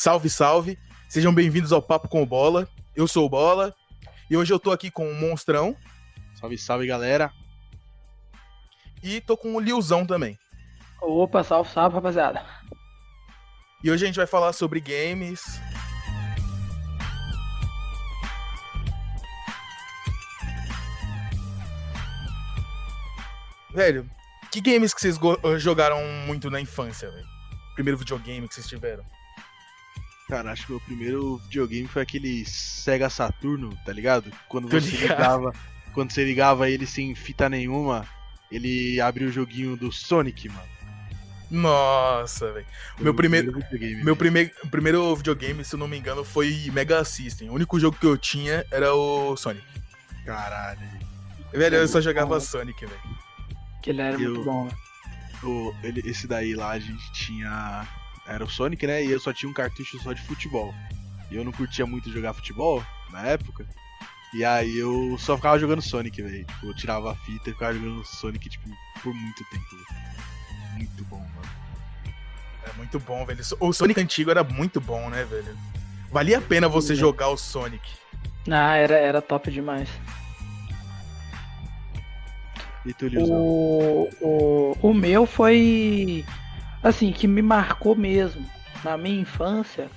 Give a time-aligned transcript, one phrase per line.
[0.00, 0.78] Salve, salve.
[1.08, 2.68] Sejam bem-vindos ao Papo com o Bola.
[2.94, 3.74] Eu sou o Bola
[4.30, 5.76] e hoje eu tô aqui com o Monstrão
[6.36, 7.32] Salve, salve, galera.
[9.02, 10.38] e tô com o Liuzão também.
[11.02, 12.46] Opa, salve, salve, rapaziada.
[13.82, 15.42] E hoje a gente vai falar sobre games.
[23.74, 24.08] Velho,
[24.52, 25.18] que games que vocês
[25.60, 27.26] jogaram muito na infância, velho?
[27.74, 29.04] Primeiro videogame que vocês tiveram?
[30.28, 34.30] Cara, acho que meu primeiro videogame foi aquele Sega Saturno, tá ligado?
[34.48, 35.00] Quando você ligado.
[35.18, 35.52] ligava,
[35.94, 38.06] quando você ligava ele sem fita nenhuma,
[38.52, 40.68] ele abria o joguinho do Sonic, mano.
[41.50, 42.66] Nossa, velho.
[43.00, 44.04] Meu o primeiro- videogame.
[44.04, 47.48] Meu primeiro, primeiro videogame, se eu não me engano, foi Mega System.
[47.48, 49.64] O único jogo que eu tinha era o Sonic.
[50.26, 50.78] Caralho.
[51.50, 53.00] Velho, eu só jogava Sonic, velho.
[53.82, 55.74] Que ele era Eu- muito bom, velho.
[55.82, 57.88] Ele, esse daí lá a gente tinha.
[58.28, 59.02] Era o Sonic, né?
[59.02, 60.74] E eu só tinha um cartucho só de futebol.
[61.30, 63.66] E eu não curtia muito jogar futebol na época.
[64.34, 66.44] E aí eu só ficava jogando Sonic, velho.
[66.44, 68.68] Tipo, eu tirava a fita e ficava jogando Sonic, tipo,
[69.02, 69.64] por muito tempo.
[70.74, 71.48] Muito bom, mano.
[72.62, 73.40] Era muito bom, velho.
[73.60, 75.56] O Sonic antigo era muito bom, né, velho?
[76.10, 77.88] Valia a pena você jogar o Sonic.
[78.50, 79.88] Ah, era, era top demais.
[82.84, 83.06] E tu?
[83.18, 86.24] O, o, o meu foi.
[86.82, 88.44] Assim, que me marcou mesmo.
[88.84, 89.90] Na minha infância.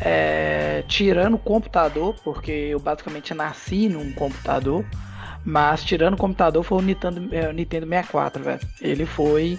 [0.00, 4.84] É, tirando o computador, porque eu basicamente nasci num computador.
[5.44, 8.60] Mas tirando o computador foi o Nintendo, é, o Nintendo 64, velho.
[8.80, 9.58] Ele foi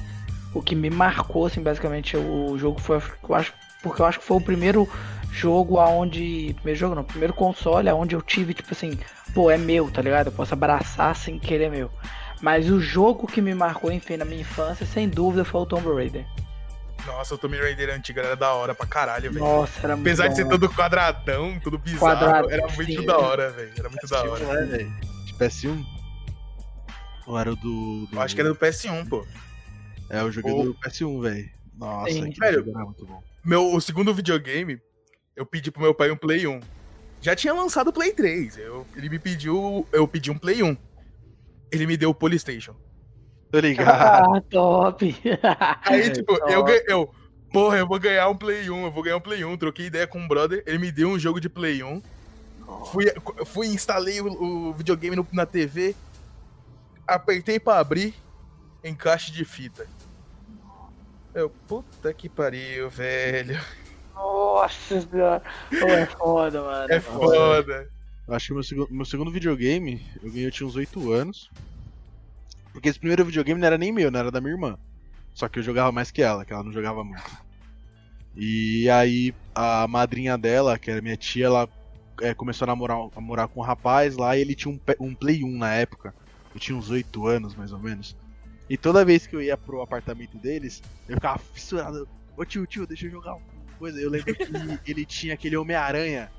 [0.53, 2.17] o que me marcou, assim, basicamente.
[2.17, 3.01] O jogo foi.
[3.27, 4.87] Eu acho, porque eu acho que foi o primeiro
[5.31, 6.53] jogo aonde.
[6.55, 8.99] Primeiro jogo não, primeiro console aonde eu tive, tipo assim,
[9.33, 10.27] pô, é meu, tá ligado?
[10.27, 11.89] Eu posso abraçar sem querer meu.
[12.41, 15.93] Mas o jogo que me marcou, enfim, na minha infância, sem dúvida, foi o Tomb
[15.93, 16.25] Raider.
[17.07, 19.43] Nossa, o Tomb Raider antigo era da hora pra caralho, velho.
[19.43, 23.05] Nossa, era muito Apesar de ser todo quadradão, tudo bizarro, Quadrado, era muito sim.
[23.05, 23.71] da hora, velho.
[23.77, 24.45] Era muito da PS1, hora.
[24.65, 24.93] né, velho?
[25.25, 25.85] De PS1?
[27.25, 28.05] Ou era o do.
[28.07, 29.25] do- Eu acho que era do PS1, pô.
[30.09, 31.49] É, eu joguei Ou- do PS1, velho.
[31.75, 32.19] Nossa, Sim.
[32.23, 33.23] aquele Velho, jogo era muito bom.
[33.43, 34.79] Meu, o segundo videogame,
[35.35, 36.59] eu pedi pro meu pai um Play 1.
[37.21, 38.57] Já tinha lançado o Play 3.
[38.57, 39.87] Eu, ele me pediu.
[39.91, 40.75] Eu pedi um Play 1.
[41.71, 42.75] Ele me deu o Polystation.
[43.51, 44.35] Tô ligado.
[44.37, 45.15] Ah, top!
[45.85, 46.51] Aí, É, tipo, top.
[46.51, 47.09] eu, ganhei- eu.
[47.51, 49.57] Porra, eu vou ganhar um Play 1, eu vou ganhar um Play 1.
[49.57, 52.01] Troquei ideia com um brother, ele me deu um jogo de Play 1.
[52.91, 53.05] Fui,
[53.45, 54.27] fui instalei o,
[54.69, 55.95] o videogame no- na TV.
[57.07, 58.13] Apertei pra abrir.
[58.83, 59.87] Encaixe de fita.
[61.33, 63.59] Eu, puta que pariu, velho.
[64.13, 65.41] Nossa senhora!
[65.71, 66.91] É foda, mano.
[66.93, 67.89] É foda.
[68.27, 71.49] Eu acho que meu segundo, meu segundo videogame, eu ganhei, eu tinha uns 8 anos.
[72.77, 74.77] Porque esse primeiro videogame não era nem meu, não era da minha irmã.
[75.33, 77.23] Só que eu jogava mais que ela, que ela não jogava muito.
[78.35, 81.67] E aí a madrinha dela, que era minha tia, ela
[82.21, 85.15] é, começou a namorar, a morar com um rapaz lá e ele tinha um, um
[85.15, 86.13] Play 1 na época.
[86.53, 88.15] Eu tinha uns 8 anos, mais ou menos.
[88.69, 92.07] E toda vez que eu ia pro apartamento deles, eu ficava fissurado.
[92.37, 93.47] Ô tio, tio, deixa eu jogar uma
[93.79, 93.99] coisa.
[93.99, 94.43] Eu lembro que
[94.85, 96.29] ele tinha aquele Homem-Aranha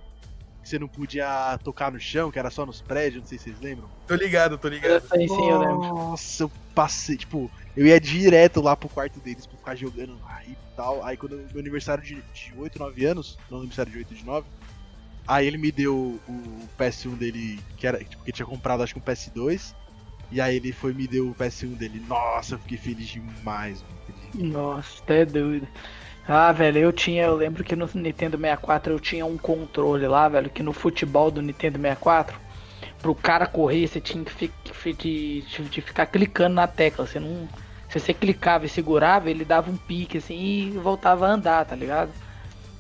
[0.63, 3.45] que você não podia tocar no chão, que era só nos prédios, não sei se
[3.45, 3.89] vocês lembram.
[4.07, 5.01] Tô ligado, tô ligado.
[5.09, 5.79] Sim, sim, eu lembro.
[5.79, 10.53] Nossa, eu passei, tipo, eu ia direto lá pro quarto deles pra ficar jogando aí
[10.53, 11.05] e tal.
[11.05, 14.47] Aí quando meu aniversário de, de 8, 9 anos, não aniversário de 8 de 9,
[15.27, 19.01] aí ele me deu o PS1 dele, que era, tipo, que tinha comprado acho que
[19.01, 19.75] um PS2.
[20.31, 22.05] E aí ele foi e me deu o PS1 dele.
[22.07, 24.53] Nossa, eu fiquei feliz demais, mano.
[24.53, 25.67] Nossa, até doido.
[26.29, 30.29] Ah, velho, eu tinha, eu lembro que no Nintendo 64 eu tinha um controle lá,
[30.29, 32.39] velho, que no futebol do Nintendo 64,
[33.01, 35.41] pro cara correr, você tinha que, fi- fi- de,
[35.71, 37.07] de- ficar clicando na tecla.
[37.07, 37.49] Você não.
[37.89, 40.37] Se você clicava e segurava, ele dava um pique assim
[40.75, 42.15] e voltava a andar, tá ligado?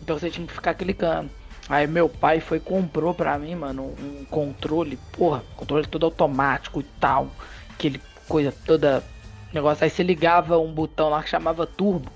[0.00, 1.30] Então você tinha que ficar clicando.
[1.68, 6.84] Aí meu pai foi comprou pra mim, mano, um controle, porra, controle todo automático e
[6.84, 7.36] tal.
[7.70, 9.04] Aquele coisa toda.
[9.52, 9.84] Negócio.
[9.84, 12.12] Aí você ligava um botão lá que chamava turbo.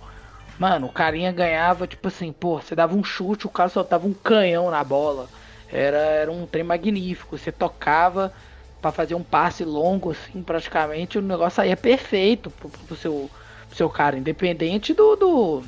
[0.63, 4.13] Mano, o carinha ganhava, tipo assim, pô, você dava um chute, o cara soltava um
[4.13, 5.29] canhão na bola.
[5.69, 7.37] Era, era um trem magnífico.
[7.37, 8.33] Você tocava
[8.81, 13.29] pra fazer um passe longo, assim, praticamente, o negócio saía perfeito pro, pro seu,
[13.67, 15.17] pro seu cara, independente do.
[15.17, 15.63] do.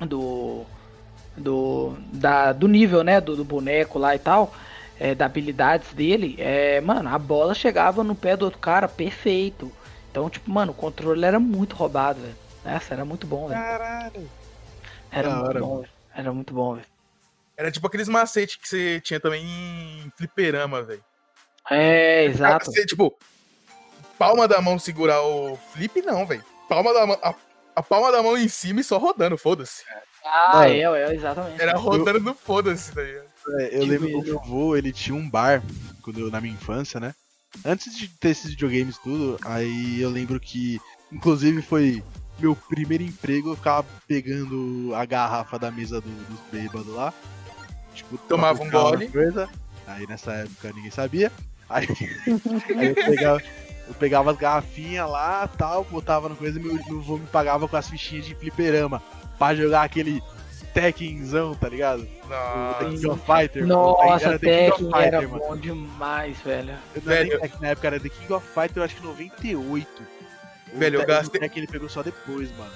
[0.00, 0.64] do,
[1.36, 3.20] do, da, do nível, né?
[3.20, 4.54] Do, do boneco lá e tal.
[4.98, 9.70] É, da habilidades dele, é, mano, a bola chegava no pé do outro cara perfeito.
[10.10, 12.43] Então, tipo, mano, o controle era muito roubado, velho.
[12.64, 13.60] Essa era muito bom, velho.
[13.60, 14.30] Caralho.
[15.10, 15.90] Era da muito hora, bom, velho.
[16.14, 16.86] Era muito bom, velho.
[17.56, 21.04] Era tipo aqueles macetes que você tinha também em fliperama, velho.
[21.70, 22.66] É, exato.
[22.66, 23.16] Você, tipo,
[24.18, 26.44] palma da mão segurar o flip, não, velho.
[26.68, 27.18] Palma da mão.
[27.22, 27.34] A,
[27.76, 29.82] a palma da mão em cima e só rodando, foda-se.
[30.24, 30.66] Ah, Mano.
[30.72, 31.60] é, é, exatamente.
[31.60, 33.26] Era rodando no foda-se, tá ligado?
[33.60, 35.62] É, eu Que lembro que meu avô, ele tinha um bar
[36.02, 37.14] quando eu, na minha infância, né?
[37.64, 40.80] Antes de ter esses videogames tudo, aí eu lembro que,
[41.12, 42.02] inclusive, foi
[42.38, 47.12] meu primeiro emprego, eu ficava pegando a garrafa da mesa do- dos bêbados lá.
[47.94, 49.08] Tipo, Tomava um gole.
[49.08, 49.48] Coisa.
[49.86, 51.30] Aí nessa época ninguém sabia.
[51.68, 51.86] Aí,
[52.76, 53.42] aí eu, pegava,
[53.88, 57.68] eu pegava as garrafinhas lá tal, botava no coisa e meu, meu avô me pagava
[57.68, 59.02] com as fichinhas de fliperama.
[59.38, 60.22] Pra jogar aquele
[60.72, 62.00] Tekkenzão, tá ligado?
[62.24, 62.78] O Nossa.
[62.78, 63.66] The King of Fighter.
[63.66, 65.44] Nossa, Era The King of Tekken era Fighter, mano.
[65.48, 66.74] bom demais, velho.
[66.96, 67.40] Eu não era Velho.
[67.40, 70.02] Tekken na época era The King of Fighter, eu acho que 98.
[70.74, 72.70] Velho, eu Te- gastei- O Tekken ele pegou só depois, mano.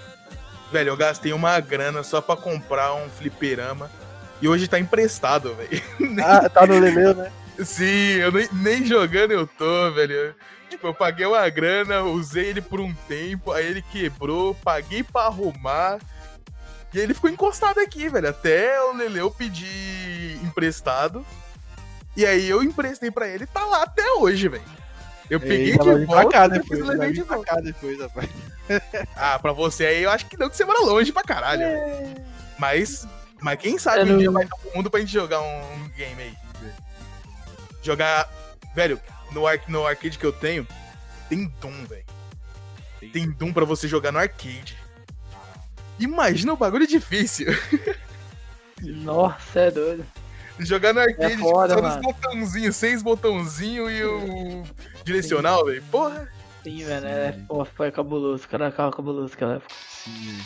[0.72, 3.90] Velho, eu gastei uma grana só pra comprar um fliperama.
[4.40, 5.82] E hoje tá emprestado, velho.
[6.24, 7.32] Ah, tá no Leleu, né?
[7.64, 10.34] Sim, eu nem, nem jogando eu tô, velho.
[10.70, 15.22] Tipo, eu paguei uma grana, usei ele por um tempo, aí ele quebrou, paguei pra
[15.22, 15.98] arrumar.
[16.94, 18.28] E ele ficou encostado aqui, velho.
[18.28, 21.26] Até o Leleu pedir emprestado.
[22.16, 24.62] E aí eu emprestei pra ele e tá lá até hoje, velho.
[25.30, 27.54] Eu peguei de vir pra volta cá depois, depois levei de pra volta.
[27.54, 28.28] cá depois, rapaz.
[29.16, 31.60] Ah, pra você aí eu acho que não, que você mora longe pra caralho.
[31.60, 32.14] velho.
[32.58, 33.06] Mas,
[33.40, 35.88] mas quem sabe Eu um não- dia vai dar pro mundo pra gente jogar um
[35.96, 36.34] game aí.
[37.82, 38.28] Jogar.
[38.74, 39.00] Velho,
[39.32, 40.66] no, ar, no arcade que eu tenho,
[41.28, 42.04] tem Doom, velho.
[43.12, 44.76] Tem Doom pra você jogar no arcade.
[45.98, 47.46] Imagina o bagulho difícil.
[48.82, 50.06] Nossa, é doido.
[50.60, 54.64] Jogar no arcade, É foda, tipo, só nos botãozinhos, seis botãozinhos e o
[55.04, 55.82] direcional, velho.
[55.90, 56.28] Porra.
[56.62, 57.06] Sim, velho.
[57.06, 58.48] É, pô, foi cabuloso.
[58.48, 59.74] Cara, cara, cabuloso aquela época.
[60.04, 60.38] Sim.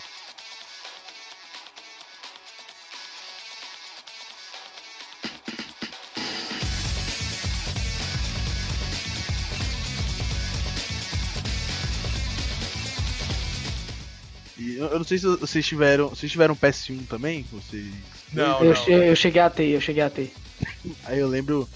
[14.58, 16.08] E eu, eu não sei se vocês tiveram.
[16.10, 17.44] Vocês tiveram PS1 também?
[17.50, 18.21] Vocês.
[18.32, 18.88] Não, eu, não.
[18.88, 20.32] eu cheguei a ter, eu cheguei a ter.
[21.04, 21.68] Aí eu lembro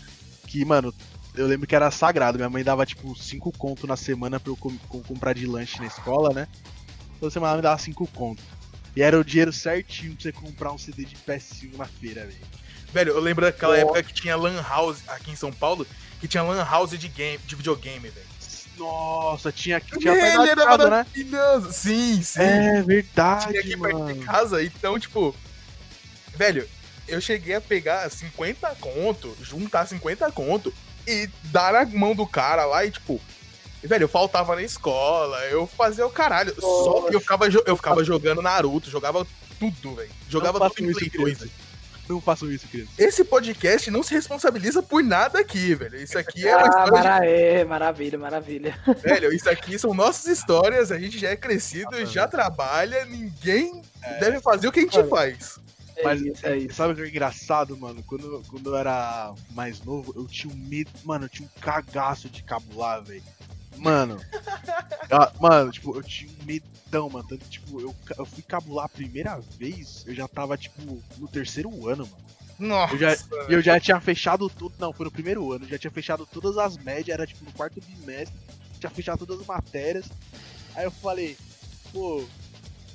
[0.47, 0.93] que, mano,
[1.35, 2.39] eu lembro que era sagrado.
[2.39, 5.79] Minha mãe dava tipo 5 conto na semana pra eu com- com- comprar de lanche
[5.81, 6.49] na escola, né?
[7.21, 8.43] Toda semana ela me dava 5 conto.
[8.95, 12.39] E era o dinheiro certinho pra você comprar um CD de PS1 na feira, velho.
[12.93, 15.87] Velho, eu lembro daquela época que tinha Lan House aqui em São Paulo,
[16.21, 18.27] que tinha Lan House de, game, de videogame, velho.
[18.79, 21.07] Nossa, tinha, tinha Ele era casa, né?
[21.73, 22.41] Sim, sim.
[22.41, 24.23] É tinha verdade, aqui perto de mano.
[24.25, 25.35] casa, então, tipo.
[26.37, 26.69] Velho,
[27.09, 30.73] eu cheguei a pegar 50 conto, juntar 50 conto
[31.07, 33.21] e dar na mão do cara lá e, tipo.
[33.83, 36.53] Velho, eu faltava na escola, eu fazia o caralho.
[36.61, 39.25] Só que eu ficava, eu ficava jogando Naruto, jogava
[39.61, 40.11] tudo, velho.
[40.29, 41.55] Jogava Não tudo em isso, Play 2, criança.
[42.09, 42.91] Não façam isso, criança.
[42.99, 45.97] Esse podcast não se responsabiliza por nada aqui, velho.
[46.01, 47.27] Isso aqui é uma Ah, história mara...
[47.27, 48.79] é, maravilha, maravilha.
[48.87, 48.95] de...
[49.03, 53.83] Velho, isso aqui são nossas histórias, a gente já é crescido, já trabalha, ninguém
[54.21, 55.59] deve fazer o que a gente Mano, faz.
[55.97, 56.75] É Mas isso, é isso.
[56.75, 58.03] sabe o que é engraçado, mano?
[58.03, 60.91] Quando, quando eu era mais novo, eu tinha um medo.
[61.05, 63.23] Mano, eu tinha um cagaço de cabular, velho.
[63.77, 64.21] Mano.
[65.11, 67.27] ah, mano, tipo, eu tinha um medão, mano.
[67.27, 71.89] Tanto, tipo, eu, eu fui cabular a primeira vez, eu já tava, tipo, no terceiro
[71.89, 72.27] ano, mano.
[72.59, 72.95] Nossa.
[72.95, 73.17] Eu já,
[73.49, 74.75] E eu já tinha fechado tudo.
[74.79, 75.65] Não, foi no primeiro ano.
[75.65, 77.15] Eu já tinha fechado todas as médias.
[77.15, 78.37] Era tipo no quarto bimestre.
[78.79, 80.07] Tinha fechado todas as matérias.
[80.75, 81.37] Aí eu falei,
[81.93, 82.25] pô.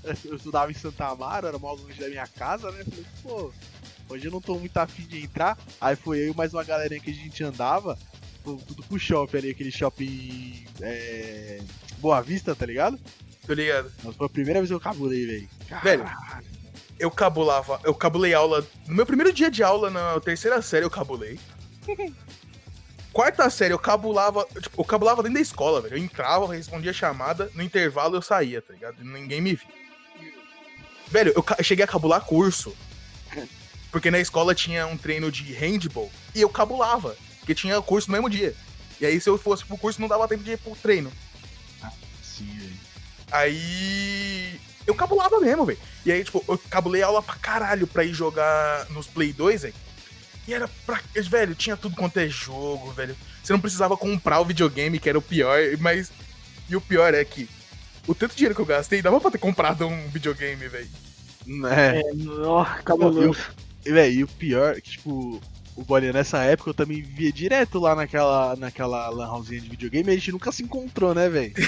[0.25, 2.81] Eu estudava em Santa Amaro, era mal longe da minha casa, né?
[2.81, 3.53] Eu falei, pô,
[4.09, 5.57] hoje eu não tô muito afim de entrar.
[5.79, 7.97] Aí foi eu e mais uma galerinha que a gente andava.
[8.43, 10.65] Tudo pro shopping ali, aquele shopping.
[10.81, 11.61] É,
[11.99, 12.99] Boa Vista, tá ligado?
[13.45, 13.91] Tô ligado.
[14.03, 15.49] Mas foi a primeira vez que eu cabulei, velho.
[15.83, 16.05] Velho,
[16.97, 18.65] eu cabulava, eu cabulei aula.
[18.87, 21.39] No meu primeiro dia de aula, na terceira série, eu cabulei.
[23.13, 24.47] Quarta série, eu cabulava.
[24.59, 25.95] Tipo, eu cabulava dentro da escola, velho.
[25.95, 29.03] Eu entrava, respondia a chamada, no intervalo eu saía, tá ligado?
[29.03, 29.80] Ninguém me via.
[31.11, 32.75] Velho, eu, eu cheguei a cabular curso.
[33.91, 37.15] Porque na escola tinha um treino de handball e eu cabulava.
[37.39, 38.55] Porque tinha curso no mesmo dia.
[38.99, 41.11] E aí, se eu fosse pro curso, não dava tempo de ir pro treino.
[42.23, 42.79] Sim, velho.
[43.31, 44.59] Aí.
[44.87, 45.79] Eu cabulava mesmo, velho.
[46.05, 49.73] E aí, tipo, eu cabulei aula pra caralho pra ir jogar nos Play 2, velho.
[50.47, 51.01] E era pra.
[51.13, 53.15] Velho, tinha tudo quanto é jogo, velho.
[53.43, 56.11] Você não precisava comprar o videogame, que era o pior, mas.
[56.69, 57.49] E o pior é que.
[58.07, 60.89] O tanto de dinheiro que eu gastei, dava pra ter comprado um videogame, velho.
[61.71, 61.99] É.
[61.99, 62.03] É,
[62.45, 63.39] ó, cabuloso.
[63.85, 65.41] E, véi, e o pior é que, tipo,
[65.75, 70.09] o Bolinha, nessa época eu também via direto lá naquela, naquela lan housinha de videogame
[70.09, 71.53] e a gente nunca se encontrou, né, velho?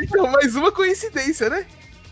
[0.00, 1.66] Então, mais uma coincidência, né?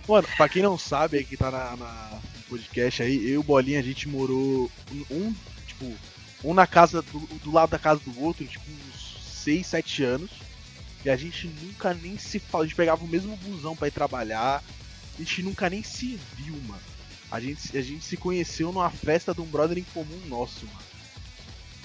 [0.08, 3.38] Mano, pra quem não sabe aí que tá na, na- no podcast aí, eu e
[3.38, 5.34] o Bolinha, a gente morou um, um,
[5.66, 5.92] tipo,
[6.44, 10.30] um na casa do, do lado da casa do outro, tipo, uns 6, 7 anos.
[11.04, 13.92] E a gente nunca nem se fala, a gente pegava o mesmo busão pra ir
[13.92, 14.62] trabalhar.
[15.14, 16.82] a gente nunca nem se viu, mano.
[17.30, 20.90] A gente, a gente se conheceu numa festa de um brother em comum nosso, mano.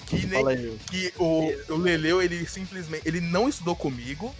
[0.06, 3.06] Que, nem, que o, o Leleu, ele simplesmente.
[3.06, 4.34] Ele não estudou comigo.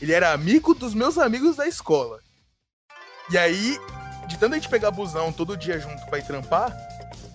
[0.00, 2.20] Ele era amigo dos meus amigos da escola.
[3.30, 3.78] E aí,
[4.28, 6.76] de tanto a gente pegar busão todo dia junto pra ir trampar,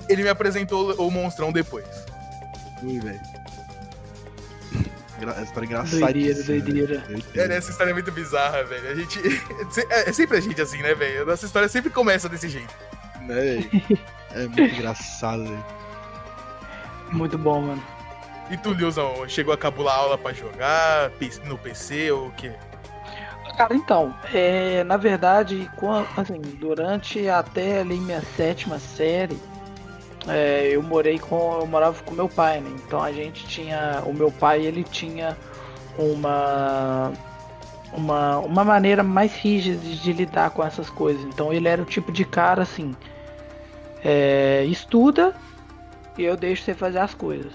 [0.07, 1.87] ele me apresentou o monstrão depois.
[2.83, 3.40] Ui, velho.
[5.29, 6.11] Essa história engraçadíssima.
[6.43, 7.53] Doideira, doideira.
[7.53, 8.89] É, essa história é muito bizarra, velho.
[8.89, 9.19] A gente.
[9.89, 11.25] É, é sempre a gente assim, né, velho?
[11.25, 12.73] Nossa história sempre começa desse jeito.
[13.21, 13.69] Né,
[14.33, 15.65] É muito engraçado, velho.
[17.11, 17.83] Muito bom, mano.
[18.49, 21.11] E tu, Liozão, chegou a cabular aula pra jogar
[21.45, 22.51] no PC ou o quê?
[23.57, 25.69] Cara, então, é, na verdade,
[26.17, 29.37] assim, durante até ali minha sétima série,
[30.27, 31.59] é, eu morei com.
[31.59, 32.69] Eu morava com meu pai, né?
[32.85, 34.03] Então a gente tinha.
[34.05, 35.37] O meu pai ele tinha
[35.97, 37.11] uma.
[37.93, 41.21] Uma, uma maneira mais rígida de lidar com essas coisas.
[41.25, 42.95] Então ele era o tipo de cara assim.
[44.03, 45.35] É, estuda
[46.17, 47.51] e eu deixo você fazer as coisas.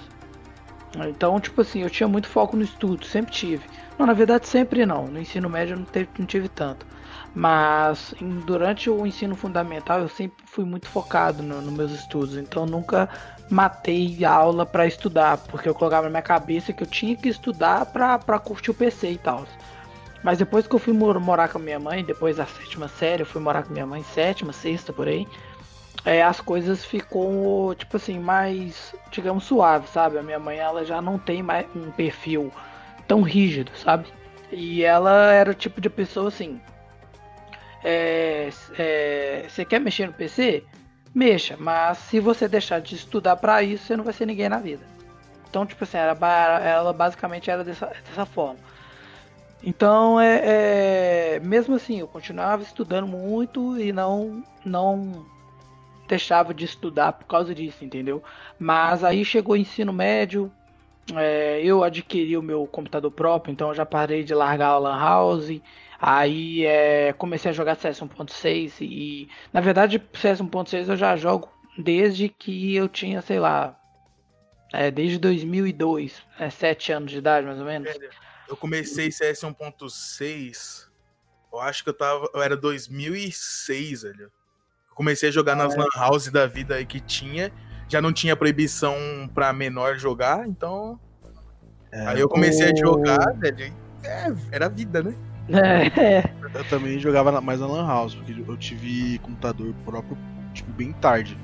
[1.09, 3.65] Então, tipo assim, eu tinha muito foco no estudo, sempre tive.
[3.99, 5.07] Não, na verdade, sempre não.
[5.07, 6.87] No ensino médio eu não, teve, não tive tanto.
[7.35, 12.37] Mas em, durante o ensino fundamental eu sempre fui muito focado nos no meus estudos.
[12.37, 13.09] Então nunca
[13.49, 17.87] matei aula para estudar, porque eu colocava na minha cabeça que eu tinha que estudar
[17.87, 19.47] pra curtir o PC e tal.
[20.25, 23.27] Mas depois que eu fui morar com a minha mãe, depois da sétima série, eu
[23.27, 25.27] fui morar com minha mãe, sétima, sexta por aí
[26.07, 30.17] é, as coisas ficou, tipo assim, mais, digamos, suave, sabe?
[30.17, 32.53] A minha mãe, ela já não tem mais um perfil
[33.09, 34.07] tão rígido, sabe?
[34.53, 36.61] E ela era o tipo de pessoa assim.
[37.89, 40.65] É, é, você quer mexer no PC?
[41.15, 44.59] Mexa, mas se você deixar de estudar para isso, você não vai ser ninguém na
[44.59, 44.85] vida.
[45.49, 46.19] Então, tipo assim, era,
[46.65, 48.59] ela basicamente era dessa, dessa forma.
[49.63, 55.25] Então, é, é, mesmo assim, eu continuava estudando muito e não, não
[56.09, 58.21] deixava de estudar por causa disso, entendeu?
[58.59, 60.51] Mas aí chegou o ensino médio,
[61.15, 65.61] é, eu adquiri o meu computador próprio, então já parei de largar a Lan House.
[66.01, 71.49] Aí é, comecei a jogar CS 1.6 e na verdade CS 1.6 eu já jogo
[71.79, 73.79] desde que eu tinha, sei lá,
[74.73, 77.91] é, desde 2002, é, 7 anos de idade mais ou menos.
[78.49, 80.87] Eu comecei CS 1.6,
[81.53, 84.31] eu acho que eu tava, eu era 2006, velho
[84.97, 85.77] comecei a jogar nas é.
[85.79, 87.53] lan house da vida aí que tinha.
[87.87, 88.97] Já não tinha proibição
[89.33, 90.99] pra menor jogar, então.
[91.93, 92.73] É, aí eu comecei o...
[92.73, 93.73] a jogar, velho.
[94.03, 95.15] É, era vida, né?
[95.49, 96.29] É.
[96.55, 100.17] Eu também jogava mais na Lan House, porque eu tive computador próprio,
[100.53, 101.39] tipo, bem tarde.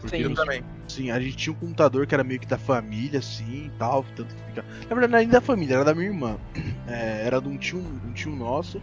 [0.00, 0.62] Porque sim, eu também.
[0.86, 4.04] Sim, a gente tinha um computador que era meio que da família, assim e tal.
[4.16, 4.62] Tanto que fica...
[4.62, 6.38] Na verdade, não era nem da família, era da minha irmã.
[6.90, 8.80] É, era de um tio, um tio nosso.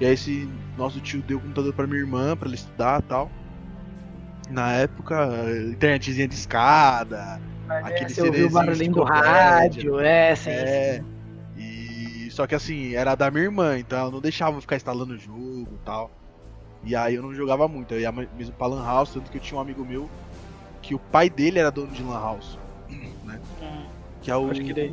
[0.00, 3.02] E aí esse nosso tio deu o computador pra minha irmã, pra ela estudar e
[3.04, 3.30] tal.
[4.50, 5.30] Na época,
[5.70, 10.94] internetzinha de escada, Mas aquele é, você o barulhinho do rádio, é, sim, é.
[10.98, 11.13] Sim.
[12.34, 15.16] Só que assim, era da minha irmã, então ela não deixava eu ficar instalando o
[15.16, 16.10] jogo e tal.
[16.82, 19.40] E aí eu não jogava muito, eu ia mesmo pra Lan House, tanto que eu
[19.40, 20.10] tinha um amigo meu
[20.82, 22.58] que o pai dele era dono de Lan House,
[23.22, 23.40] né?
[23.62, 23.84] Hum,
[24.20, 24.50] que é o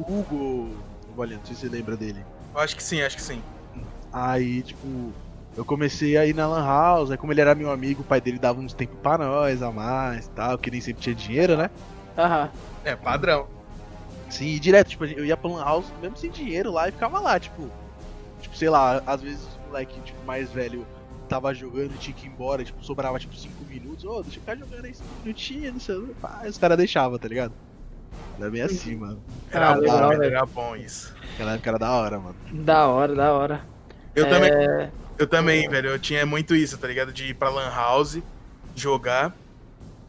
[0.08, 0.70] Hugo
[1.18, 2.24] Valente, não sei se você lembra dele.
[2.54, 3.42] Eu acho que sim, acho que sim.
[4.14, 5.12] Aí, tipo,
[5.58, 8.22] eu comecei a ir na Lan House, aí como ele era meu amigo, o pai
[8.22, 11.72] dele dava uns tempos pra nós a mais tal, que nem sempre tinha dinheiro, né?
[12.16, 12.52] Aham.
[12.86, 13.48] É, padrão.
[14.32, 17.20] Sim, e direto, tipo, eu ia pra Lan House mesmo sem dinheiro lá e ficava
[17.20, 17.70] lá, tipo.
[18.42, 20.88] Tipo, sei lá, às vezes o moleque tipo, mais velho
[21.30, 24.38] tava jogando e tinha que ir embora, tipo, sobrava tipo 5 minutos, ô, oh, deixa
[24.38, 27.54] eu ficar jogando aí 5 minutinhos, não sei, pá, os caras deixavam, tá ligado?
[28.40, 29.22] Era bem assim, mano.
[29.52, 31.14] Era, ah, legal, era bom isso.
[31.34, 32.36] Aquela época era da hora, mano.
[32.52, 33.62] Da hora, da hora.
[34.16, 34.30] Eu é...
[34.30, 34.92] também.
[35.18, 35.90] Eu também, velho.
[35.90, 37.14] Eu tinha muito isso, tá ligado?
[37.14, 38.20] De ir pra Lan House,
[38.76, 39.36] jogar.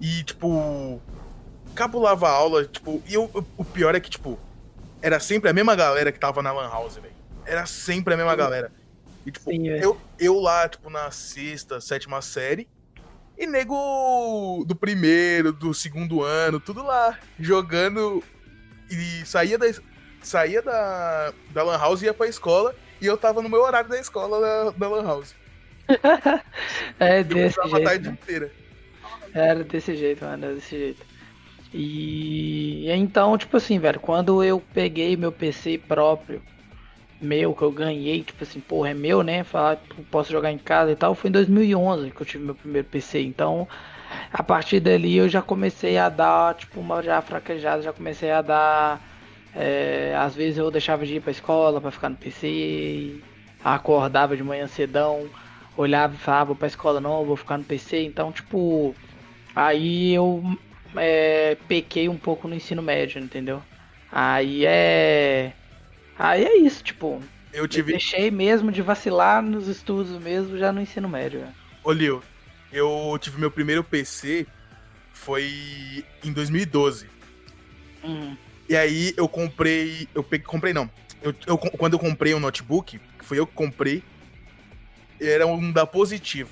[0.00, 1.00] E, tipo.
[1.74, 3.02] Cabulava a aula, tipo.
[3.06, 4.38] E eu, o pior é que, tipo.
[5.00, 7.12] Era sempre a mesma galera que tava na Lan House, velho.
[7.44, 8.70] Era sempre a mesma galera.
[9.26, 12.68] E, tipo, Sim, eu, eu lá, tipo, na sexta, sétima série.
[13.36, 18.22] E nego do primeiro, do segundo ano, tudo lá, jogando.
[18.90, 19.66] E saía da,
[20.22, 22.74] saía da, da Lan House e ia pra escola.
[23.00, 25.34] E eu tava no meu horário da escola da, da Lan House.
[27.00, 27.76] é desse eu jeito.
[27.76, 28.52] a tarde inteira.
[29.34, 31.11] Era desse jeito, mano, era desse jeito.
[31.72, 36.42] E então, tipo assim, velho, quando eu peguei meu PC próprio,
[37.20, 39.44] meu, que eu ganhei, tipo assim, porra, é meu, né?
[39.44, 39.76] Falar,
[40.10, 43.20] posso jogar em casa e tal, foi em 2011 que eu tive meu primeiro PC.
[43.22, 43.68] Então,
[44.32, 48.42] a partir dali eu já comecei a dar, tipo, uma já fraquejada, já comecei a
[48.42, 49.02] dar
[49.52, 53.24] é, às vezes eu deixava de ir pra escola para ficar no PC,
[53.62, 55.32] acordava de manhã cedão,
[55.76, 58.02] olhava e falava, vou pra escola não, vou ficar no PC.
[58.04, 58.96] Então, tipo,
[59.54, 60.42] aí eu
[60.96, 63.62] é, pequei um pouco no ensino médio, entendeu?
[64.10, 65.52] Aí é.
[66.18, 67.22] Aí é isso, tipo.
[67.52, 67.92] Eu tive.
[67.92, 71.46] Deixei mesmo de vacilar nos estudos mesmo já no ensino médio.
[71.84, 72.22] Ô, Lio,
[72.72, 74.46] eu tive meu primeiro PC
[75.22, 77.06] foi em 2012.
[78.02, 78.36] Uhum.
[78.68, 80.08] E aí eu comprei.
[80.14, 80.90] Eu peguei, comprei não.
[81.22, 84.02] Eu, eu, quando eu comprei um notebook, que foi eu que comprei,
[85.20, 86.50] era um da Positivo.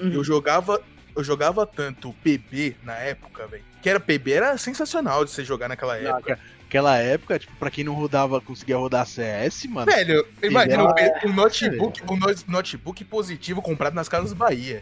[0.00, 0.12] Uhum.
[0.12, 0.80] Eu jogava.
[1.18, 3.64] Eu jogava tanto PB na época, velho.
[3.82, 6.38] Que era PB, era sensacional de você jogar naquela época.
[6.64, 9.90] Aquela época, tipo, pra quem não rodava, conseguia rodar CS, mano.
[9.90, 11.26] Velho, imagina era...
[11.26, 14.80] um, notebook, um notebook positivo comprado nas casas Bahia.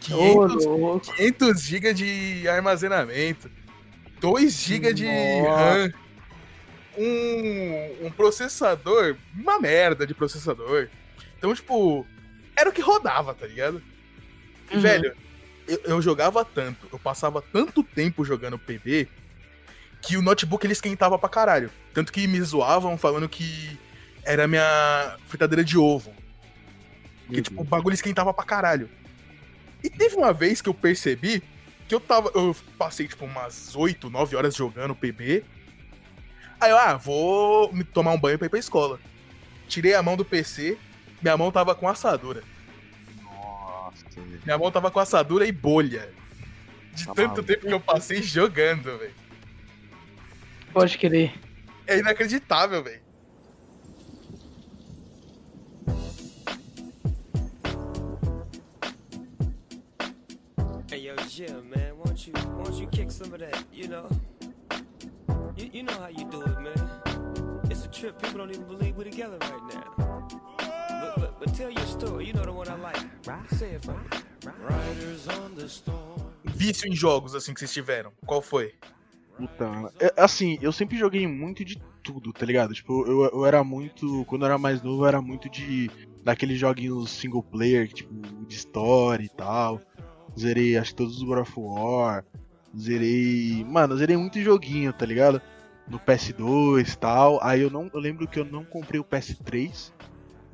[0.00, 3.50] 500, oh, 500 GB de armazenamento,
[4.20, 5.90] 2 GB de RAM,
[6.98, 10.88] um, um processador, uma merda de processador.
[11.38, 12.06] Então, tipo,
[12.54, 13.82] era o que rodava, tá ligado?
[14.70, 14.82] E, uhum.
[14.82, 15.16] velho,
[15.68, 19.08] eu, eu, jogava tanto, eu passava tanto tempo jogando PB
[20.00, 21.70] que o notebook ele esquentava pra caralho.
[21.92, 23.78] Tanto que me zoavam falando que
[24.24, 26.12] era minha fritadeira de ovo.
[27.28, 28.88] Que, tipo, o bagulho esquentava pra caralho.
[29.82, 31.42] E teve uma vez que eu percebi
[31.86, 32.30] que eu tava.
[32.34, 35.44] Eu passei, tipo, umas 8, 9 horas jogando PB.
[36.60, 38.98] Aí eu, ah, vou me tomar um banho pra ir pra escola.
[39.68, 40.78] Tirei a mão do PC,
[41.22, 42.42] minha mão tava com assadura.
[44.44, 46.10] Minha mão tava com assadura e bolha.
[46.94, 47.42] De tá tanto maluco.
[47.44, 49.14] tempo que eu passei jogando, velho.
[50.72, 51.32] Pode querer.
[51.86, 53.08] É inacreditável, velho.
[61.38, 61.96] yeah, man.
[61.98, 64.08] Won't you, won't you kick some of that, you know?
[65.56, 67.62] You, you know how you do it, man.
[67.70, 68.20] It's a trip.
[68.20, 70.07] People don't even believe we're together right now.
[71.38, 72.26] But, tell your story.
[72.26, 73.54] You know the one I like.
[73.54, 74.08] Say it for me.
[74.68, 76.18] Riders on the storm.
[76.44, 78.12] Vício em jogos, assim, que vocês tiveram.
[78.26, 78.74] Qual foi?
[79.36, 82.74] Puta, é, assim, eu sempre joguei muito de tudo, tá ligado?
[82.74, 84.24] Tipo, eu, eu era muito.
[84.24, 85.88] Quando eu era mais novo, eu era muito de.
[86.24, 88.12] daqueles joguinhos single player, tipo,
[88.46, 89.80] de story e tal.
[90.36, 92.24] Zerei acho todos os God of War.
[92.76, 93.64] Zerei.
[93.64, 95.40] Mano, zerei muito joguinho, tá ligado?
[95.86, 97.38] No PS2 e tal.
[97.42, 97.88] Aí eu não.
[97.94, 99.92] Eu lembro que eu não comprei o PS3.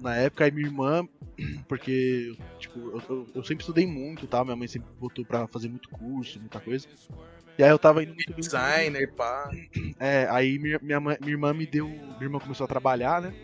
[0.05, 1.09] Na época, aí minha irmã.
[1.67, 4.45] Porque, tipo, eu, eu, eu sempre estudei muito tal.
[4.45, 6.87] Minha mãe sempre botou pra fazer muito curso, muita coisa.
[7.57, 9.51] E aí eu tava indo muito Designer, pá.
[9.99, 11.89] É, aí minha, minha, minha irmã me deu.
[11.89, 13.35] Minha irmã começou a trabalhar, né?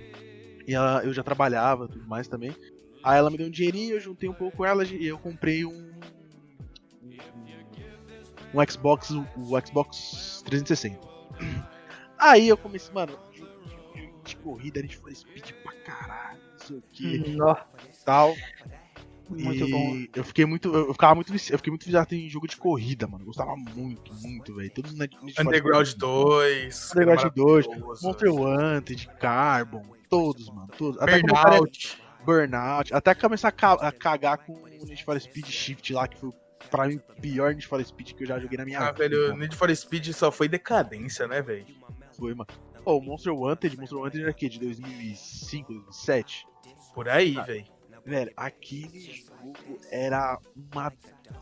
[0.68, 2.54] E ela, eu já trabalhava tudo mais também.
[3.02, 5.64] Aí ela me deu um dinheirinho, eu juntei um pouco com ela e eu comprei
[5.64, 5.90] um
[8.52, 11.00] um Xbox, o Xbox 360.
[12.18, 13.16] Aí eu comecei, mano,
[14.24, 17.36] de corrida, a gente foi speed pra caralho, sei o que,
[18.04, 18.34] tal.
[19.30, 20.06] Muito e bom.
[20.14, 20.74] Eu fiquei muito.
[20.74, 21.32] Eu ficava muito.
[21.32, 23.24] Eu fiquei muito viciado em jogo de corrida, mano.
[23.24, 24.70] gostava muito, muito, velho.
[24.70, 24.98] Todos os
[25.38, 26.94] Underground 2.
[26.96, 27.66] Underground 2,
[28.02, 30.68] Monster Wanted, Carbon, todos, mano.
[30.76, 31.00] Todos.
[31.00, 32.02] Burnout.
[32.24, 32.92] Burnout.
[32.92, 36.30] Até começar a cagar com o Need for Speed Shift lá, que foi
[36.68, 39.04] pra mim, pior Need for Speed que eu já joguei na minha ah, vida.
[39.04, 41.66] Ah, velho, Need for Speed só foi decadência, né, velho?
[42.16, 42.48] Foi, mano.
[42.84, 46.46] Pô, oh, Monster Wanted, Monster Wanted era aqui, de 2005, 2007?
[46.94, 47.66] Por aí, ah, velho.
[48.04, 50.38] Velho, aquele jogo era
[50.72, 50.90] uma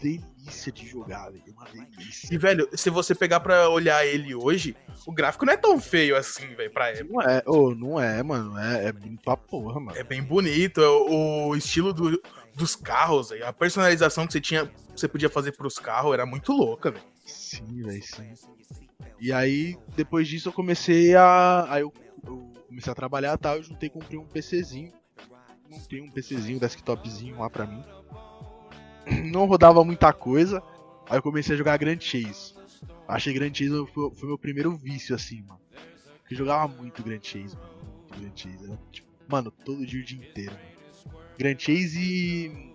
[0.01, 1.44] delícia de jogar, velho.
[1.53, 2.35] Uma delícia.
[2.35, 6.16] E, velho, se você pegar pra olhar ele hoje, o gráfico não é tão feio
[6.16, 7.12] assim, velho, pra época.
[7.12, 8.59] Não é, oh, não é, mano.
[8.59, 9.96] É, é bonito pra porra, mano.
[9.96, 10.81] É bem bonito.
[10.81, 12.20] É o, o estilo do,
[12.55, 13.46] dos carros, véio.
[13.46, 17.05] a personalização que você tinha, você podia fazer pros carros era muito louca, velho.
[17.24, 18.35] Sim, velho, sim.
[19.20, 21.66] E aí, depois disso, eu comecei a.
[21.68, 21.92] Aí eu,
[22.24, 24.92] eu comecei a trabalhar e tal, eu juntei comprei um PCzinho.
[25.68, 27.82] Montei um PCzinho, desktopzinho lá pra mim.
[29.30, 30.62] Não rodava muita coisa.
[31.08, 32.54] Aí eu comecei a jogar Grand Chase.
[33.06, 35.61] Achei Grand Chase foi, foi meu primeiro vício, assim, mano.
[36.20, 37.70] Porque jogava muito Grand Chase, mano.
[38.00, 38.64] Muito Grand Chase.
[38.64, 41.18] Era, tipo, mano, todo dia o dia inteiro, mano.
[41.38, 42.74] Grand Chase e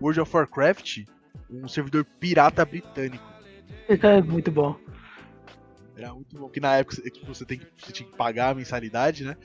[0.00, 1.04] World of Warcraft,
[1.50, 3.24] um servidor pirata britânico.
[3.88, 4.76] É muito bom.
[5.96, 8.54] Era muito bom, que na época tipo, você, tem que, você tinha que pagar a
[8.54, 9.36] mensalidade, né?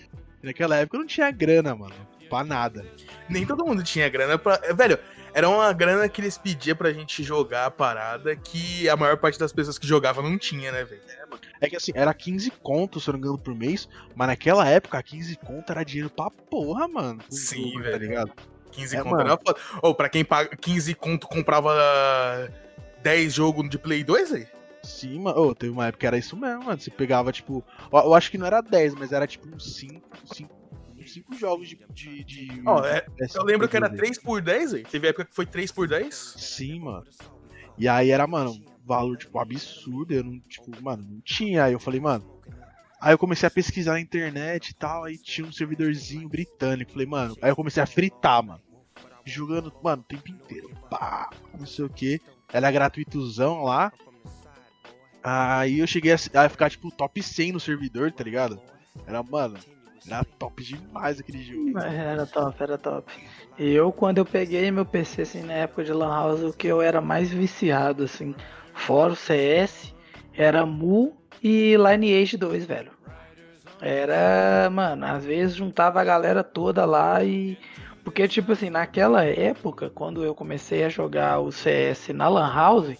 [0.41, 1.95] E naquela época não tinha grana, mano.
[2.29, 2.85] Pra nada.
[3.27, 4.59] Nem todo mundo tinha grana pra.
[4.63, 4.99] É, velho,
[5.33, 9.39] era uma grana que eles pediam pra gente jogar a parada que a maior parte
[9.39, 11.01] das pessoas que jogavam não tinha, né, velho?
[11.07, 14.27] É, é que assim, era 15 contos, se eu não me engano, por mês, mas
[14.27, 17.21] naquela época 15 conto era dinheiro pra porra, mano.
[17.29, 17.91] Sim, jogo, tá velho.
[17.91, 18.33] Tá ligado?
[18.71, 19.59] 15 é, conto era foda.
[19.81, 21.73] Ou, oh, pra quem paga 15 conto comprava
[23.01, 24.47] 10 jogos de Play 2 aí?
[24.83, 25.39] Sim, mano.
[25.39, 26.79] Oh, teve uma época que era isso mesmo, mano.
[26.79, 27.63] Você pegava, tipo.
[27.91, 30.01] Eu, acho que não era 10, mas era tipo uns 5,
[30.33, 30.59] 5
[31.09, 31.79] cinco jogos de.
[31.89, 34.87] de, de Ó, é, eu lembro que era pra 3 por 10, velho.
[34.87, 36.15] Teve época que foi 3 por 10.
[36.37, 37.05] Sim, mano.
[37.77, 40.13] E aí era, mano, um valor, tipo, absurdo.
[40.13, 41.65] Eu não, tipo, mano, não tinha.
[41.65, 42.39] Aí eu falei, mano.
[43.01, 45.03] Aí eu comecei a pesquisar na internet e tal.
[45.05, 46.91] Aí tinha um servidorzinho britânico.
[46.91, 47.35] Falei, mano.
[47.41, 48.61] Aí eu comecei a fritar, mano.
[49.25, 50.69] Jogando, mano, o tempo inteiro.
[50.89, 52.21] Pá, não sei o que.
[52.51, 53.91] Era gratuitozão lá.
[55.23, 58.59] Aí eu cheguei a, a ficar, tipo, top 100 no servidor, tá ligado?
[59.05, 59.57] Era, mano,
[60.07, 61.77] era top demais aquele jogo.
[61.79, 63.11] Era top, era top.
[63.57, 66.81] Eu, quando eu peguei meu PC, assim, na época de Lan House, o que eu
[66.81, 68.33] era mais viciado, assim,
[68.73, 69.93] fora o CS,
[70.33, 72.91] era Mu e Lineage 2, velho.
[73.81, 77.57] Era, mano, às vezes juntava a galera toda lá e.
[78.03, 82.97] Porque, tipo assim, naquela época, quando eu comecei a jogar o CS na Lan House,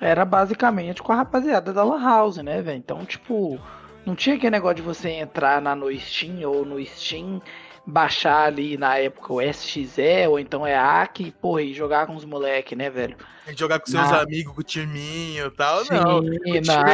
[0.00, 2.78] era basicamente com a rapaziada da Lan House, né, velho?
[2.78, 3.60] Então, tipo,
[4.06, 7.42] não tinha aquele negócio de você entrar na, no Steam ou no Steam,
[7.86, 10.76] baixar ali na época o SXE ou então é
[11.20, 13.16] e, porra, e jogar com os moleque, né, velho?
[13.44, 14.20] Tem que jogar com seus Não.
[14.20, 15.84] amigos, com o timinho e tal.
[15.84, 16.20] Sim, não.
[16.20, 16.38] O é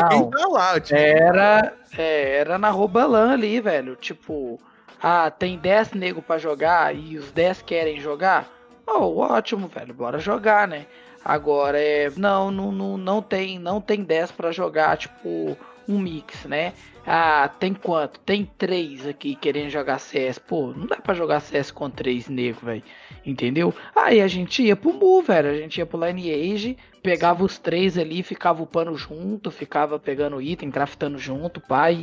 [0.09, 0.31] quem não.
[0.31, 0.75] tá lá.
[0.91, 3.97] Era, é, era na Robalan ali, velho.
[3.97, 4.61] Tipo,
[5.03, 8.49] ah, tem 10 nego pra jogar e os 10 querem jogar?
[8.87, 10.87] Oh, ótimo, velho, bora jogar, né?
[11.25, 15.57] Agora é, não, não, não, não tem, não tem 10 pra jogar, tipo,
[15.89, 16.75] um mix, né?
[17.07, 18.19] Ah, tem quanto?
[18.21, 20.39] Tem 3 aqui querendo jogar CS.
[20.39, 22.83] Pô, não dá pra jogar CS com 3 nego, velho.
[23.25, 23.75] Entendeu?
[23.95, 25.51] Aí a gente ia pro Mu, velho.
[25.51, 30.71] A gente ia pro Lineage, pegava os três ali, ficava upando junto, ficava pegando item,
[30.71, 31.95] craftando junto, pai.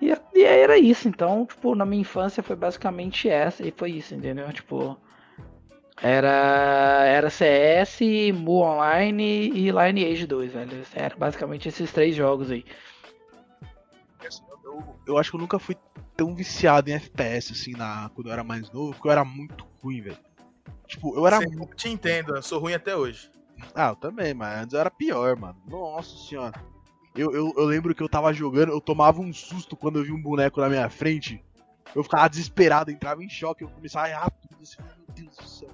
[0.00, 1.08] E, e, e era isso.
[1.08, 3.66] Então, tipo, na minha infância foi basicamente essa.
[3.66, 4.52] E foi isso, entendeu?
[4.52, 4.98] Tipo.
[6.00, 10.82] Era, era CS, Mu Online e Lineage 2, velho.
[10.94, 12.64] Era basicamente esses três jogos aí.
[14.64, 15.76] Eu, eu acho que eu nunca fui
[16.16, 19.66] tão viciado em FPS, assim, na, quando eu era mais novo, porque eu era muito
[19.82, 20.18] ruim, velho.
[20.86, 23.30] Tipo, eu era Cê- Te entendo, eu sou ruim até hoje.
[23.74, 25.56] Ah, eu também, mas antes eu era pior, mano.
[25.66, 26.54] Nossa senhora.
[27.14, 30.12] Eu, eu, eu lembro que eu tava jogando, eu tomava um susto quando eu vi
[30.12, 31.42] um boneco na minha frente.
[31.94, 34.62] Eu ficava desesperado, entrava em choque, eu começava a errar tudo.
[34.62, 35.68] Assim, meu Deus do céu.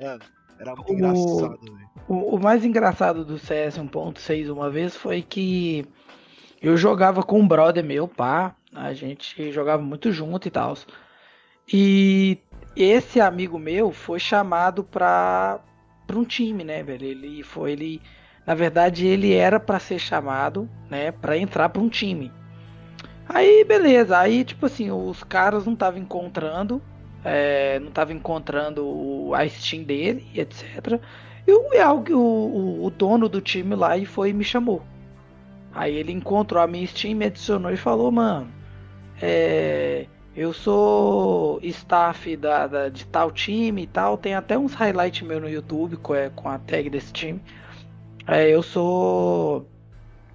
[0.00, 0.20] Mano,
[0.58, 1.90] era muito O- engraçado, velho.
[2.08, 5.84] O, o mais engraçado do CS 1.6 uma vez foi que
[6.62, 8.54] eu jogava com um brother meu, pá.
[8.74, 10.76] A gente jogava muito junto e tal.
[11.72, 12.38] E
[12.76, 15.60] esse amigo meu foi chamado pra,
[16.06, 17.04] pra um time, né, velho?
[17.06, 18.02] Ele foi, ele.
[18.46, 22.30] Na verdade, ele era pra ser chamado, né, pra entrar pra um time.
[23.28, 24.16] Aí, beleza.
[24.16, 26.80] Aí, tipo assim, os caras não estavam encontrando.
[27.26, 31.00] É, não estavam encontrando o- a Steam dele, etc.
[31.46, 34.82] E algo- o, o, o dono do time lá e foi e me chamou.
[35.74, 38.48] Aí ele encontrou a minha Steam, me adicionou e falou, mano,
[39.20, 45.22] é, eu sou staff da, da- de tal time e tal, tem até uns highlights
[45.26, 47.40] meu no YouTube com, é, com a tag desse time.
[48.26, 49.66] É, eu sou.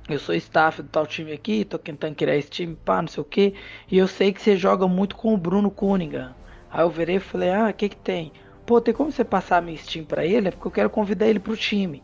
[0.10, 3.22] Eu sou staff do tal time aqui, tô tentando criar esse time, pá, não sei
[3.22, 3.54] o que.
[3.90, 6.34] E eu sei que você joga muito com o Bruno Cunningham.
[6.72, 8.34] Aí eu virei e falei, ah, o que que tem?
[8.66, 10.48] Pô, tem como você passar minha Steam pra ele?
[10.48, 12.04] É porque eu quero convidar ele pro time.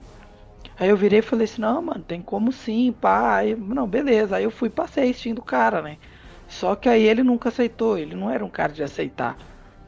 [0.79, 3.37] Aí eu virei e falei assim, não, mano, tem como sim, pá.
[3.37, 4.35] Aí, não, beleza.
[4.37, 5.97] Aí eu fui e passei a Steam do cara, né?
[6.47, 9.37] Só que aí ele nunca aceitou, ele não era um cara de aceitar.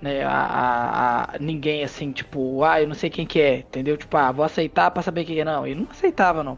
[0.02, 3.98] Né, a, a- a- ninguém assim, tipo, ah, eu não sei quem que é, entendeu?
[3.98, 5.46] Tipo, ah, vou aceitar pra saber quem é.
[5.46, 6.58] Não, ele não aceitava, não.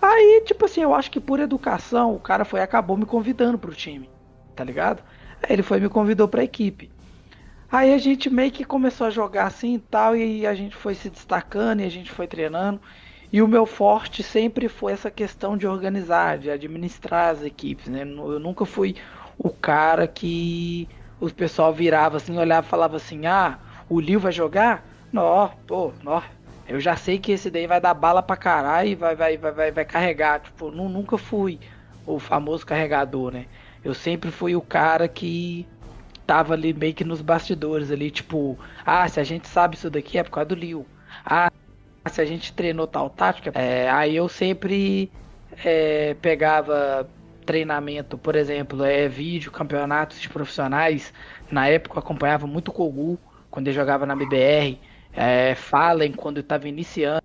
[0.00, 3.74] Aí, tipo assim, eu acho que por educação, o cara foi acabou me convidando pro
[3.74, 4.10] time,
[4.56, 5.02] tá ligado?
[5.42, 6.90] Aí ele foi me convidou pra equipe.
[7.70, 10.94] Aí a gente meio que começou a jogar assim e tal, e a gente foi
[10.94, 12.80] se destacando e a gente foi treinando.
[13.32, 18.02] E o meu forte sempre foi essa questão de organizar, de administrar as equipes, né?
[18.02, 18.96] Eu nunca fui
[19.38, 24.32] o cara que o pessoal virava assim, olhava e falava assim: ah, o Lil vai
[24.32, 24.88] jogar?
[25.12, 26.22] Nó, pô, nó.
[26.66, 29.52] Eu já sei que esse daí vai dar bala pra caralho e vai, vai, vai,
[29.52, 30.40] vai, vai carregar.
[30.40, 31.60] Tipo, nu- nunca fui
[32.04, 33.46] o famoso carregador, né?
[33.82, 35.72] Eu sempre fui o cara que
[36.30, 40.16] tava ali meio que nos bastidores ali, tipo, ah, se a gente sabe isso daqui
[40.18, 40.86] é por causa do Liu.
[41.24, 41.50] Ah,
[42.10, 45.12] se a gente treinou tal tática, é, aí eu sempre
[45.64, 47.10] é, pegava
[47.46, 51.12] treinamento, por exemplo, é vídeo, campeonatos de profissionais.
[51.50, 53.18] Na época eu acompanhava muito o Kogu
[53.50, 54.80] quando ele jogava na BBR,
[55.12, 57.20] é, Fallen quando eu tava iniciando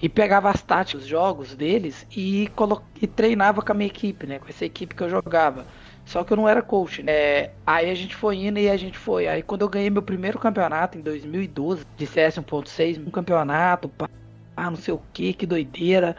[0.00, 4.26] e pegava as táticas dos jogos deles e, colo- e treinava com a minha equipe,
[4.26, 4.38] né?
[4.38, 5.66] Com essa equipe que eu jogava.
[6.06, 7.12] Só que eu não era coach, né?
[7.12, 9.26] É, aí a gente foi indo e a gente foi.
[9.26, 14.08] Aí quando eu ganhei meu primeiro campeonato em 2012 de CS 1.6, um campeonato, pá,
[14.56, 16.16] ah, não sei o que, que doideira.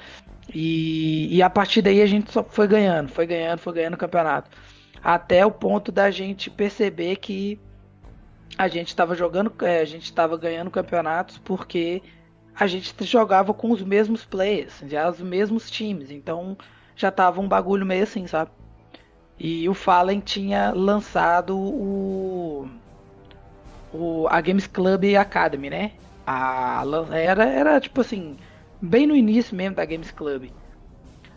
[0.53, 3.97] E, e a partir daí a gente só foi ganhando, foi ganhando, foi ganhando o
[3.97, 4.51] campeonato.
[5.01, 7.57] até o ponto da gente perceber que
[8.57, 12.01] a gente estava jogando, é, a gente estava ganhando campeonatos porque
[12.53, 16.57] a gente jogava com os mesmos players, já os mesmos times, então
[16.95, 18.51] já tava um bagulho meio assim, sabe?
[19.39, 22.67] E o Fallen tinha lançado o,
[23.93, 25.91] o a Games Club Academy, né?
[26.25, 28.35] A, era, era tipo assim,
[28.81, 30.49] bem no início mesmo da Games Club.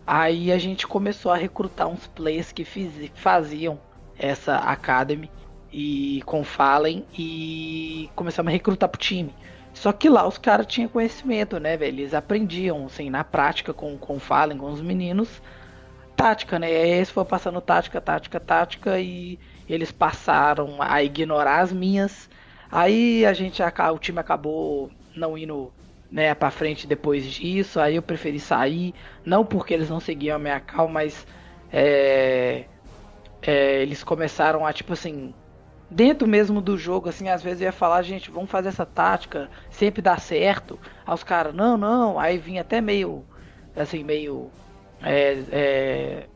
[0.07, 3.79] Aí a gente começou a recrutar uns players que fiz, faziam
[4.19, 5.31] essa Academy
[5.73, 9.33] e com Fallen e começamos a recrutar pro time.
[9.73, 12.01] Só que lá os caras tinham conhecimento, né, velho?
[12.01, 15.41] Eles aprendiam, assim, na prática com, com Fallen, com os meninos,
[16.21, 16.71] tática, né?
[16.71, 22.29] E eles foram passando tática, tática, tática e eles passaram a ignorar as minhas.
[22.71, 25.73] Aí a gente, o time acabou não indo
[26.11, 27.81] né, para frente depois disso.
[27.81, 31.27] Aí eu preferi sair, não porque eles não seguiam a minha cal, mas
[31.73, 32.67] é,
[33.43, 35.33] é, eles começaram a tipo assim,
[35.91, 39.49] dentro mesmo do jogo, assim, às vezes eu ia falar, gente, vamos fazer essa tática,
[39.71, 40.79] sempre dá certo.
[41.07, 43.25] Aí os caras, não, não, aí vinha até meio,
[43.75, 44.51] assim, meio,
[45.03, 46.27] é, é,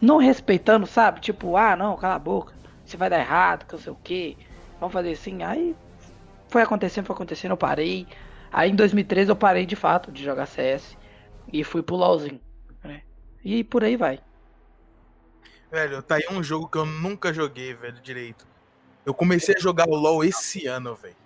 [0.00, 1.20] não respeitando, sabe?
[1.20, 2.54] Tipo, ah, não, cala a boca,
[2.84, 4.36] você vai dar errado, que não sei o que,
[4.80, 5.42] vamos fazer assim.
[5.42, 5.74] Aí
[6.48, 8.06] foi acontecendo, foi acontecendo, eu parei.
[8.52, 10.96] Aí em 2013 eu parei de fato de jogar CS
[11.52, 12.40] e fui pro LoLzinho,
[12.82, 13.02] né?
[13.44, 14.20] E por aí vai.
[15.70, 18.46] Velho, tá aí um jogo que eu nunca joguei, velho, direito.
[19.04, 21.16] Eu comecei a jogar o LoL esse ano, velho.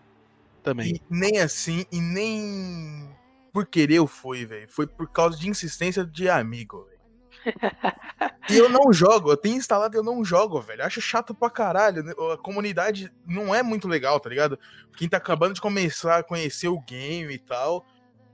[0.62, 0.94] Também.
[0.94, 3.08] E nem assim, e nem
[3.58, 4.68] por querer eu fui, velho.
[4.68, 6.98] Foi por causa de insistência de amigo, velho.
[8.48, 10.84] e eu não jogo, eu tenho instalado e eu não jogo, velho.
[10.84, 12.04] Acho chato pra caralho.
[12.04, 12.12] Né?
[12.32, 14.56] A comunidade não é muito legal, tá ligado?
[14.96, 17.84] Quem tá acabando de começar a conhecer o game e tal.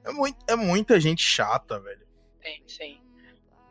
[0.05, 2.07] É, muito, é muita gente chata, velho.
[2.43, 3.01] Sim, sim.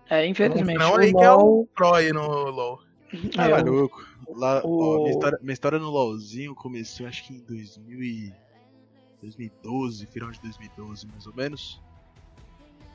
[0.10, 0.80] É, infelizmente.
[0.80, 1.20] Não, aí LOL...
[1.20, 2.82] que é o Pro aí no LoL.
[3.38, 4.04] Ah, é, maluco.
[4.28, 4.80] Lá, o...
[4.82, 8.43] ó, minha, história, minha história no LoLzinho começou acho que em 2000 e...
[9.24, 11.82] 2012, final de 2012 mais ou menos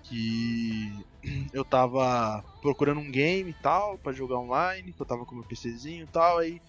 [0.08, 0.92] que
[1.52, 5.44] eu tava procurando um game e tal para jogar online, que eu tava com meu
[5.44, 6.60] PCzinho e tal, aí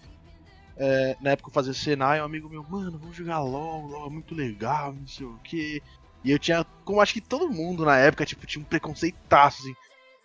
[0.76, 4.10] é, na época eu fazia Senai, um amigo meu, mano, vamos jogar LOL, LOL é
[4.10, 5.82] muito legal, não sei o que.
[6.22, 9.74] E eu tinha, como acho que todo mundo na época, tipo, tinha um preconceitaço assim,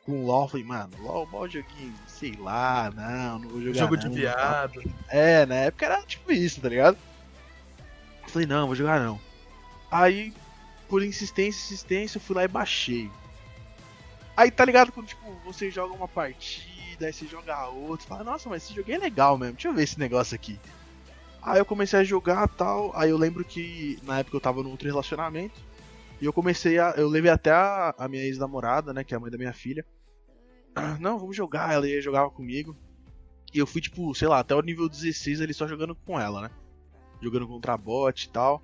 [0.06, 3.80] com LOL, falei, mano, LOL, mal joguinho, sei lá, não, não vou jogar.
[3.80, 4.84] Jogo não, de viado.
[5.10, 6.98] É, na época era tipo isso, tá ligado?
[8.32, 9.20] Falei, não, vou jogar não.
[9.90, 10.34] Aí
[10.88, 13.10] por insistência, insistência, eu fui lá e baixei.
[14.38, 18.50] Aí tá ligado quando tipo, você joga uma partida, aí você joga outra, fala, nossa,
[18.50, 20.60] mas esse jogo é legal mesmo, deixa eu ver esse negócio aqui.
[21.42, 24.72] Aí eu comecei a jogar tal, aí eu lembro que na época eu tava num
[24.72, 25.60] outro relacionamento,
[26.20, 26.92] e eu comecei a.
[26.92, 29.86] Eu levei até a, a minha ex-namorada, né, que é a mãe da minha filha.
[31.00, 32.76] Não, vamos jogar, ela ia jogava comigo.
[33.54, 36.42] E eu fui, tipo, sei lá, até o nível 16 ali só jogando com ela,
[36.42, 36.52] né?
[37.26, 38.62] Jogando contra bot e tal.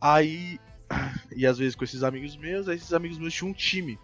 [0.00, 0.58] Aí
[1.36, 3.98] e às vezes com esses amigos meus, aí esses amigos meus tinham um time.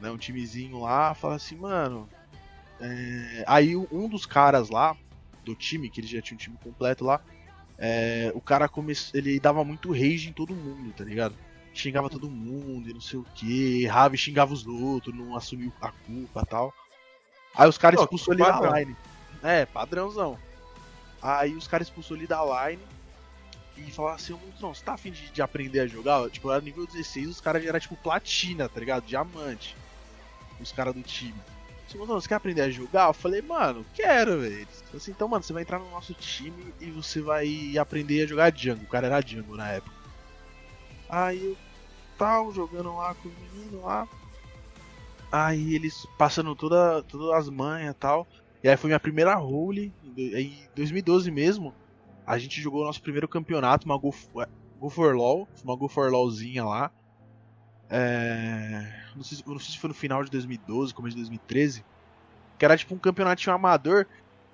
[0.00, 2.08] Né, um timezinho lá, fala assim, mano.
[2.80, 3.44] É...
[3.46, 4.96] Aí um dos caras lá,
[5.44, 7.20] do time, que ele já tinha um time completo lá,
[7.76, 8.32] é...
[8.34, 9.18] o cara começou.
[9.18, 11.34] Ele dava muito rage em todo mundo, tá ligado?
[11.74, 15.70] Xingava todo mundo e não sei o que, errava e xingava os outros, não assumiu
[15.80, 16.74] a culpa tal.
[17.54, 18.96] Aí os caras expulsou ele da line.
[19.42, 20.38] É, padrãozão.
[21.22, 22.82] Aí os caras expulsou ele da line
[23.76, 26.28] e falava assim, não, você tá afim de, de aprender a jogar?
[26.30, 29.06] Tipo, era nível 16, os caras já era tipo platina, tá ligado?
[29.06, 29.76] Diamante.
[30.60, 31.40] Os caras do time.
[31.88, 33.08] Assim, não, você quer aprender a jogar?
[33.08, 34.68] Eu falei, mano, quero, velho.
[34.94, 38.50] Assim, então, mano, você vai entrar no nosso time e você vai aprender a jogar
[38.50, 38.84] Django.
[38.84, 39.96] O cara era Django na época.
[41.08, 41.56] Aí eu
[42.20, 44.06] tal, jogando lá com o menino lá.
[45.32, 48.28] Aí eles passando toda, todas as manhas e tal.
[48.62, 51.74] E aí foi minha primeira role, em 2012 mesmo
[52.30, 54.46] a gente jogou o nosso primeiro campeonato, uma Go, é,
[54.78, 56.92] Go for LOL, uma Go for LOLzinha lá.
[57.88, 58.86] É...
[59.16, 61.84] Não, sei, não, sei, se foi no final de 2012, começo de 2013.
[62.56, 64.06] Que era tipo um campeonatinho amador.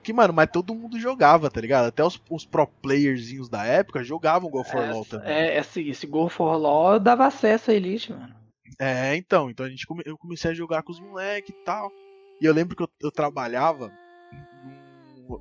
[0.03, 1.87] Que, mano, mas todo mundo jogava, tá ligado?
[1.87, 5.29] Até os, os pro playerzinhos da época jogavam Go for é, LOL também.
[5.29, 8.35] É, esse, esse Go for LOL dava acesso à Elite, mano.
[8.79, 9.51] É, então.
[9.51, 11.92] Então a gente come, eu comecei a jogar com os moleques e tal.
[12.40, 13.92] E eu lembro que eu, eu trabalhava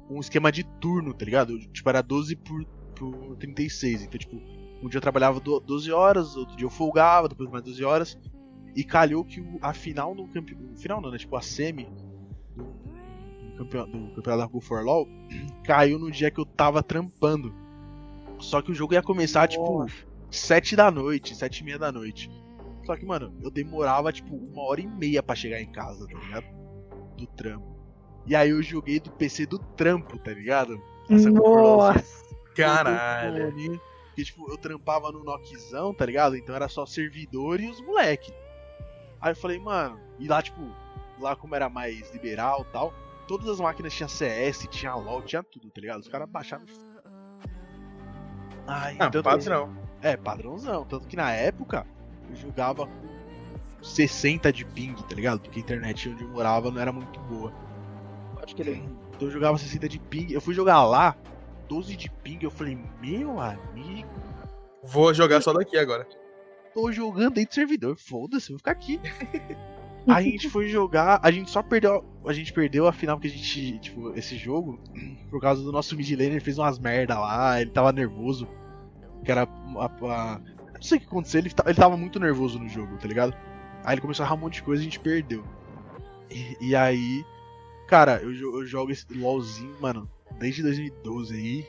[0.10, 1.58] um esquema de turno, tá ligado?
[1.60, 4.04] Tipo, era 12 por, por 36.
[4.04, 4.36] Então, tipo,
[4.82, 8.18] um dia eu trabalhava 12 horas, outro dia eu folgava, depois mais 12 horas.
[8.76, 10.78] E calhou que a final no campeonato.
[10.78, 11.18] Final não, né?
[11.18, 11.86] Tipo, a semi
[12.56, 15.08] do, do campeonato, do campeonato da Go for LOL
[15.64, 17.54] caiu no dia que eu tava trampando.
[18.40, 19.86] Só que o jogo ia começar, tipo,
[20.30, 22.30] 7 da noite, 7 e meia da noite.
[22.86, 26.20] Só que, mano, eu demorava, tipo, uma hora e meia para chegar em casa, tá
[26.20, 26.65] ligado?
[27.16, 27.76] Do trampo.
[28.26, 30.82] E aí eu joguei do PC do trampo, tá ligado?
[31.10, 32.26] Nossa!
[32.56, 33.52] Caralho.
[34.08, 36.36] Porque, tipo, eu trampava no Nockzão, tá ligado?
[36.38, 38.34] Então era só servidor e os moleque.
[39.22, 40.62] Aí eu falei, mano, e lá, tipo,
[41.20, 42.94] lá como era mais liberal e tal,
[43.28, 46.00] todas as máquinas tinham CS, tinha LOL, tinha tudo, tá ligado?
[46.00, 46.66] Os caras baixaram.
[48.68, 49.78] Ai, Ah, tanto- padrão.
[50.02, 50.86] É, padrãozão.
[50.86, 51.86] Tanto que na época
[52.30, 53.15] eu jogava com
[53.86, 55.40] 60 de ping, tá ligado?
[55.42, 57.52] Porque a internet onde eu morava não era muito boa.
[58.34, 58.82] Pode crer.
[59.16, 60.28] Então eu jogava 60 de ping.
[60.32, 61.16] Eu fui jogar lá,
[61.70, 62.40] 12 de ping.
[62.42, 64.10] Eu falei, meu amigo,
[64.84, 66.08] Vou jogar só daqui agora.
[66.74, 67.96] tô jogando dentro do servidor.
[67.98, 69.00] Foda-se, vou ficar aqui.
[70.08, 72.04] a gente foi jogar, a gente só perdeu.
[72.26, 74.80] A gente perdeu a final porque a gente, tipo, esse jogo,
[75.30, 78.48] por causa do nosso mid laner, ele fez umas merda lá, ele tava nervoso.
[79.24, 79.86] Que era a.
[79.86, 83.08] a- eu não sei o que aconteceu, ele, ele tava muito nervoso no jogo, tá
[83.08, 83.36] ligado?
[83.86, 85.44] Aí ele começou a errar um monte de coisa e a gente perdeu.
[86.30, 87.24] E, e aí,
[87.88, 91.66] cara, eu, eu jogo esse LOLzinho, mano, desde 2012 aí.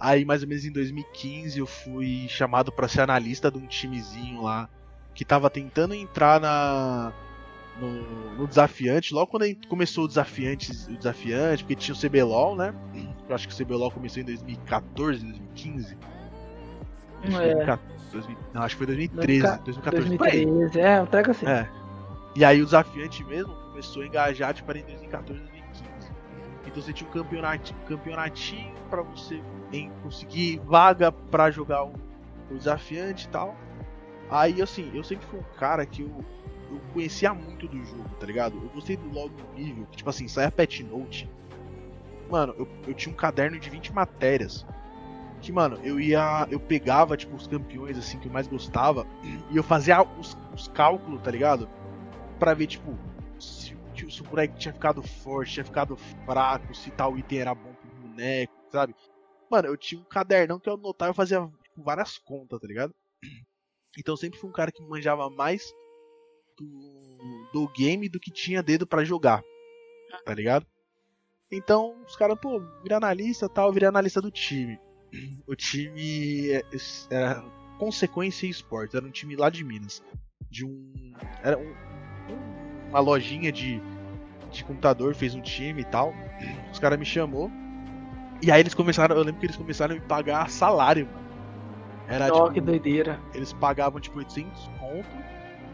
[0.00, 4.42] Aí, mais ou menos em 2015, eu fui chamado pra ser analista de um timezinho
[4.42, 4.68] lá
[5.14, 7.12] que tava tentando entrar na
[7.80, 9.12] no, no desafiante.
[9.12, 12.74] Logo quando começou o desafiante, o desafiante, porque tinha o CBLOL, né?
[13.28, 15.96] Eu acho que o CBLOL começou em 2014, 2015.
[17.24, 17.54] Acho que É.
[17.54, 20.16] 2014, 2000 não, acho que foi 2013, 2014.
[20.18, 20.44] por aí.
[20.46, 21.46] 2013, é, um treco assim.
[21.46, 21.68] É.
[22.36, 26.12] E aí o desafiante mesmo começou a engajar tipo, em 2014, 2015.
[26.66, 29.42] Então você tinha um campeonatinho, um campeonatinho pra você
[29.72, 31.92] em- conseguir vaga pra jogar o,
[32.50, 33.56] o desafiante e tal.
[34.30, 36.24] Aí assim, eu sempre fui um cara que eu,
[36.70, 38.56] eu conhecia muito do jogo, tá ligado?
[38.56, 41.28] Eu gostei do LoL no nível, que tipo assim, sai a Pet Note.
[42.30, 44.66] Mano, eu, eu tinha um caderno de 20 matérias.
[45.40, 46.46] Que, mano, eu ia.
[46.50, 49.06] Eu pegava, tipo, os campeões assim que eu mais gostava
[49.50, 51.68] e eu fazia os, os cálculos, tá ligado?
[52.38, 52.96] Pra ver, tipo,
[53.38, 53.76] se,
[54.10, 58.08] se o boneco tinha ficado forte, tinha ficado fraco, se tal item era bom pro
[58.08, 58.94] boneco, sabe?
[59.50, 62.94] Mano, eu tinha um cadernão que eu anotava e fazia tipo, várias contas, tá ligado?
[63.98, 65.72] Então eu sempre fui um cara que manjava mais
[66.56, 69.42] do, do game do que tinha dedo pra jogar,
[70.24, 70.66] tá ligado?
[71.50, 74.78] Então os caras, pô, vira analista tal, virei analista do time.
[75.46, 76.64] O time é-
[77.10, 77.42] era
[77.78, 80.02] Consequência Esportes, era um time lá de Minas.
[80.50, 81.12] De um.
[81.42, 81.62] Era um,
[82.32, 83.80] um- uma lojinha de,
[84.50, 86.12] de computador, fez um time e tal.
[86.72, 87.50] Os caras me chamou.
[88.42, 91.28] E aí eles começaram, eu lembro que eles começaram a me pagar salário, mano.
[92.08, 93.20] Era Ó, tipo, que doideira.
[93.34, 95.08] eles pagavam tipo 800 conto,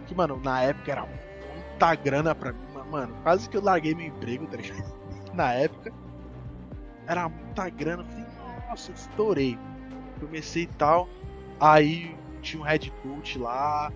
[0.07, 2.59] que mano, na época era muita grana pra mim,
[2.91, 4.93] mano, quase que eu larguei meu emprego, tá ligado?
[5.35, 5.93] Na época
[7.07, 8.25] era muita grana, eu falei,
[8.75, 9.57] nossa, estourei.
[10.19, 11.09] Comecei e tal,
[11.61, 13.93] aí tinha um head coach lá,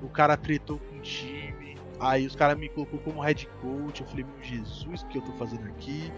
[0.00, 4.06] o cara tretou com o time, aí os caras me colocou como head coach, eu
[4.06, 6.12] falei, meu Jesus, o que eu tô fazendo aqui?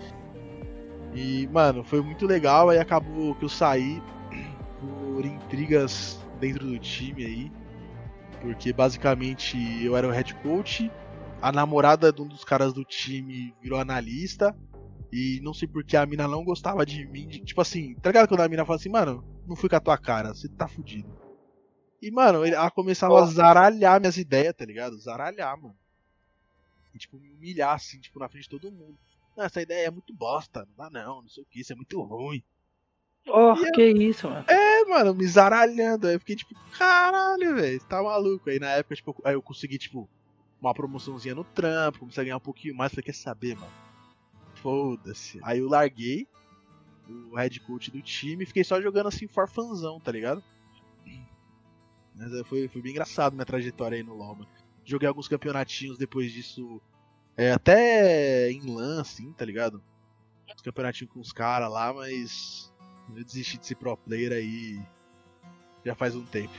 [1.14, 4.02] E, mano, foi muito legal, aí acabou que eu saí
[4.80, 7.52] por intrigas dentro do time aí.
[8.40, 10.90] Porque basicamente eu era o head coach,
[11.40, 14.54] a namorada de um dos caras do time virou analista.
[15.16, 17.24] E não sei porque a mina não gostava de mim.
[17.28, 19.80] de- tipo assim, tá ligado quando a mina fala assim, mano, não fui com a
[19.80, 21.08] tua cara, você tá fudido.
[22.02, 23.32] E, mano, ela começava a Nossa.
[23.34, 24.98] zaralhar minhas ideias, tá ligado?
[24.98, 25.76] Zaralhar, mano.
[26.92, 28.98] E, tipo, me humilhar, assim, tipo, na frente de todo mundo.
[29.36, 31.76] Não, essa ideia é muito bosta, não dá não, não sei o que, isso é
[31.76, 32.42] muito ruim.
[33.28, 34.44] Oh, E eu- que isso, mano.
[34.48, 36.08] É, mano, me zaralhando.
[36.08, 38.50] Aí eu fiquei tipo, caralho, velho, tá maluco.
[38.50, 40.10] Aí na época, tipo, aí eu consegui, tipo,
[40.60, 42.90] uma promoçãozinha no trampo, comecei a ganhar um pouquinho mais.
[42.92, 43.72] Falei, quer saber, mano?
[44.64, 45.38] Foda-se.
[45.42, 46.26] Aí eu larguei
[47.30, 50.42] o head coach do time e fiquei só jogando assim, forfanzão, tá ligado?
[52.14, 54.48] Mas é, foi, foi bem engraçado minha trajetória aí no LoL, mano.
[54.82, 56.80] Joguei alguns campeonatinhos depois disso,
[57.36, 59.82] é, até em LAN, assim, tá ligado?
[60.50, 62.72] Uns campeonatinhos com os caras lá, mas
[63.14, 64.80] eu desisti de ser pro player aí
[65.84, 66.54] já faz um tempo.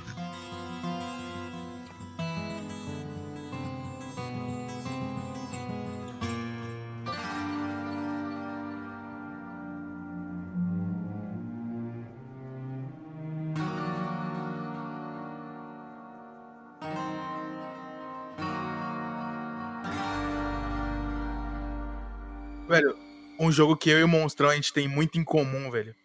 [23.46, 25.96] Um jogo que eu e o Monstrão a gente tem muito em comum, velho.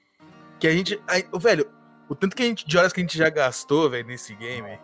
[0.58, 1.00] Que a gente.
[1.08, 1.70] a- velho,
[2.08, 4.78] o tanto que a gente, de horas que a gente já gastou, velho, nesse game.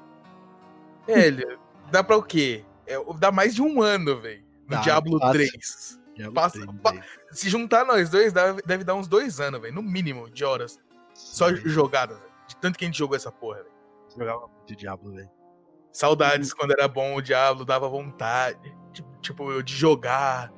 [1.07, 1.59] Velho,
[1.91, 2.65] dá pra o quê?
[2.87, 4.45] É, dá mais de um ano, velho.
[4.65, 5.33] No Dá, Diablo fácil.
[5.35, 6.01] 3.
[6.17, 7.05] Já Passa- gostei, pa- velho.
[7.31, 9.75] Se juntar nós dois, dá- deve dar uns dois anos, velho.
[9.75, 10.79] No mínimo, de horas.
[11.15, 12.31] Só Sim, jogadas, velho.
[12.49, 13.71] De tanto que a gente jogou essa porra, velho.
[14.19, 15.29] jogava muito Diablo, velho.
[15.93, 18.75] Saudades quando era bom o Diablo, dava vontade.
[18.93, 20.53] Tipo, Tipo, de jogar.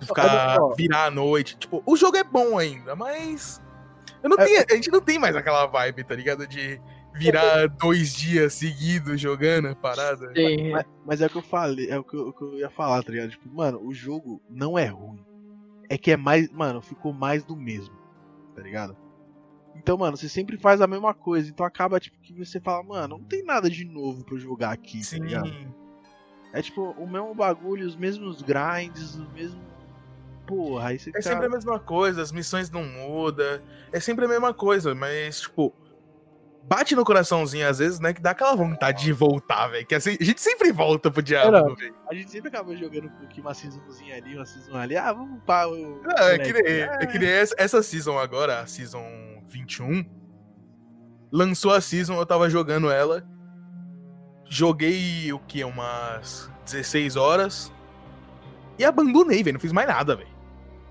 [0.00, 1.56] Ficar, virar a noite.
[1.56, 3.62] Tipo, o jogo é bom ainda, mas.
[4.22, 4.44] Eu não É.
[4.44, 6.46] tenho, a gente não tem mais aquela vibe, tá ligado?
[6.46, 6.80] De
[7.14, 10.32] virar dois dias seguidos jogando a parada.
[10.34, 10.70] Sim.
[10.72, 12.70] Mas, mas é o que eu falei, é o que eu, o que eu ia
[12.70, 13.30] falar, tá ligado?
[13.30, 15.24] Tipo, mano, o jogo não é ruim.
[15.88, 16.50] É que é mais.
[16.50, 17.94] Mano, ficou mais do mesmo,
[18.56, 18.96] tá ligado?
[19.76, 21.50] Então, mano, você sempre faz a mesma coisa.
[21.50, 24.70] Então acaba, tipo, que você fala, mano, não tem nada de novo pra eu jogar
[24.72, 25.20] aqui, tá Sim.
[25.20, 25.52] ligado?
[26.52, 29.60] É tipo, o mesmo bagulho, os mesmos grinds, o mesmo.
[30.46, 33.60] Porra, aí você É sempre a mesma coisa, as missões não mudam.
[33.92, 35.74] É sempre a mesma coisa, mas, tipo.
[36.66, 38.14] Bate no coraçãozinho às vezes, né?
[38.14, 39.86] Que dá aquela vontade de voltar, velho.
[39.86, 41.94] Que assim, a gente sempre volta pro diabo, velho.
[42.10, 44.96] A gente sempre acaba jogando um pouquinho, uma seasonzinha ali, uma season ali.
[44.96, 46.00] Ah, vamos upar o.
[46.02, 49.04] Não, é que, nem, é que nem essa, essa season agora, a season
[49.46, 50.06] 21.
[51.30, 53.26] Lançou a season, eu tava jogando ela.
[54.48, 55.64] Joguei o que?
[55.64, 57.72] Umas 16 horas.
[58.78, 59.54] E abandonei, velho.
[59.54, 60.33] Não fiz mais nada, velho.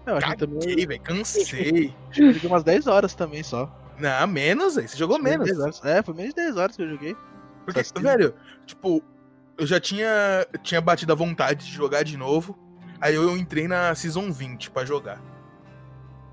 [0.05, 0.59] Não, a gente também.
[0.59, 1.01] Caguei, velho.
[1.01, 1.95] Cansei.
[2.11, 3.69] Joguei umas 10 horas também só.
[3.99, 4.87] Não, menos, velho.
[4.89, 5.45] Você jogou menos.
[5.45, 5.81] 10 horas.
[5.85, 7.15] É, foi menos de 10 horas que eu joguei.
[7.65, 8.03] Porque, Tá sim.
[8.03, 8.33] velho,
[8.65, 9.01] tipo,
[9.57, 12.57] eu já tinha, tinha batido a vontade de jogar de novo.
[12.99, 15.21] Aí eu entrei na Season 20 pra jogar.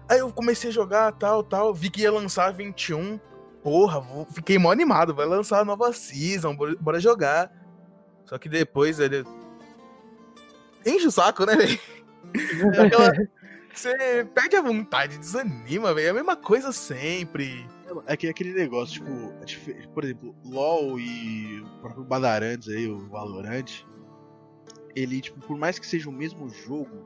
[0.09, 1.73] Aí eu comecei a jogar, tal, tal.
[1.73, 3.21] Vi que ia lançar a 21.
[3.63, 5.15] Porra, vou- fiquei mó animado.
[5.15, 7.53] Vai lançar a nova Season, bora, bora jogar.
[8.25, 9.25] Só que depois ele.
[10.85, 11.79] Enche o saco, né, velho?
[12.87, 13.13] Aquela-
[13.81, 16.09] Você perde a vontade, desanima, velho.
[16.09, 17.67] É a mesma coisa sempre.
[18.07, 19.03] É que é aquele negócio,
[19.47, 23.71] tipo, é por exemplo, LOL e o próprio Badarantes aí, o Valorant,
[24.95, 27.05] ele, tipo, por mais que seja o mesmo jogo,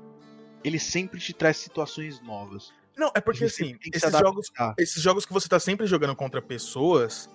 [0.64, 2.72] ele sempre te traz situações novas.
[2.96, 7.30] Não, é porque assim, esses jogos, esses jogos que você tá sempre jogando contra pessoas,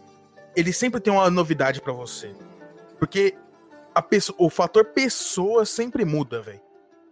[0.53, 2.35] eles sempre tem uma novidade pra você.
[2.99, 3.37] Porque
[3.95, 6.68] a pessoa, o fator pessoa sempre muda, velho.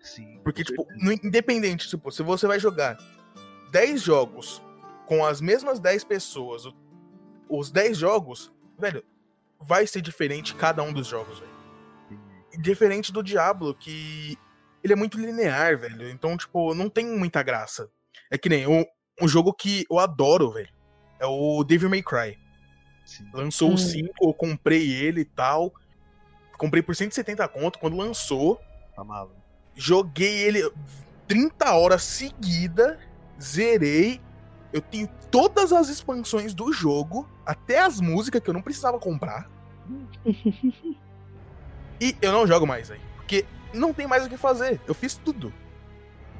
[0.08, 0.40] Sim.
[0.44, 2.98] Porque, tipo, no- independente, tipo, se você vai jogar
[3.72, 4.62] 10 jogos
[5.06, 6.64] com as mesmas 10 pessoas,
[7.50, 9.04] os 10 jogos, velho,
[9.60, 11.52] vai ser diferente cada um dos jogos, velho.
[12.60, 14.38] Diferente do Diablo, que
[14.84, 16.10] ele é muito linear, velho.
[16.10, 17.90] Então, tipo, não tem muita graça.
[18.32, 18.84] É que nem um,
[19.22, 20.70] um jogo que eu adoro, velho.
[21.20, 22.38] É o Devil May Cry.
[23.06, 23.30] Sim.
[23.34, 23.74] Lançou Hum.
[23.74, 25.72] o 5, eu comprei ele e tal.
[26.58, 27.80] Comprei por 170 conto.
[27.80, 28.60] Quando lançou,
[28.96, 29.36] Tá maluco.
[29.78, 30.70] Joguei ele
[31.28, 33.00] 30 horas seguida,
[33.42, 34.20] zerei.
[34.74, 39.50] Eu tenho todas as expansões do jogo, até as músicas que eu não precisava comprar.
[42.02, 44.82] e eu não jogo mais aí, porque não tem mais o que fazer.
[44.86, 45.54] Eu fiz tudo.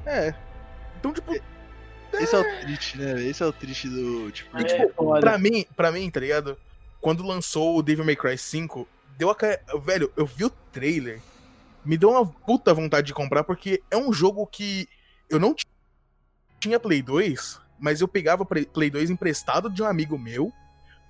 [0.04, 0.34] É,
[0.98, 1.32] Então, tipo,
[2.14, 3.22] esse é o triste, né?
[3.22, 6.56] Esse é o triste do, tipo, E, É, tipo, pra mim, pra mim, tá ligado?
[7.00, 9.36] Quando lançou o Devil May Cry 5, deu a.
[9.78, 11.20] Velho, eu vi o trailer,
[11.84, 14.88] me deu uma puta vontade de comprar, porque é um jogo que
[15.30, 15.66] eu não ti-
[16.60, 20.52] tinha Play 2, mas eu pegava Play Play 2 emprestado de um amigo meu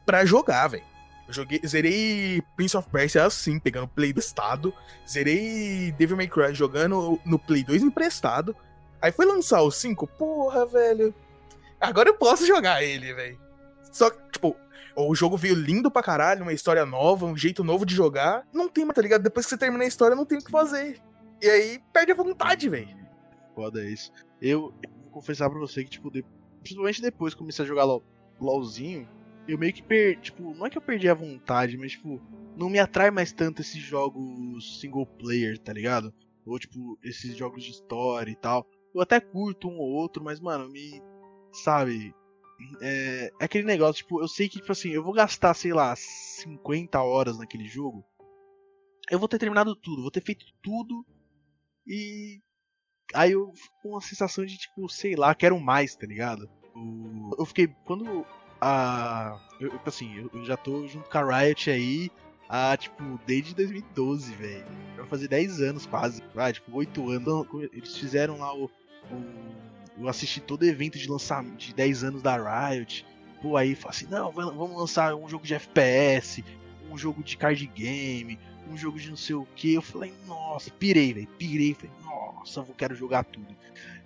[0.04, 0.84] pra jogar, velho.
[1.26, 4.72] Eu joguei, zerei Prince of Persia assim, pegando Play do estado.
[5.06, 8.56] Zerei Devil May Cry jogando no Play 2 emprestado.
[9.00, 11.14] Aí foi lançar o 5, porra, velho.
[11.80, 13.38] Agora eu posso jogar ele, velho.
[13.92, 14.56] Só que, tipo,
[15.06, 18.46] o jogo veio lindo pra caralho, uma história nova, um jeito novo de jogar.
[18.52, 19.22] Não tem mais, tá ligado?
[19.22, 21.00] Depois que você termina a história, não tem o que fazer.
[21.40, 22.96] E aí perde a vontade, velho.
[23.54, 24.12] foda isso.
[24.40, 26.24] Eu, eu vou confessar pra você que, tipo, de-
[26.60, 28.02] principalmente depois que comecei a jogar LOL,
[28.40, 29.08] LOLzinho,
[29.46, 32.20] eu meio que perdi, tipo, não é que eu perdi a vontade, mas, tipo,
[32.56, 36.12] não me atrai mais tanto esses jogos single player, tá ligado?
[36.46, 38.66] Ou, tipo, esses jogos de história e tal.
[38.94, 41.02] Eu até curto um ou outro, mas, mano, me.
[41.52, 42.14] Sabe?
[42.80, 45.94] É, é aquele negócio, tipo, eu sei que, tipo assim, eu vou gastar, sei lá,
[45.96, 48.04] 50 horas naquele jogo.
[49.10, 51.04] Eu vou ter terminado tudo, vou ter feito tudo.
[51.86, 52.40] E.
[53.14, 56.48] Aí eu fico com uma sensação de, tipo, sei lá, quero mais, tá ligado?
[57.38, 57.68] Eu fiquei.
[57.84, 58.26] Quando
[58.60, 59.40] a.
[59.60, 62.10] Eu, eu, assim, eu, eu já tô junto com a Riot aí
[62.48, 64.64] há, tipo, desde 2012, velho.
[64.96, 66.22] Vai fazer 10 anos quase.
[66.34, 67.22] Vai, tipo, 8 anos.
[67.22, 68.64] Então, Eles fizeram lá o.
[68.64, 69.67] o-
[70.00, 73.04] eu assisti todo evento de lançamento de 10 anos da Riot.
[73.42, 76.44] Pô, aí fala assim, não, vamos lançar um jogo de FPS,
[76.90, 78.38] um jogo de card game,
[78.70, 79.74] um jogo de não sei o que.
[79.74, 81.74] Eu falei, nossa, pirei, velho, pirei.
[81.74, 83.56] Falei, nossa, eu quero jogar tudo.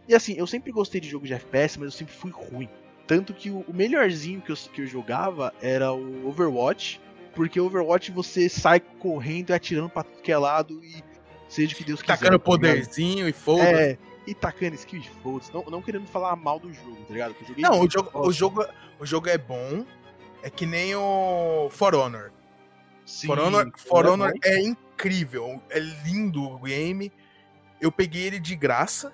[0.08, 2.68] E assim, eu sempre gostei de jogo de FPS, mas eu sempre fui ruim.
[3.06, 7.00] Tanto que o, melhorzinho que eu, que eu jogava era o Overwatch,
[7.34, 11.02] porque o Overwatch você sai correndo e atirando pra tudo que é lado e
[11.48, 12.16] seja o que Deus quiser.
[12.18, 13.64] Tacando tá poderzinho e foda.
[13.64, 17.34] É, e tacando skill de foda não, não querendo falar mal do jogo, tá ligado?
[17.34, 18.66] Que eu joguei Não, o jogo, o, jogo,
[19.00, 19.84] o jogo é bom.
[20.42, 22.32] É que nem o For Honor.
[23.06, 24.38] Sim, For Honor, For é Honor bom?
[24.44, 25.60] é incrível.
[25.70, 27.12] É lindo o game.
[27.80, 29.12] Eu peguei ele de graça.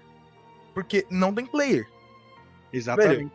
[0.74, 1.86] porque não tem player.
[2.72, 3.32] Exatamente.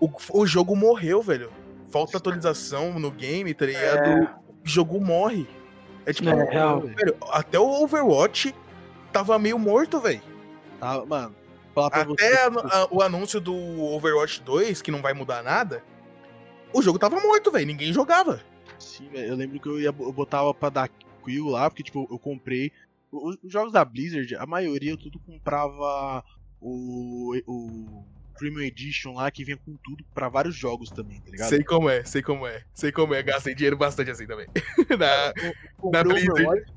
[0.00, 1.50] O, o jogo morreu, velho.
[1.90, 4.06] Falta atualização no game, tá ligado?
[4.06, 4.34] É.
[4.64, 5.46] O jogo morre.
[6.04, 8.54] É tipo, É, velho, até o Overwatch
[9.12, 10.20] tava meio morto, velho.
[10.80, 11.34] Tá, mano,
[11.76, 12.24] Até você.
[12.24, 15.82] a- a- o anúncio do Overwatch 2, que não vai mudar nada,
[16.72, 17.66] o jogo tava morto, velho.
[17.66, 18.40] Ninguém jogava.
[18.78, 20.88] Sim, velho, eu lembro que eu, ia, eu botava pra dar
[21.24, 22.72] quill lá, porque, tipo, eu comprei.
[23.10, 26.22] Os, os jogos da Blizzard, a maioria eu tudo comprava
[26.60, 28.04] o, o
[28.38, 31.48] Premium Edition lá, que vinha com tudo pra vários jogos também, tá ligado?
[31.48, 32.64] Sei como é, sei como é.
[32.74, 33.22] Sei como é.
[33.22, 34.46] Gastei dinheiro bastante assim também.
[34.98, 35.32] Na-
[35.76, 36.42] Comprei da o Blizzard.
[36.46, 36.72] Overwatch,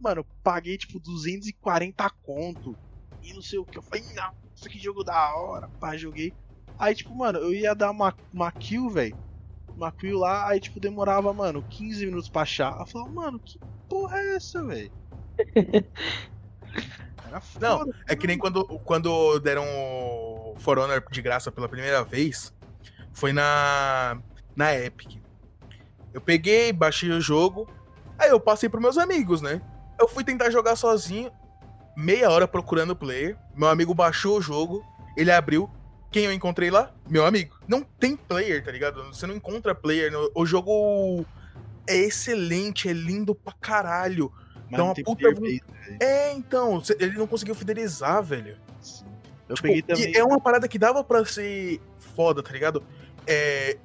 [0.00, 2.76] Mano, eu paguei, tipo, 240 conto.
[3.26, 3.76] E não sei o que.
[3.76, 4.04] Eu falei,
[4.64, 6.32] aqui é jogo da hora, pá, joguei.
[6.78, 9.16] Aí, tipo, mano, eu ia dar uma, uma kill, velho.
[9.76, 12.78] Uma kill lá, aí, tipo, demorava, mano, 15 minutos pra achar.
[12.78, 13.58] Eu falava, mano, que
[13.88, 14.92] porra é essa, velho?
[17.26, 17.68] Era foda.
[17.68, 22.54] Não, É que nem quando, quando deram o For Honor de graça pela primeira vez,
[23.12, 24.20] foi na,
[24.54, 25.20] na Epic.
[26.14, 27.68] Eu peguei, baixei o jogo,
[28.16, 29.60] aí eu passei pros meus amigos, né?
[29.98, 31.30] Eu fui tentar jogar sozinho,
[31.96, 33.36] meia hora procurando o player.
[33.54, 34.84] Meu amigo baixou o jogo,
[35.16, 35.70] ele abriu.
[36.10, 36.90] Quem eu encontrei lá?
[37.08, 37.56] Meu amigo.
[37.66, 39.02] Não tem player, tá ligado?
[39.08, 40.10] Você não encontra player.
[40.12, 41.24] no- O jogo
[41.86, 44.32] é excelente, é lindo pra caralho.
[44.70, 45.62] Mas não tem puta player base,
[46.00, 48.56] É, então, ele não conseguiu fidelizar, velho.
[48.80, 49.04] assim.
[49.48, 50.16] Eu Tipo, peguei também.
[50.16, 51.80] é uma parada que dava pra ser
[52.14, 52.82] foda, tá ligado?
[53.26, 53.76] É.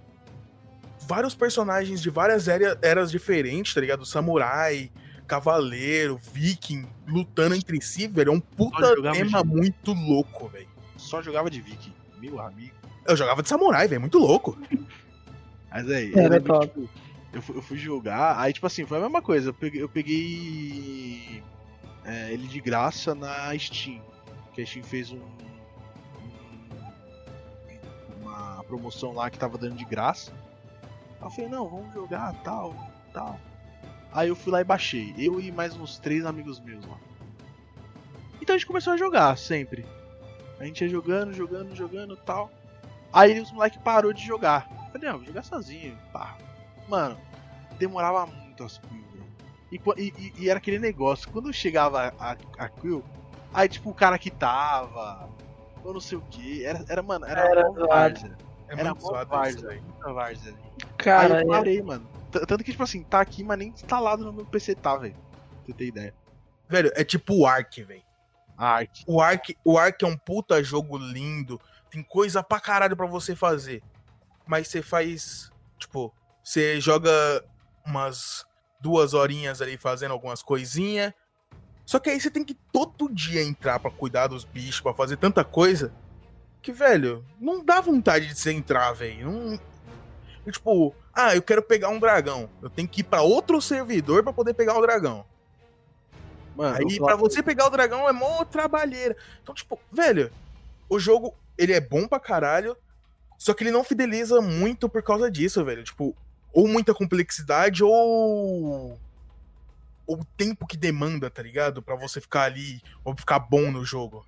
[1.07, 4.05] Vários personagens de várias era- eras diferentes, tá ligado?
[4.05, 4.91] Samurai,
[5.31, 8.33] cavaleiro, viking, lutando entre si, velho.
[8.33, 8.81] É um puta
[9.13, 10.67] tema de- muito louco, velho.
[10.97, 12.75] Só jogava de Viking, meu amigo.
[13.07, 14.01] Eu jogava de samurai, velho.
[14.01, 14.57] Muito louco.
[15.71, 16.89] Mas aí, Era eu, lembro tipo,
[17.31, 19.49] eu, fui, eu fui jogar, aí tipo assim, foi a mesma coisa.
[19.49, 21.41] Eu peguei, eu peguei
[22.03, 24.01] é, ele de graça na Steam.
[24.53, 25.31] Que a Steam fez um, um-
[28.21, 30.33] uma promoção lá que tava dando de graça.
[31.21, 32.75] Aí eu falei, não, vamos jogar, tal,
[33.13, 33.39] tal.
[34.11, 35.13] Aí eu fui lá e baixei.
[35.17, 36.97] Eu e mais uns três amigos meus lá.
[38.41, 39.85] Então a gente começou a jogar sempre.
[40.59, 42.51] A gente ia jogando, jogando, jogando tal.
[43.13, 44.67] Aí os moleque parou de jogar.
[44.87, 45.97] Eu falei, não, vou jogar sozinho.
[46.11, 46.37] Pá.
[46.87, 47.17] Mano,
[47.77, 49.01] demorava muito as kills.
[49.71, 53.01] E, e, e- era aquele negócio, quando chegava a, a kill,
[53.53, 55.29] aí tipo o cara que tava,
[55.81, 58.37] ou não sei o que, era, era, mano, era, Era mó várzea.
[58.67, 59.85] É Era mó várzea, muita.
[60.97, 62.05] Cara, aí eu é- parei, mano.
[62.31, 65.15] Tanto que, tipo assim, tá aqui, mas nem instalado no meu PC tá, velho.
[65.15, 66.15] Pra você ter ideia.
[66.67, 68.03] Velho, é tipo o Ark, velho.
[68.57, 69.03] A arte.
[69.07, 71.59] O Ark, o Ark é um puta jogo lindo.
[71.89, 73.83] Tem coisa pra caralho pra você fazer.
[74.47, 75.51] Mas você faz.
[75.77, 76.13] Tipo,
[76.43, 77.11] você joga
[77.85, 78.45] umas
[78.79, 81.13] duas horinhas ali fazendo algumas coisinhas.
[81.85, 85.17] Só que aí você tem que todo dia entrar pra cuidar dos bichos, pra fazer
[85.17, 85.93] tanta coisa.
[86.61, 89.29] Que, velho, não dá vontade de você entrar, velho.
[89.29, 89.59] Não...
[90.51, 92.49] Tipo, ah, eu quero pegar um dragão.
[92.61, 95.25] Eu tenho que ir pra outro servidor pra poder pegar o dragão.
[96.55, 99.15] Mano, Aí, falo- você pegar o dragão é mó trabalheira.
[99.41, 100.31] Então, tipo, velho,
[100.89, 102.75] o jogo, ele é bom pra caralho,
[103.37, 105.83] só que ele não fideliza muito por causa disso, velho.
[105.83, 106.15] Tipo,
[106.53, 108.99] ou muita complexidade, ou.
[110.07, 111.81] Ou o tempo que demanda, tá ligado?
[111.81, 114.25] Pra você ficar ali, ou ficar bom no jogo.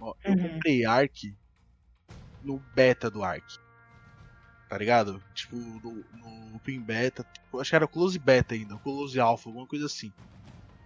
[0.00, 1.34] Ó, eu comprei Ark
[2.42, 3.44] no beta do Ark.
[4.70, 5.20] Tá ligado?
[5.34, 7.24] Tipo, no, no Open Beta.
[7.24, 10.12] tipo, acho que era o Close Beta ainda, o Close Alpha, alguma coisa assim.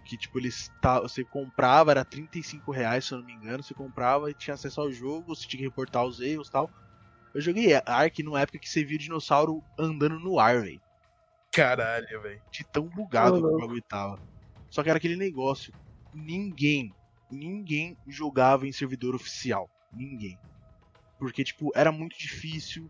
[0.05, 3.61] Que tipo, eles tá, você comprava, era 35 reais, se eu não me engano.
[3.61, 6.67] Você comprava e tinha acesso ao jogo, você tinha que reportar os erros e tal.
[7.31, 10.81] Eu joguei Ark numa época que você via o dinossauro andando no ar, velho.
[11.51, 12.41] Caralho, velho.
[12.49, 14.19] De tão bugado que o bagulho tava.
[14.67, 15.71] Só que era aquele negócio.
[16.11, 16.91] Ninguém,
[17.29, 19.69] ninguém jogava em servidor oficial.
[19.93, 20.39] Ninguém.
[21.19, 22.89] Porque, tipo, era muito difícil.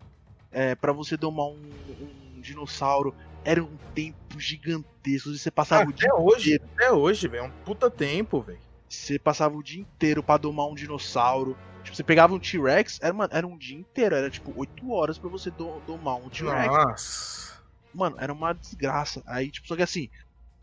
[0.57, 1.59] É, para você domar um,
[1.99, 5.35] um dinossauro, era um tempo gigantesco.
[5.35, 6.73] Você passava o dia Até hoje, inteiro.
[6.75, 7.43] até hoje, velho.
[7.43, 8.59] É um puta tempo, velho.
[8.87, 11.57] Você passava o dia inteiro pra domar um dinossauro.
[11.83, 15.17] Tipo, você pegava um T-Rex, era, mano, era um dia inteiro, era tipo 8 horas
[15.17, 16.67] pra você do- domar um T-Rex.
[16.67, 17.61] Nossa.
[17.93, 19.21] Mano, era uma desgraça.
[19.25, 20.09] Aí, tipo, só que assim,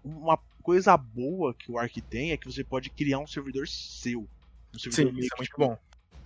[0.02, 4.26] uma coisa boa que o Ark tem é que você pode criar um servidor seu.
[4.74, 5.78] Um servidor Sim, meio isso é muito tipo, bom.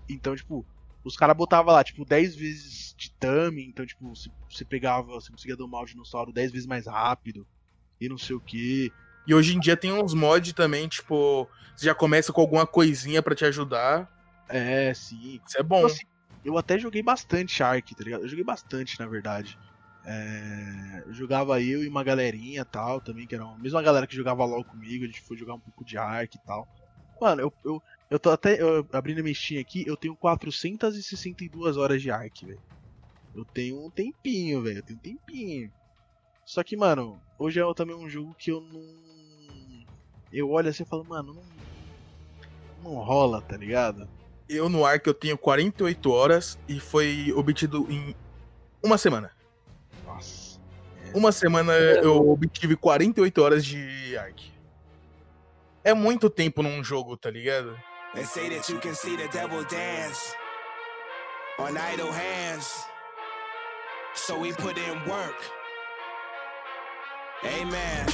[0.09, 0.65] Então, tipo,
[1.07, 4.13] os caras botavam lá, tipo, 10 vezes de tame, então, tipo,
[4.49, 7.47] você, pegava, você conseguia domar o dinossauro 10 vezes mais rápido,
[8.01, 8.93] e não sei o que.
[9.27, 13.23] E hoje em dia tem uns mods também, tipo, você já começa com alguma coisinha
[13.23, 14.11] pra te ajudar.
[14.49, 15.41] É, sim.
[15.47, 15.79] Isso é bom.
[15.79, 16.05] Então, assim,
[16.45, 18.23] eu até joguei bastante Ark, tá ligado?
[18.23, 19.57] Eu joguei bastante, na verdade.
[20.05, 24.15] É, eu jogava eu e uma galerinha tal, também, que era a mesma galera que
[24.15, 26.67] jogava LOL comigo, a gente foi jogar um pouco de Ark e tal.
[27.21, 31.77] Mano, eu, eu, Eu tô até eu, abrindo a minha Steam aqui, eu tenho 462
[31.77, 32.61] horas de Ark, velho.
[33.35, 34.79] Eu tenho um tempinho, velho.
[34.79, 35.73] Eu tenho um tempinho.
[36.45, 39.85] Só que, mano, hoje é também um jogo que eu não.
[40.33, 41.57] Eu olho assim e falo, mano, não.
[42.83, 44.09] Não rola, tá ligado?
[44.49, 48.15] Eu no Ark eu tenho 48 horas e foi obtido em
[48.83, 49.33] uma semana.
[50.05, 50.61] Nossa.
[51.13, 54.53] Uma semana eu obtive 48 horas de Ark.
[55.87, 57.79] É muito tempo num jogo, tá ligado?
[58.13, 60.35] They say that you can see the devil dance
[61.61, 62.85] on idle hands.
[64.13, 65.41] So we put in work.
[67.45, 68.05] Amen.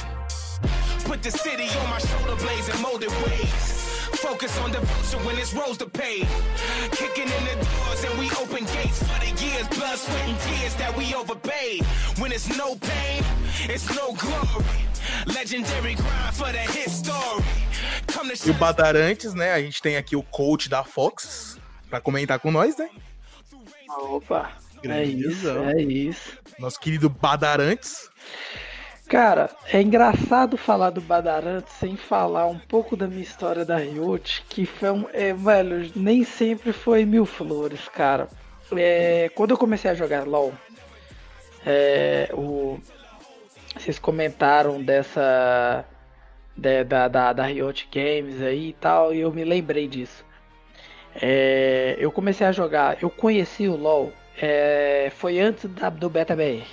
[1.05, 3.83] Put the city on my shoulder blades and molded ways.
[4.21, 6.27] Focus on devotion when it's rows to pay.
[6.91, 10.75] Kicking in the doors and we open gates for the years, blood, sweat, and tears
[10.75, 11.83] that we overpaid.
[12.19, 13.23] When it's no pain,
[13.63, 14.83] it's no glory.
[15.25, 17.43] Legendary grind for the hit story.
[18.45, 19.53] E o Badarantes, né?
[19.53, 21.57] A gente tem aqui o coach da Fox
[21.89, 22.89] pra comentar com nós, né?
[23.89, 25.69] Opa, é Grande isso, visão.
[25.69, 26.37] é isso.
[26.59, 28.09] Nosso querido Badarantes.
[29.07, 34.43] Cara, é engraçado falar do Badarante sem falar um pouco da minha história da Riot,
[34.49, 35.05] que foi um.
[35.13, 38.27] É, velho, nem sempre foi mil flores, cara.
[38.75, 40.53] É, quando eu comecei a jogar LOL,
[41.65, 42.79] é, o,
[43.77, 45.85] vocês comentaram dessa.
[46.55, 50.23] Da, da, da Riot Games aí e tal, e eu me lembrei disso.
[51.15, 56.35] É, eu comecei a jogar, eu conheci o LoL, é, foi antes da, do Beta
[56.35, 56.65] BR.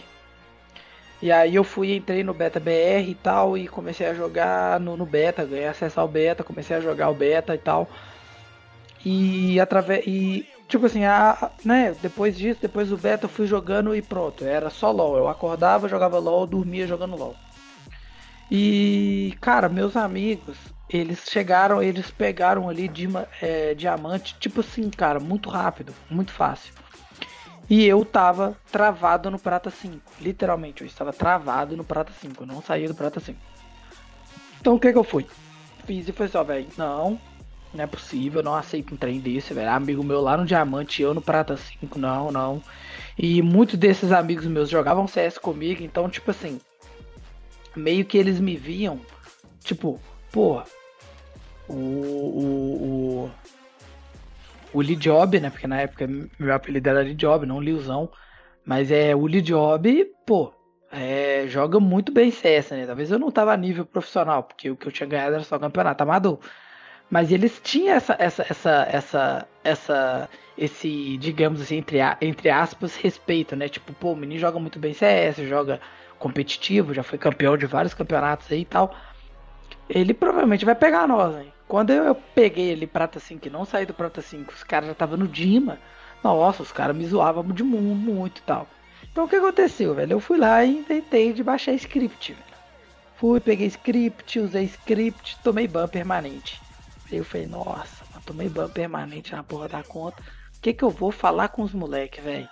[1.23, 4.97] E aí eu fui, entrei no Beta BR e tal, e comecei a jogar no,
[4.97, 7.89] no Beta, ganhei acesso ao Beta, comecei a jogar o Beta e tal.
[9.05, 10.07] E através.
[10.07, 14.45] E tipo assim, a, né, depois disso, depois do Beta eu fui jogando e pronto.
[14.45, 15.19] Era só LOL.
[15.19, 17.37] Eu acordava, jogava LOL, dormia jogando LOL.
[18.51, 20.57] E, cara, meus amigos,
[20.89, 26.73] eles chegaram, eles pegaram ali dima- é, diamante, tipo assim, cara, muito rápido, muito fácil.
[27.69, 30.01] E eu tava travado no prata 5.
[30.21, 32.43] Literalmente, eu estava travado no prata 5.
[32.43, 33.39] Eu não saía do prata 5.
[34.61, 35.25] Então o que que eu fui?
[35.87, 36.67] Fiz e foi só, velho.
[36.77, 37.17] Não,
[37.73, 39.71] não é possível, não aceito um trem desse, velho.
[39.71, 42.61] Amigo meu lá no diamante, eu no prata 5, não, não.
[43.17, 46.61] E muitos desses amigos meus jogavam CS comigo, então, tipo assim,
[47.77, 49.01] meio que eles me viam,
[49.61, 50.01] tipo,
[50.31, 50.65] porra,
[51.69, 51.75] o.
[51.75, 53.31] o, o
[54.73, 55.51] o Lidiob, né?
[55.51, 56.09] Porque na época
[56.39, 58.11] meu apelido era Lidiob, não Liuzão.
[58.65, 60.53] Mas é o Lidiob, pô,
[60.93, 62.87] é, joga muito bem CS, né?
[62.87, 65.59] Talvez eu não tava a nível profissional, porque o que eu tinha ganhado era só
[65.59, 66.39] campeonato amador.
[67.09, 73.57] Mas eles tinham essa, essa, essa, essa, essa, esse, digamos assim, entre, entre aspas, respeito,
[73.57, 73.69] né?
[73.69, 75.81] Tipo, pô, o menino joga muito bem CS, joga
[76.21, 78.95] competitivo, já foi campeão de vários campeonatos aí e tal.
[79.89, 81.55] Ele provavelmente vai pegar nós, hein?
[81.67, 84.87] Quando eu, eu peguei ele prata 5 e não saí do prata 5, os caras
[84.87, 85.81] já estavam no Dima.
[86.23, 88.71] Nossa, os caras me zoavam de mu- muito e tal.
[89.11, 90.13] Então o que aconteceu, velho?
[90.15, 92.59] Eu fui lá e inventei de baixar script, velho.
[93.15, 96.63] Fui, peguei script, usei script, tomei ban permanente.
[97.11, 100.23] Aí eu falei, nossa, tomei ban permanente na porra da conta.
[100.23, 100.27] O
[100.63, 102.51] que que eu vou falar com os moleques, velho?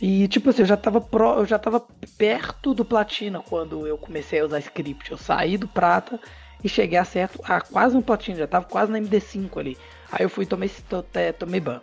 [0.00, 1.80] E tipo assim, eu já tava pro, eu já tava
[2.18, 5.10] perto do platina quando eu comecei a usar script.
[5.10, 6.18] Eu saí do prata
[6.62, 9.78] e cheguei a certo a quase no platina, já tava quase na MD5 ali.
[10.10, 11.04] Aí eu fui tomei, to-
[11.38, 11.80] tomei ban.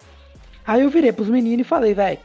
[0.65, 2.19] Aí eu virei pros meninos e falei, velho,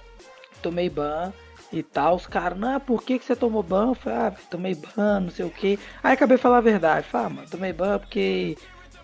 [0.61, 1.32] tomei ban
[1.72, 2.16] e tal.
[2.16, 3.89] Os caras, não, por que, que você tomou ban?
[3.89, 5.78] Eu falei, ah, tomei ban, não sei o que.
[6.03, 7.07] Aí acabei falar a verdade.
[7.07, 8.57] Falei, ah, mano, tomei ban porque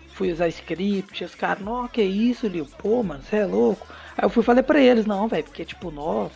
[0.09, 1.23] fui usar script.
[1.23, 2.67] Os caras, não, que isso, Lil?
[2.77, 3.87] Pô, mano, você é louco.
[4.17, 6.35] Aí eu fui falei pra eles, não, velho, porque tipo, nossa,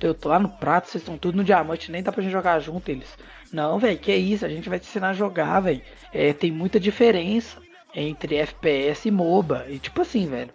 [0.00, 2.58] eu tô lá no prato, vocês estão tudo no diamante, nem dá pra gente jogar
[2.60, 3.16] junto eles.
[3.52, 5.82] Não, velho, que isso, a gente vai te ensinar a jogar, velho.
[6.12, 7.60] É, tem muita diferença
[7.94, 9.66] entre FPS e MOBA.
[9.68, 10.50] E tipo assim, velho.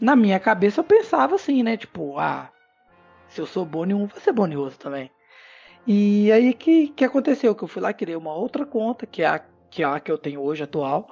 [0.00, 1.76] Na minha cabeça eu pensava assim, né?
[1.76, 2.50] Tipo, ah,
[3.28, 5.10] se eu sou bom em um, vou ser bom em outro também.
[5.86, 7.54] E aí que, que aconteceu?
[7.54, 9.40] Que eu fui lá, criei uma outra conta, que é a
[9.70, 11.10] que, é a que eu tenho hoje atual.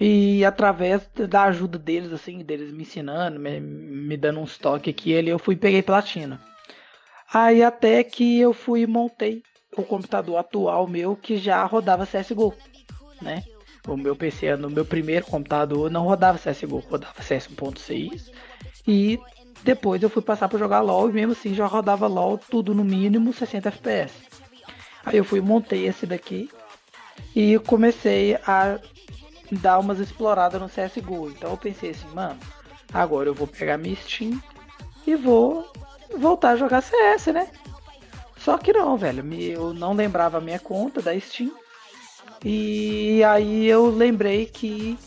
[0.00, 5.12] E através da ajuda deles, assim, deles me ensinando, me, me dando um estoque aqui,
[5.12, 6.40] ele, eu fui peguei platina.
[7.32, 9.42] Aí até que eu fui e montei
[9.76, 12.54] o computador atual meu que já rodava CSGO,
[13.22, 13.42] né?
[13.88, 18.30] O meu PC, no meu primeiro computador, não rodava CSGO, rodava CS 1.6
[18.86, 19.18] e
[19.64, 22.84] depois eu fui passar para jogar LoL e mesmo assim já rodava LoL tudo no
[22.84, 24.12] mínimo 60 FPS.
[25.04, 26.50] Aí eu fui montei esse daqui
[27.34, 28.78] e comecei a
[29.50, 31.30] dar umas exploradas no CSGO.
[31.30, 32.38] Então eu pensei assim, mano,
[32.92, 34.40] agora eu vou pegar minha Steam
[35.06, 35.72] e vou
[36.18, 37.48] voltar a jogar CS, né?
[38.36, 41.52] Só que não, velho, eu não lembrava a minha conta da Steam.
[42.44, 44.98] E aí eu lembrei que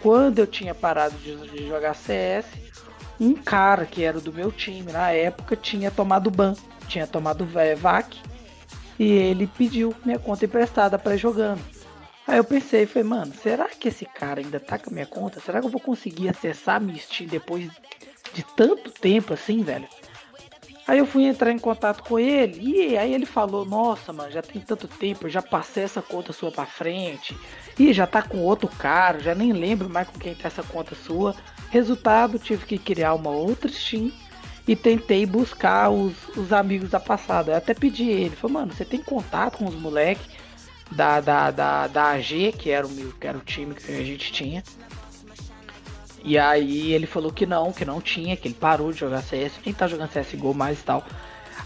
[0.00, 2.46] quando eu tinha parado de, jogar CS,
[3.20, 6.54] um cara que era do meu time na época tinha tomado ban,
[6.88, 8.18] tinha tomado VAC
[8.98, 11.62] e ele pediu minha conta emprestada para jogando.
[12.26, 15.40] Aí eu pensei, falei, mano, será que esse cara ainda tá com a minha conta?
[15.40, 17.70] Será que eu vou conseguir acessar minha Steam depois
[18.32, 19.86] de tanto tempo assim, velho?
[20.86, 24.42] Aí eu fui entrar em contato com ele e aí ele falou: Nossa, mano, já
[24.42, 27.36] tem tanto tempo, já passei essa conta sua pra frente
[27.78, 30.94] e já tá com outro cara, já nem lembro mais com quem tá essa conta
[30.94, 31.34] sua.
[31.70, 34.10] Resultado, tive que criar uma outra Steam
[34.66, 37.52] e tentei buscar os, os amigos da passada.
[37.52, 40.26] Eu até pedi ele: Falei, mano, você tem contato com os moleques
[40.90, 44.04] da, da, da, da AG, que era, o meu, que era o time que a
[44.04, 44.62] gente tinha?
[46.24, 49.54] E aí ele falou que não, que não tinha, que ele parou de jogar CS,
[49.64, 51.04] nem tá jogando CSGO mais e tal.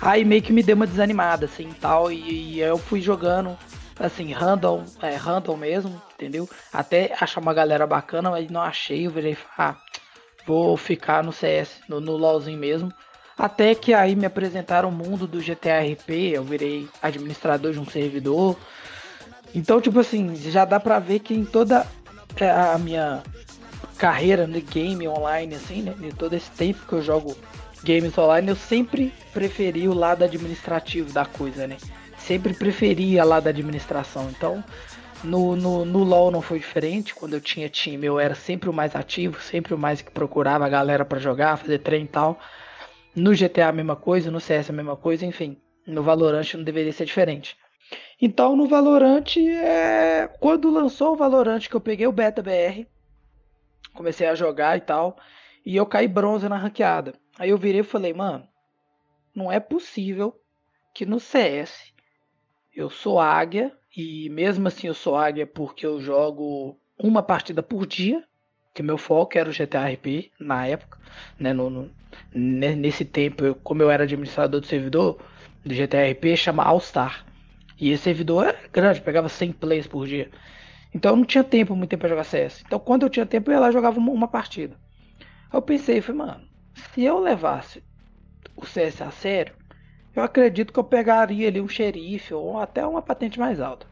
[0.00, 3.56] Aí meio que me deu uma desanimada, assim, tal, e, e eu fui jogando,
[3.98, 6.48] assim, random, é, random mesmo, entendeu?
[6.72, 9.76] Até achar uma galera bacana, mas não achei, eu virei, ah,
[10.46, 12.92] vou ficar no CS, no, no LoLzinho mesmo.
[13.38, 17.84] Até que aí me apresentaram o mundo do GTA RP, eu virei administrador de um
[17.84, 18.56] servidor.
[19.54, 21.86] Então, tipo assim, já dá pra ver que em toda
[22.36, 23.22] é, a minha
[23.96, 25.94] carreira no game online, assim, né?
[25.98, 27.36] De todo esse tempo que eu jogo
[27.82, 31.76] games online, eu sempre preferi o lado administrativo da coisa, né?
[32.18, 34.28] Sempre preferi a lado da administração.
[34.30, 34.62] Então,
[35.22, 37.14] no, no, no LoL não foi diferente.
[37.14, 40.66] Quando eu tinha time, eu era sempre o mais ativo, sempre o mais que procurava
[40.66, 42.38] a galera para jogar, fazer treino e tal.
[43.14, 45.56] No GTA a mesma coisa, no CS a mesma coisa, enfim.
[45.86, 47.56] No Valorant não deveria ser diferente.
[48.20, 50.28] Então no Valorant, é...
[50.40, 52.86] quando lançou o Valorant que eu peguei o Beta BR,
[53.96, 55.16] comecei a jogar e tal.
[55.64, 57.14] E eu caí bronze na ranqueada.
[57.38, 58.46] Aí eu virei e falei, mano,
[59.34, 60.38] não é possível
[60.94, 61.92] que no CS
[62.74, 63.72] eu sou águia.
[63.96, 68.22] E mesmo assim eu sou águia porque eu jogo uma partida por dia.
[68.72, 70.98] Que meu foco era o GTA RP na época.
[71.38, 71.90] Né, no, no
[72.32, 75.18] nesse tempo, eu, como eu era administrador do servidor
[75.64, 77.24] do GTA RP, chama All Star.
[77.78, 80.30] E esse servidor era grande, pegava 100 plays por dia.
[80.96, 82.64] Então eu não tinha tempo, muito tempo pra jogar CS.
[82.66, 84.78] Então quando eu tinha tempo, eu ia lá e jogava uma, uma partida.
[85.20, 87.84] Aí eu pensei, falei, mano, se eu levasse
[88.56, 89.54] o CS a sério,
[90.14, 93.86] eu acredito que eu pegaria ali um xerife ou até uma patente mais alta.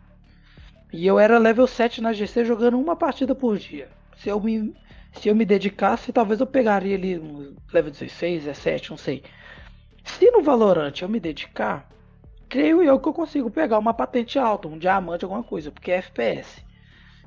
[0.91, 3.91] E eu era level 7 na GC jogando uma partida por dia.
[4.17, 4.75] Se eu me,
[5.13, 9.23] se eu me dedicasse, talvez eu pegaria ali um level 16, 17, não sei.
[10.03, 11.87] Se no Valorant eu me dedicar,
[12.49, 15.97] creio eu que eu consigo pegar uma patente alta, um diamante, alguma coisa, porque é
[15.97, 16.65] FPS.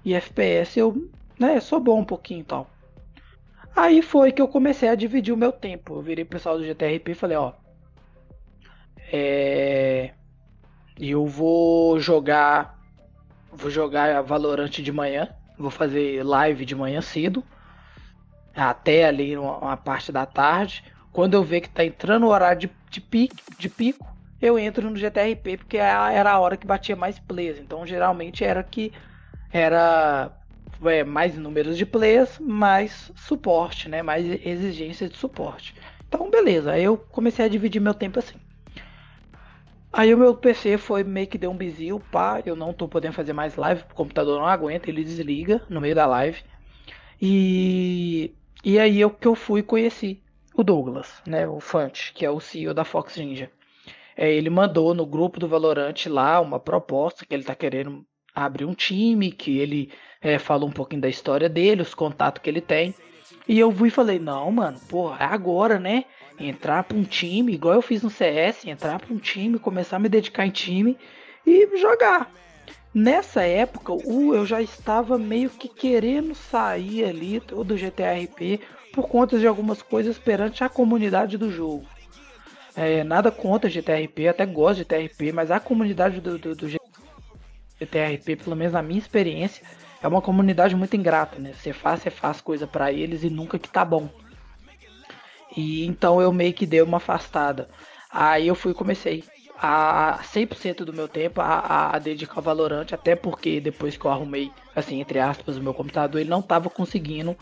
[0.04, 2.68] E FPS eu né, sou bom um pouquinho e tal.
[3.76, 5.96] Aí foi que eu comecei a dividir o meu tempo.
[5.96, 7.54] Eu virei pro pessoal do GTRP e falei, ó.
[9.12, 10.12] É.
[11.00, 12.76] Eu vou jogar.
[13.52, 15.30] Vou jogar Valorant de manhã.
[15.60, 17.44] Vou fazer live de manhã cedo.
[18.56, 20.84] Até ali uma, uma parte da tarde.
[21.12, 24.08] Quando eu ver que tá entrando o horário de, de, pico, de pico,
[24.42, 27.60] eu entro no GTRP, porque era a hora que batia mais players.
[27.60, 28.92] Então geralmente era que
[29.52, 30.32] era
[30.86, 34.02] é, mais números de players, mais suporte, né?
[34.02, 35.76] Mais exigência de suporte.
[36.08, 36.72] Então, beleza.
[36.72, 38.36] Aí eu comecei a dividir meu tempo assim.
[39.92, 43.14] Aí o meu PC foi meio que deu um bizil, pá, eu não tô podendo
[43.14, 46.44] fazer mais live, o computador não aguenta, ele desliga no meio da live.
[47.22, 48.32] E
[48.64, 50.22] e aí eu que eu fui conheci
[50.54, 53.50] o Douglas, né, o Fante, que é o CEO da Fox Ninja.
[54.16, 58.06] É, ele mandou no grupo do Valorant lá uma proposta que ele tá querendo
[58.46, 62.50] abrir um time, que ele é, falou um pouquinho da história dele, os contatos que
[62.50, 62.94] ele tem.
[63.48, 66.06] E eu fui e falei, não, mano, porra, é agora, né?
[66.40, 70.00] Entrar pra um time, igual eu fiz no CS, entrar pra um time, começar a
[70.00, 70.98] me dedicar em time
[71.46, 72.32] e jogar.
[72.94, 78.60] Nessa época, o, eu já estava meio que querendo sair ali do GTRP
[78.94, 81.86] por conta de algumas coisas perante a comunidade do jogo.
[82.76, 86.68] É, nada contra GTRP, até gosto de GTRP, mas a comunidade do, do, do
[87.86, 89.66] TRP, pelo menos na minha experiência,
[90.02, 91.54] é uma comunidade muito ingrata, né?
[91.54, 94.10] Você faz, você faz coisa para eles e nunca que tá bom.
[95.56, 97.70] E então eu meio que dei uma afastada.
[98.12, 99.24] Aí eu fui comecei
[99.60, 104.12] a 100% do meu tempo a, a, dedicar ao Valorant, até porque depois que eu
[104.12, 107.36] arrumei, assim, entre aspas, o meu computador, ele não tava conseguindo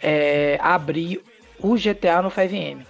[0.00, 1.20] é, abrir
[1.58, 2.86] o GTA no 5M.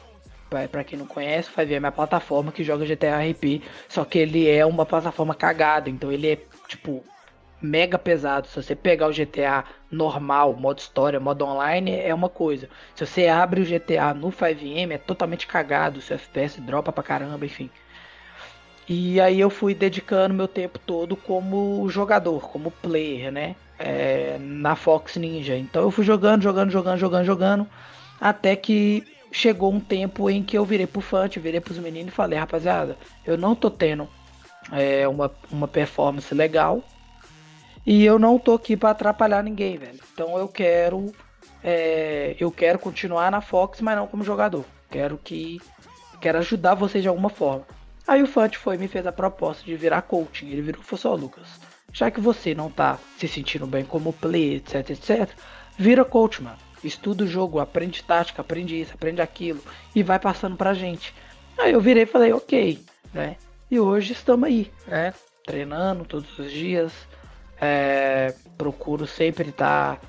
[0.70, 4.18] Para quem não conhece, o 5M é a plataforma que joga GTA RP, só que
[4.18, 7.04] ele é uma plataforma cagada, então ele é tipo,
[7.60, 8.46] mega pesado.
[8.46, 12.68] Se você pegar o GTA normal, modo história, modo online, é uma coisa.
[12.94, 16.00] Se você abre o GTA no 5M, é totalmente cagado.
[16.00, 17.70] Seu FPS dropa pra caramba, enfim.
[18.88, 23.56] E aí eu fui dedicando meu tempo todo como jogador, como player, né?
[23.78, 25.56] É, na Fox Ninja.
[25.56, 27.66] Então eu fui jogando, jogando, jogando, jogando, jogando.
[28.20, 32.16] Até que chegou um tempo em que eu virei pro Fante, virei pros meninos e
[32.16, 32.96] falei, rapaziada,
[33.26, 34.08] eu não tô tendo
[34.72, 36.82] é, uma, uma performance legal.
[37.84, 40.00] E eu não tô aqui para atrapalhar ninguém, velho.
[40.12, 41.12] Então eu quero.
[41.62, 44.64] É, eu quero continuar na Fox, mas não como jogador.
[44.90, 45.60] Quero que.
[46.20, 47.66] Quero ajudar vocês de alguma forma.
[48.06, 50.48] Aí o Fante foi me fez a proposta de virar coaching.
[50.48, 51.48] Ele virou e falou: assim, Lucas,
[51.92, 55.30] já que você não tá se sentindo bem como player, etc, etc,
[55.78, 56.58] vira coach, mano.
[56.82, 59.60] Estuda o jogo, aprende tática, aprende isso, aprende aquilo
[59.94, 61.14] e vai passando pra gente.
[61.58, 62.80] Aí eu virei e falei: ok,
[63.14, 63.36] né?
[63.68, 65.12] E hoje estamos aí, né?
[65.44, 66.92] Treinando todos os dias.
[67.60, 70.00] É, procuro sempre estar tá,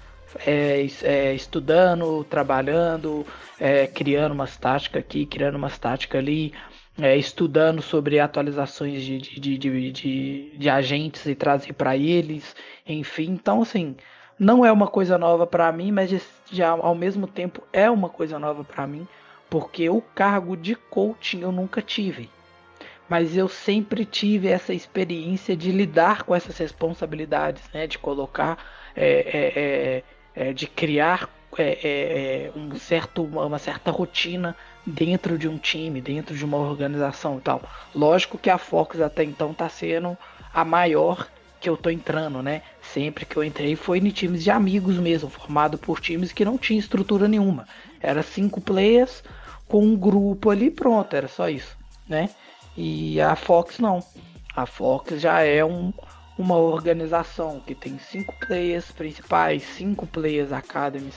[0.45, 3.25] é, é, estudando, trabalhando,
[3.59, 6.53] é, criando umas táticas aqui, criando umas táticas ali,
[7.01, 12.55] é, estudando sobre atualizações de, de, de, de, de agentes e trazer para eles,
[12.85, 13.31] enfim.
[13.31, 13.95] Então, assim,
[14.37, 16.13] não é uma coisa nova para mim, mas
[16.51, 19.07] já ao mesmo tempo é uma coisa nova para mim,
[19.49, 22.29] porque o cargo de coaching eu nunca tive
[23.09, 27.87] mas eu sempre tive essa experiência de lidar com essas responsabilidades, né?
[27.87, 28.57] De colocar,
[28.95, 30.03] é,
[30.35, 34.55] é, é, é de criar é, é, um certo, uma certa rotina
[34.85, 37.61] dentro de um time, dentro de uma organização e tal.
[37.95, 40.17] Lógico que a Fox até então está sendo
[40.53, 41.27] a maior
[41.59, 42.61] que eu tô entrando, né?
[42.81, 46.57] Sempre que eu entrei foi em times de amigos mesmo, formado por times que não
[46.57, 47.67] tinha estrutura nenhuma.
[47.99, 49.23] Era cinco players
[49.67, 51.75] com um grupo ali, pronto, era só isso,
[52.07, 52.29] né?
[52.77, 54.03] E a Fox não.
[54.55, 55.91] A Fox já é um,
[56.37, 61.15] uma organização que tem cinco players principais, cinco players academies,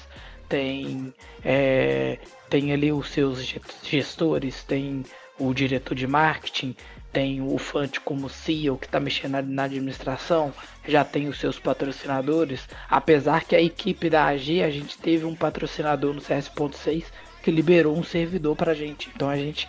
[0.49, 1.13] tem,
[1.45, 5.05] é, tem ali os seus gestores, tem
[5.39, 6.75] o diretor de marketing,
[7.13, 10.55] tem o Fante como CEO que está mexendo na administração,
[10.87, 12.67] já tem os seus patrocinadores.
[12.89, 17.05] Apesar que a equipe da AG, a gente teve um patrocinador no CS.6
[17.43, 19.11] que liberou um servidor para a gente.
[19.15, 19.69] Então a gente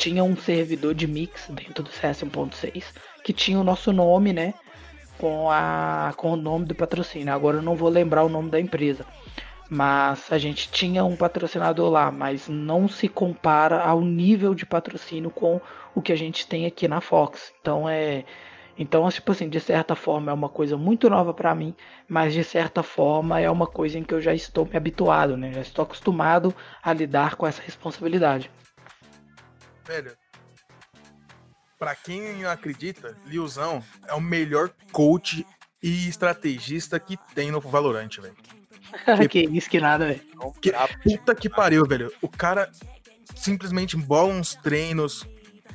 [0.00, 2.84] tinha um servidor de mix dentro do CS 1.6
[3.22, 4.54] que tinha o nosso nome, né?
[5.18, 7.34] Com, a, com o nome do patrocínio.
[7.34, 9.04] Agora eu não vou lembrar o nome da empresa.
[9.68, 15.30] Mas a gente tinha um patrocinador lá, mas não se compara ao nível de patrocínio
[15.30, 15.60] com
[15.94, 17.52] o que a gente tem aqui na Fox.
[17.60, 18.24] Então é.
[18.78, 21.74] Então, tipo assim, de certa forma é uma coisa muito nova para mim,
[22.08, 25.52] mas de certa forma é uma coisa em que eu já estou me habituado, né?
[25.52, 28.50] Já estou acostumado a lidar com essa responsabilidade
[29.90, 30.16] velho,
[31.76, 35.44] pra quem não acredita, Liuzão é o melhor coach
[35.82, 38.36] e estrategista que tem no Valorant, velho.
[39.28, 40.20] que isso que nada, velho.
[40.60, 40.72] Que,
[41.02, 42.12] puta que pariu, velho.
[42.22, 42.70] O cara
[43.34, 45.26] simplesmente bola uns treinos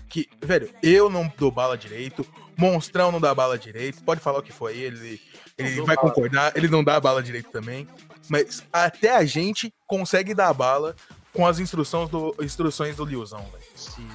[0.07, 2.25] que, velho, eu não dou bala direito,
[2.57, 5.19] Monstrão não dá bala direito, pode falar o que foi, ele,
[5.57, 6.07] ele vai bala.
[6.07, 7.85] concordar, ele não dá bala direito também,
[8.29, 10.95] mas até a gente consegue dar bala
[11.35, 13.63] com as instruções do, instruções do Liuzão, velho.
[13.75, 14.07] Sim,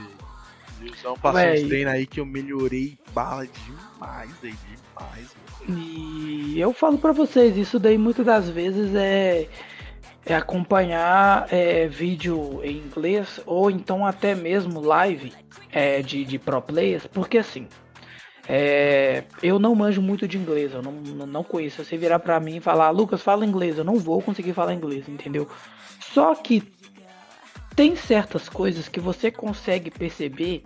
[0.81, 5.37] Liuzão passou uns treinos aí que eu melhorei bala demais, aí, demais,
[5.69, 9.47] E eu falo para vocês, isso daí muitas das vezes é,
[10.25, 15.33] é acompanhar é, vídeo em inglês ou então até mesmo live
[15.71, 17.69] é, de, de pro players, porque assim,
[18.49, 21.85] é, eu não manjo muito de inglês, eu não, não conheço.
[21.85, 25.09] Você virar pra mim e falar, Lucas, fala inglês, eu não vou conseguir falar inglês,
[25.09, 25.47] entendeu?
[26.01, 26.63] Só que
[27.81, 30.63] tem certas coisas que você consegue perceber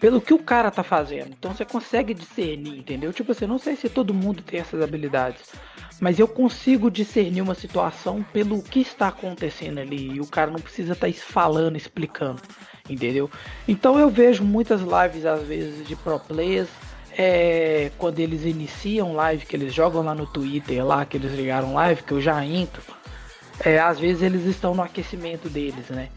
[0.00, 1.28] pelo que o cara tá fazendo.
[1.38, 3.12] Então você consegue discernir, entendeu?
[3.12, 5.52] Tipo assim, não sei se todo mundo tem essas habilidades,
[6.00, 10.58] mas eu consigo discernir uma situação pelo que está acontecendo ali e o cara não
[10.58, 12.42] precisa estar tá falando, explicando,
[12.90, 13.30] entendeu?
[13.68, 16.70] Então eu vejo muitas lives às vezes de pro players
[17.16, 21.72] é, quando eles iniciam live, que eles jogam lá no Twitter, lá que eles ligaram
[21.72, 22.82] live, que eu já entro
[23.60, 26.08] é, às vezes eles estão no aquecimento deles, né?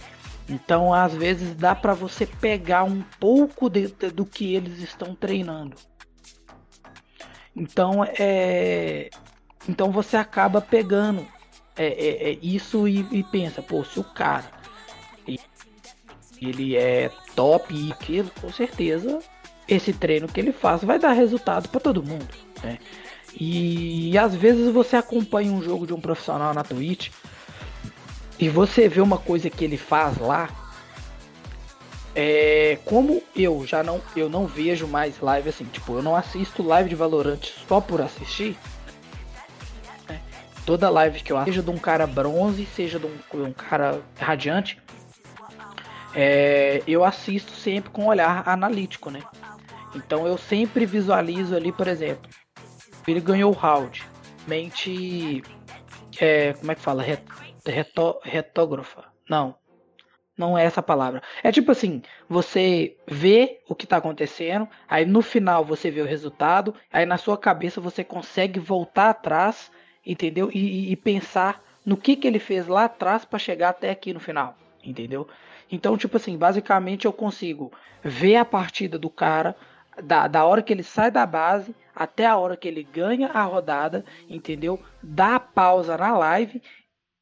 [0.50, 5.14] Então, às vezes dá para você pegar um pouco de, de, do que eles estão
[5.14, 5.76] treinando.
[7.56, 9.10] Então, é,
[9.68, 11.28] então você acaba pegando
[11.76, 14.58] é, é, é isso e, e, pensa, pô, se o cara
[16.40, 19.20] ele é top e aquilo, com certeza
[19.68, 22.30] esse treino que ele faz vai dar resultado para todo mundo,
[22.64, 22.78] né?
[23.40, 27.10] E, e às vezes você acompanha um jogo de um profissional na Twitch
[28.40, 30.50] e você vê uma coisa que ele faz lá.
[32.16, 36.64] É, como eu já não eu não vejo mais live assim, tipo, eu não assisto
[36.64, 38.58] live de Valorant só por assistir.
[40.10, 40.20] Né?
[40.66, 44.02] Toda live que eu assisto, seja de um cara bronze, seja de um, um cara
[44.20, 44.82] radiante,
[46.16, 49.22] é, eu assisto sempre com um olhar analítico, né?
[49.94, 52.30] Então eu sempre visualizo ali, por exemplo,
[53.08, 54.04] ele ganhou o round,
[54.48, 55.44] mente,
[56.20, 57.04] é, como é que fala,
[57.70, 59.06] Reto, retógrafa?
[59.30, 59.56] Não,
[60.38, 61.22] não é essa palavra.
[61.44, 66.06] É tipo assim, você vê o que está acontecendo, aí no final você vê o
[66.06, 69.72] resultado, aí na sua cabeça você consegue voltar atrás,
[70.06, 70.52] entendeu?
[70.54, 74.20] E, e pensar no que, que ele fez lá atrás para chegar até aqui no
[74.20, 75.28] final, entendeu?
[75.72, 77.72] Então, tipo assim, basicamente eu consigo
[78.04, 79.56] ver a partida do cara,
[80.04, 83.42] da, da hora que ele sai da base até a hora que ele ganha a
[83.44, 84.80] rodada, entendeu?
[85.02, 86.62] Dar pausa na live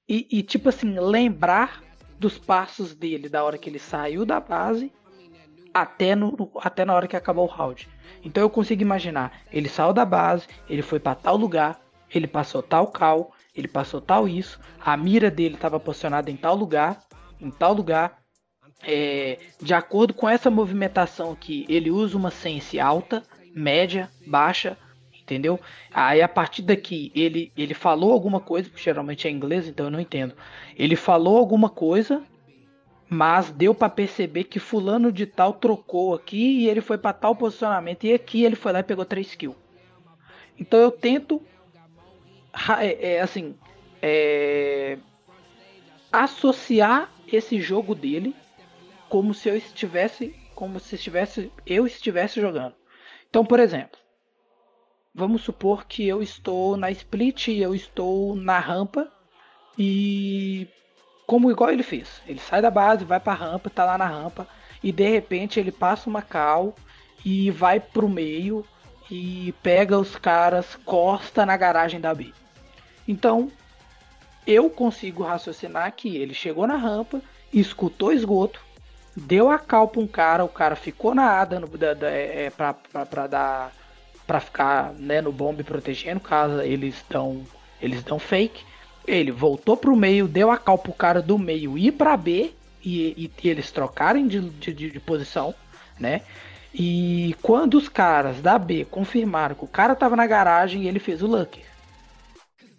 [0.07, 1.83] e, e, tipo assim, lembrar
[2.19, 4.91] dos passos dele da hora que ele saiu da base
[5.73, 7.89] até, no, até na hora que acabou o round.
[8.23, 12.63] Então eu consigo imaginar, ele saiu da base, ele foi para tal lugar, ele passou
[12.63, 17.01] tal cal, ele passou tal isso, a mira dele estava posicionada em tal lugar,
[17.39, 18.23] em tal lugar.
[18.83, 23.23] É, de acordo com essa movimentação aqui, ele usa uma sense alta,
[23.55, 24.77] média, baixa,
[25.25, 25.59] entendeu?
[25.91, 29.91] Aí a partir daqui ele, ele falou alguma coisa, porque geralmente é inglês, então eu
[29.91, 30.35] não entendo.
[30.77, 32.23] Ele falou alguma coisa,
[33.09, 37.35] mas deu para perceber que fulano de tal trocou aqui e ele foi para tal
[37.35, 39.59] posicionamento e aqui ele foi lá e pegou 3 kills.
[40.57, 41.41] Então eu tento
[42.79, 43.55] é, é, assim,
[44.01, 44.97] é,
[46.11, 48.35] associar esse jogo dele
[49.09, 52.75] como se eu estivesse, como se estivesse, eu estivesse jogando.
[53.29, 53.99] Então, por exemplo,
[55.15, 59.09] vamos supor que eu estou na split, eu estou na rampa
[59.77, 60.67] e
[61.25, 64.05] como igual ele fez, ele sai da base, vai para a rampa, tá lá na
[64.05, 64.47] rampa
[64.83, 66.75] e de repente ele passa uma cal
[67.23, 68.65] e vai pro meio
[69.09, 72.33] e pega os caras, costa na garagem da B.
[73.07, 73.51] Então,
[74.45, 77.21] eu consigo raciocinar que ele chegou na rampa,
[77.53, 78.59] escutou esgoto,
[79.15, 82.45] deu a cal pra um cara, o cara ficou na A dando, da, da, é,
[82.45, 83.71] é, pra, pra, pra, dar.
[84.25, 87.43] Pra ficar né, no bombe protegendo, caso eles dão.
[87.81, 88.63] Eles dão fake.
[89.07, 92.51] Ele voltou pro meio, deu a cal pro cara do meio ir pra B
[92.83, 95.53] e, e, e eles trocarem de, de, de, posição,
[95.99, 96.21] né?
[96.73, 101.21] E quando os caras da B confirmaram que o cara tava na garagem, ele fez
[101.21, 101.63] o Lucker.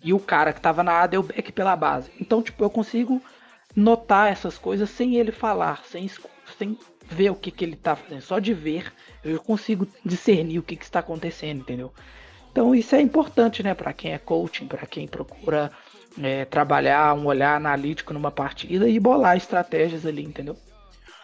[0.03, 2.11] E o cara que tava na A deu back pela base.
[2.21, 3.23] Então, tipo, eu consigo
[3.75, 6.11] notar essas coisas sem ele falar, sem,
[6.59, 8.21] sem ver o que, que ele tá fazendo.
[8.21, 8.93] Só de ver,
[9.29, 11.93] eu consigo discernir o que, que está acontecendo, entendeu?
[12.51, 15.71] Então, isso é importante, né, para quem é coaching, para quem procura
[16.23, 20.57] é, trabalhar um olhar analítico numa partida e bolar estratégias ali, entendeu?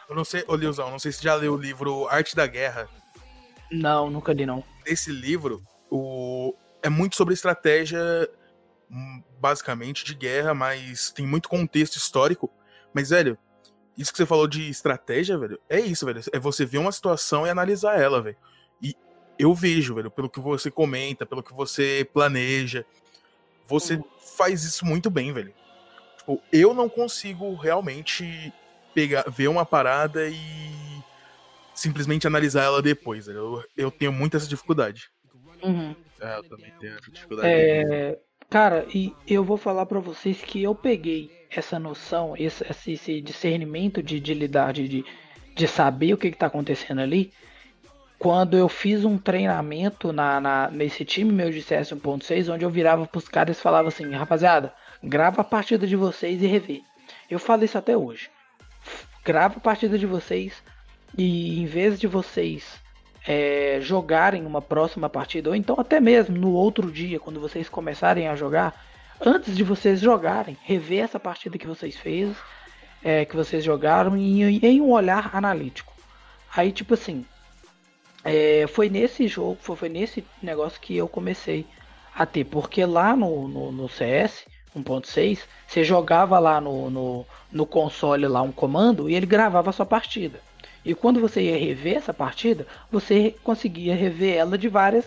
[0.08, 2.88] Eu não sei, ô Liuzão, não sei se já leu o livro Arte da Guerra.
[3.70, 4.62] Não, nunca li não.
[4.84, 6.54] Esse livro, o...
[6.82, 7.98] é muito sobre estratégia
[9.40, 12.50] basicamente de guerra, mas tem muito contexto histórico.
[12.92, 13.38] Mas, velho,
[14.02, 16.20] isso que você falou de estratégia, velho, é isso, velho.
[16.32, 18.36] É você ver uma situação e analisar ela, velho.
[18.80, 18.94] E
[19.38, 22.84] eu vejo, velho, pelo que você comenta, pelo que você planeja,
[23.66, 24.04] você uhum.
[24.36, 25.54] faz isso muito bem, velho.
[26.18, 28.52] Tipo, eu não consigo realmente
[28.94, 30.34] pegar, ver uma parada e
[31.74, 33.38] simplesmente analisar ela depois, velho.
[33.38, 35.10] Eu, eu tenho muita essa dificuldade.
[35.62, 35.94] Uhum.
[36.20, 37.48] É, eu também tenho essa dificuldade.
[37.48, 38.18] É...
[38.52, 44.02] Cara, e eu vou falar para vocês que eu peguei essa noção, esse, esse discernimento
[44.02, 45.06] de, de lidar, de,
[45.54, 47.32] de saber o que, está acontecendo ali,
[48.18, 52.68] quando eu fiz um treinamento na, na, nesse time meu de CS 1.6, onde eu
[52.68, 56.82] virava pros caras e falava assim, rapaziada, grava a partida de vocês e revê.
[57.30, 58.28] Eu falo isso até hoje.
[59.24, 60.62] Grava a partida de vocês
[61.16, 62.81] e em vez de vocês
[63.26, 68.28] é, jogarem uma próxima partida, ou então até mesmo no outro dia, quando vocês começarem
[68.28, 68.84] a jogar,
[69.20, 72.34] antes de vocês jogarem, rever essa partida que vocês fez,
[73.02, 75.92] é, que vocês jogaram em, em, um olhar analítico.
[76.54, 77.24] Aí, tipo assim,
[78.24, 81.66] é, foi nesse jogo, foi, foi, nesse negócio que eu comecei
[82.14, 84.44] a ter, porque lá no, no, no CS
[84.76, 89.72] 1.6, você jogava lá no, no, no console lá um comando e ele gravava a
[89.72, 90.40] sua partida.
[90.84, 95.04] E quando você ia rever essa partida, você conseguia rever ela de várias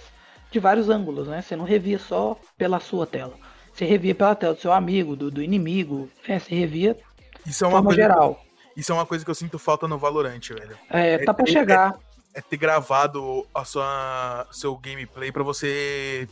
[0.51, 1.41] de vários ângulos, né?
[1.41, 3.34] Você não revia só pela sua tela.
[3.73, 6.39] Você revia pela tela do seu amigo, do, do inimigo, né?
[6.39, 6.97] Você revia
[7.45, 8.36] isso é uma coisa geral.
[8.73, 10.78] Que, isso é uma coisa que eu sinto falta no Valorant, velho.
[10.89, 11.99] É, tá é, pra chegar.
[12.34, 16.28] É, é, ter gravado a sua seu gameplay para você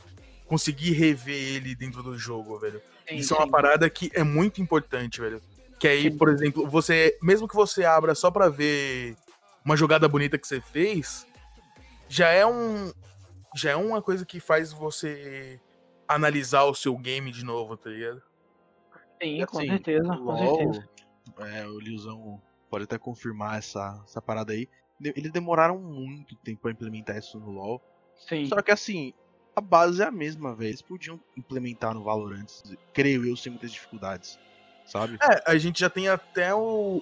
[0.48, 2.82] conseguir rever ele dentro do jogo, velho.
[3.08, 3.36] Sim, isso sim.
[3.36, 5.42] é uma parada que é muito importante, velho.
[5.80, 6.18] Que aí, sim.
[6.18, 9.16] por exemplo, você, mesmo que você abra só pra ver
[9.64, 11.28] uma jogada bonita que você fez,
[12.08, 12.92] já é um
[13.56, 15.60] já é uma coisa que faz você
[16.08, 18.22] analisar o seu game de novo, tá ligado?
[19.22, 20.90] Sim, com assim, certeza, com LOL, certeza.
[21.40, 24.68] É, o Liuzão pode até confirmar essa, essa parada aí.
[25.00, 27.82] Eles demoraram muito tempo pra implementar isso no LoL.
[28.16, 28.46] Sim.
[28.48, 29.14] Só que assim,
[29.56, 30.70] a base é a mesma, velho.
[30.70, 32.48] Eles podiam implementar no Valorant,
[32.94, 34.40] creio eu, sem muitas dificuldades.
[34.86, 35.18] Sabe?
[35.22, 37.02] É, a gente já tem até o,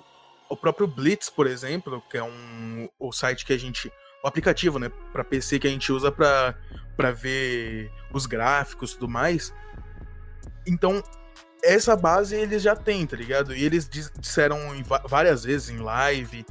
[0.51, 3.91] o próprio Blitz, por exemplo, que é um o site que a gente.
[4.23, 4.91] O aplicativo, né?
[5.11, 6.53] Pra PC que a gente usa pra,
[6.95, 9.53] pra ver os gráficos e tudo mais.
[10.67, 11.01] Então,
[11.63, 13.55] essa base eles já têm, tá ligado?
[13.55, 14.59] E eles dis- disseram
[15.07, 16.45] várias vezes em live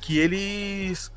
[0.00, 1.10] que eles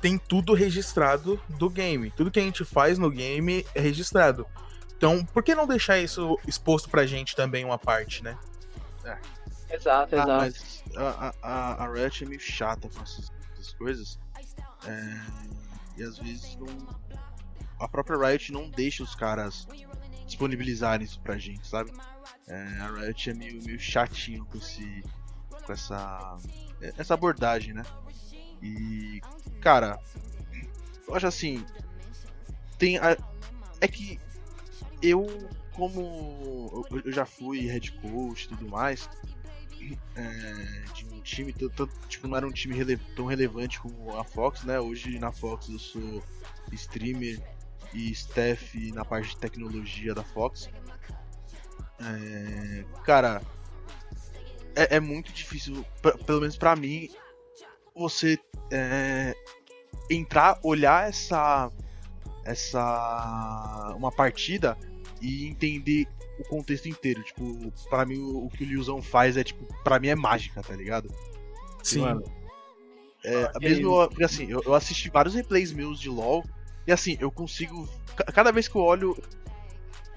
[0.00, 2.10] têm tudo registrado do game.
[2.12, 4.46] Tudo que a gente faz no game é registrado.
[4.96, 8.38] Então, por que não deixar isso exposto pra gente também, uma parte, né?
[9.70, 10.30] Exato, Ah, exato.
[10.30, 14.18] mas a, a, a Riot é meio chata com essas, essas coisas.
[14.86, 15.20] É,
[15.96, 16.66] e às vezes não.
[17.80, 19.66] A própria Riot não deixa os caras
[20.26, 21.92] disponibilizarem isso pra gente, sabe?
[22.46, 25.02] É, a Riot é meio, meio chatinho com esse.
[25.64, 26.36] com essa.
[26.80, 27.82] essa abordagem, né?
[28.62, 29.20] E.
[29.60, 29.98] Cara,
[31.08, 31.64] eu acho assim.
[32.78, 32.98] Tem.
[32.98, 33.16] A,
[33.80, 34.18] é que
[35.02, 35.26] eu,
[35.72, 39.08] como eu, eu já fui head coach e tudo mais,
[40.16, 44.24] é, de um time, tanto, tipo, não era um time rele- tão relevante como a
[44.24, 44.78] Fox, né?
[44.80, 46.22] Hoje na Fox eu sou
[46.72, 47.40] streamer
[47.92, 50.68] e staff na parte de tecnologia da Fox.
[52.00, 53.40] É, cara,
[54.74, 55.84] é, é muito difícil,
[56.26, 57.08] pelo menos pra mim,
[57.94, 58.38] você
[58.70, 59.34] é,
[60.10, 61.70] entrar, olhar essa
[62.44, 64.76] essa uma partida
[65.20, 66.06] e entender
[66.38, 67.22] o contexto inteiro.
[67.22, 70.62] Tipo, pra mim o, o que o Liuzão faz é tipo, pra mim é mágica,
[70.62, 71.08] tá ligado?
[71.82, 72.00] Sim.
[72.00, 72.22] Mano,
[73.24, 76.44] é, que mesmo eu- porque assim, eu, eu assisti vários replays meus de LoL
[76.86, 79.16] e assim, eu consigo ca- cada vez que eu olho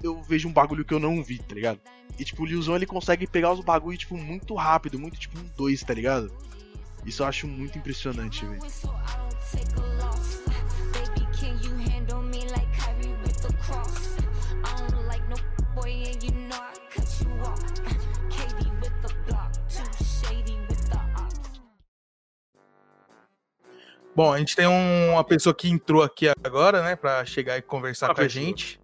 [0.02, 1.80] eu vejo um bagulho que eu não vi, tá ligado?
[2.18, 5.44] E tipo, o Liuzão ele consegue pegar os bagulho tipo muito rápido, muito tipo um
[5.56, 6.32] 2, tá ligado?
[7.04, 8.60] Isso eu acho muito impressionante, velho.
[24.18, 27.62] Bom, a gente tem um- uma pessoa que entrou aqui agora, né, Pra chegar e
[27.62, 28.80] conversar Uma com a gente.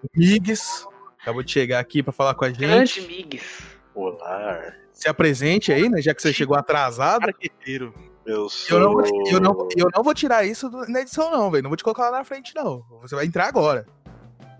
[0.00, 0.86] O Migs
[1.20, 3.08] acabou de chegar aqui pra falar com a Grande gente.
[3.08, 3.66] Migs.
[3.92, 7.22] Olá, Se apresente aí, né, já que você chegou atrasado.
[7.22, 7.92] Marqueteiro.
[8.24, 8.78] eu sou.
[8.78, 11.64] Eu não, vou, eu, não, eu não vou tirar isso na edição, não, velho.
[11.64, 12.84] Não vou te colocar lá na frente, não.
[13.02, 13.86] Você vai entrar agora.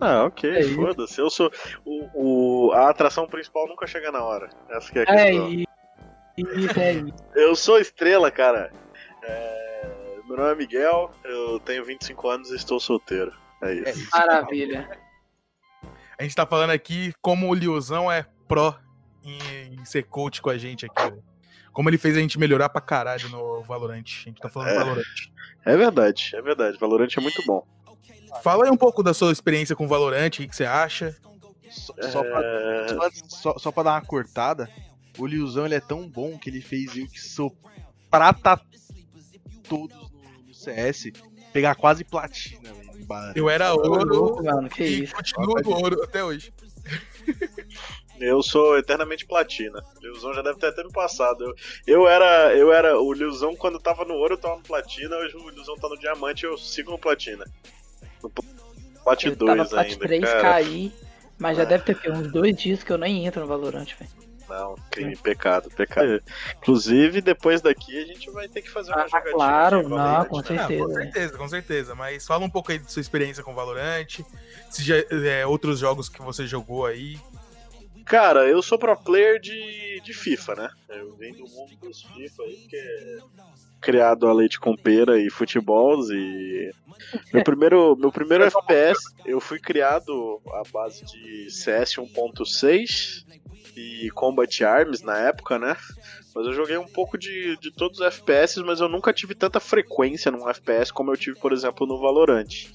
[0.01, 1.21] Ah, ok, É foda-se.
[1.21, 1.49] Eu sou.
[1.85, 4.49] O, o- a atração principal nunca chega na hora.
[4.69, 5.49] Essa que é a É questão.
[5.53, 5.67] isso.
[6.37, 7.13] Isso é isso.
[7.33, 8.71] Eu sou estrela, cara.
[9.23, 9.66] É,
[10.27, 13.31] Meu nome é Miguel, eu tenho 25 anos e estou solteiro.
[13.61, 14.07] É isso.
[14.15, 14.19] É.
[14.19, 14.99] Maravilha.
[16.19, 18.75] A gente tá falando aqui como o Liozão é pró
[19.23, 21.23] em, em ser coach com a gente aqui, velho.
[21.71, 24.03] Como ele fez a gente melhorar pra caralho no Valorant.
[24.03, 24.73] A gente tá falando É.
[24.73, 25.03] do Valorant.
[25.63, 26.77] É verdade, é verdade.
[26.79, 27.65] Valorant é muito bom.
[28.41, 31.15] Fala aí um pouco da sua experiência com o Valorant, o que que você acha?
[31.69, 34.69] Só, só, pra, É, só, só, só pra dar uma cortada,
[35.17, 37.55] o Liuzão ele é tão bom que ele fez eu que sou
[38.09, 38.59] prata
[39.67, 40.06] todos
[40.73, 41.11] CS,
[41.53, 43.05] pegar quase platina, velho.
[43.05, 43.33] Barra.
[43.35, 45.15] Eu era ouro mano, que e isso.
[45.15, 46.51] continuo no ouro até hoje.
[48.19, 49.79] Eu sou eternamente platina.
[49.97, 51.43] O Liuzão já deve ter até me passado.
[51.43, 51.53] Eu,
[51.85, 52.51] eu era.
[52.55, 52.99] Eu era.
[52.99, 55.15] O Liuzão, quando tava no ouro, eu tava no platina.
[55.17, 57.45] Hoje o Liuzão tá no diamante eu sigo no platina.
[58.23, 58.47] No pl-
[59.03, 59.99] plat Eu 2 tava plat ainda.
[60.07, 60.41] 3, cara.
[60.41, 60.91] caí.
[61.37, 61.65] Mas já É.
[61.67, 64.09] deve ter uns dois dias que eu nem entro no Valorant, velho.
[64.49, 66.21] Não, crime, pecado, pecado.
[66.57, 69.33] Inclusive, depois daqui a gente vai ter que fazer uma Ah, jogatina.
[69.33, 70.43] claro, de não, Valorant, com né?
[70.43, 70.63] certeza.
[70.83, 71.95] Ah, com certeza, com certeza.
[71.95, 74.07] Mas fala um pouco aí de sua experiência com Valorant.
[74.69, 77.17] Se já é, outros jogos que você jogou aí.
[78.05, 80.69] Cara, eu sou pro player de, de FIFA, né?
[80.87, 83.17] Eu venho do mundo dos FIFA aí, que é
[83.81, 86.71] criado a leite com pera e futebol e
[87.31, 93.23] meu primeiro meu primeiro FPS eu fui criado à base de CS 1.6
[93.77, 95.75] e Combat Arms na época, né?
[96.35, 99.59] Mas eu joguei um pouco de, de todos os FPS, mas eu nunca tive tanta
[99.59, 102.67] frequência num FPS como eu tive, por exemplo, no Valorant.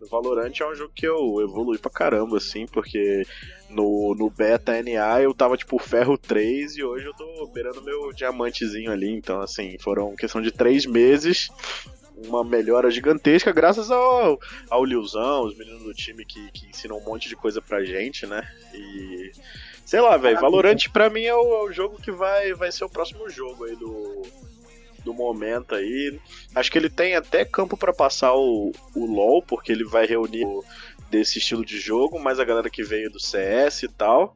[0.00, 3.26] O Valorant é um jogo que eu evolui pra caramba, assim, porque
[3.68, 8.12] no, no beta NA eu tava tipo ferro 3 e hoje eu tô beirando meu
[8.12, 9.10] diamantezinho ali.
[9.10, 11.48] Então, assim, foram questão de 3 meses,
[12.16, 14.38] uma melhora gigantesca, graças ao,
[14.70, 18.26] ao Liuzão, os meninos do time que, que ensinam um monte de coisa pra gente,
[18.26, 18.48] né?
[18.72, 19.32] E.
[19.86, 22.84] Sei lá, velho, Valorant pra mim é o, é o jogo que vai, vai ser
[22.84, 24.22] o próximo jogo aí do,
[25.04, 26.18] do momento aí.
[26.54, 30.44] Acho que ele tem até campo pra passar o, o LoL, porque ele vai reunir
[30.44, 30.64] o-
[31.08, 34.34] desse estilo de jogo, mais a galera que veio do CS e tal.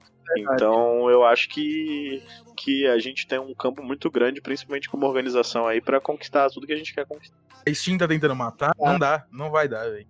[0.54, 2.22] Então eu acho que,
[2.56, 6.64] que a gente tem um campo muito grande, principalmente como organização aí, pra conquistar tudo
[6.68, 7.36] que a gente quer conquistar.
[7.66, 8.70] A Steam tá tentando matar?
[8.78, 10.06] Não dá, não vai dar, velho.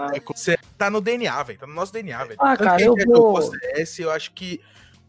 [0.00, 0.20] Ah.
[0.34, 1.58] Você tá no DNA, velho.
[1.58, 2.38] Tá no nosso DNA, velho.
[2.40, 4.60] Ah, Tanto cara, a eu vou- CS, eu acho que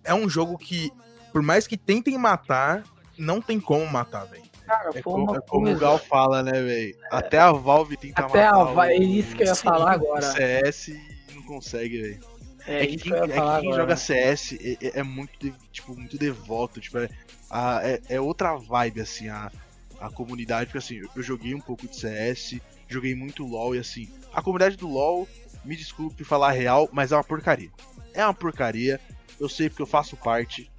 [0.03, 0.91] é um jogo que,
[1.31, 2.84] por mais que tentem matar,
[3.18, 4.43] não tem como matar, velho.
[4.65, 5.77] Cara, É, como, é como o.
[5.77, 6.95] Gal fala, né, velho?
[7.11, 9.63] Até a Valve tenta Até a matar Va- o- é isso que eu ia Sim,
[9.63, 10.22] falar agora.
[10.22, 10.95] CS
[11.35, 12.19] não consegue, velho.
[12.68, 16.80] É, É, que quem, é quem joga CS é, é- é muito, tipo, muito devoto,
[16.80, 17.09] tipo, é,
[17.49, 19.51] a- é, é outra vibe, assim, a,
[19.99, 22.61] a comunidade, porque assim, eu, eu joguei um pouco de CS,
[22.91, 25.27] joguei muito LoL e assim, a comunidade do LoL,
[25.63, 27.72] me desculpe falar real, mas é uma porcaria.
[28.13, 28.99] É uma porcaria,
[29.39, 30.72] eu sei porque eu faço parte.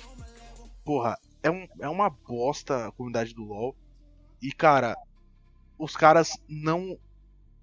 [0.85, 3.77] Porra, é, um, é uma bosta a comunidade do LoL.
[4.41, 4.97] E cara,
[5.79, 6.99] os caras não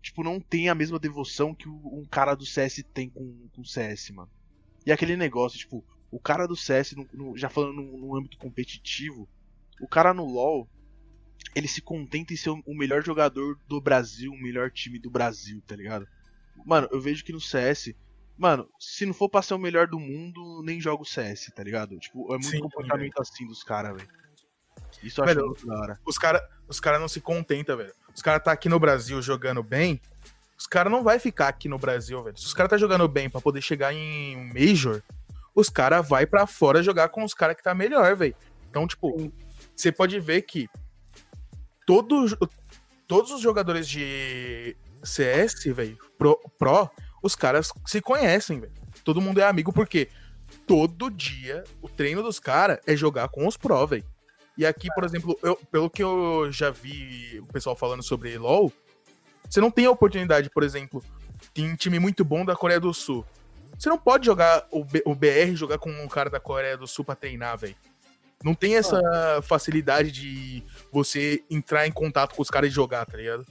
[0.02, 4.12] tipo, não tem a mesma devoção que um cara do CS tem com, o CS,
[4.12, 4.32] mano.
[4.86, 9.28] E aquele negócio, tipo, o cara do CS, no- no- já falando no âmbito competitivo,
[9.82, 10.70] o cara no LoL,
[11.56, 15.62] ele se contenta em ser o melhor jogador do Brasil, o melhor time do Brasil,
[15.66, 16.08] tá ligado?
[16.66, 17.94] Mano, eu vejo que no CS,
[18.38, 21.64] mano, se não for pra ser o melhor do mundo, nem joga o CS, tá
[21.64, 21.98] ligado?
[21.98, 24.10] Tipo, é muito Sim, comportamento assim dos caras, velho.
[25.04, 26.00] Isso eu acho Velho, muito da hora.
[26.06, 27.94] Os caras os cara não se contentam, velho.
[28.16, 30.00] Os caras tá aqui no Brasil jogando bem,
[30.58, 32.38] os caras não vai ficar aqui no Brasil, velho.
[32.38, 35.02] Se os caras tá jogando bem pra poder chegar em um Major,
[35.56, 38.36] os caras vai pra fora jogar com os caras que tá melhor, velho.
[38.70, 39.32] Então, tipo,
[39.76, 40.70] você pode ver que
[41.90, 42.36] todos,
[43.08, 46.88] todos os jogadores de CS, velho, pro, pro,
[47.24, 48.72] os caras se conhecem, velho.
[49.04, 50.08] Todo mundo é amigo porque
[50.68, 54.06] todo dia o treino dos caras é jogar com os pro, velho.
[54.56, 58.72] E aqui, por exemplo, eu- pelo que eu já vi o pessoal falando sobre LoL,
[59.50, 61.04] você não tem a oportunidade, por exemplo,
[61.56, 63.26] tem um time muito bom da Coreia do Sul.
[63.80, 66.86] Você não pode jogar o, B- o BR jogar com um cara da Coreia do
[66.86, 67.76] Sul pra treinar, velho.
[68.44, 73.18] Não tem essa facilidade de você entrar em contato com os caras e jogar, tá
[73.18, 73.46] ligado?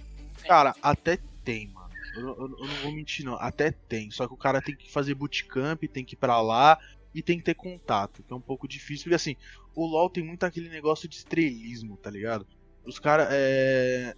[0.46, 1.88] Cara, até tem, mano.
[2.14, 3.34] Eu, eu- eu não vou mentir, não.
[3.34, 4.10] Até tem.
[4.10, 6.78] Só que o cara tem que fazer bootcamp, tem que ir pra lá
[7.14, 9.04] e tem que ter contato, que é um pouco difícil.
[9.04, 9.36] Porque assim,
[9.74, 12.46] o LoL tem muito aquele negócio de estrelismo, tá ligado?
[12.84, 14.14] Os caras, é.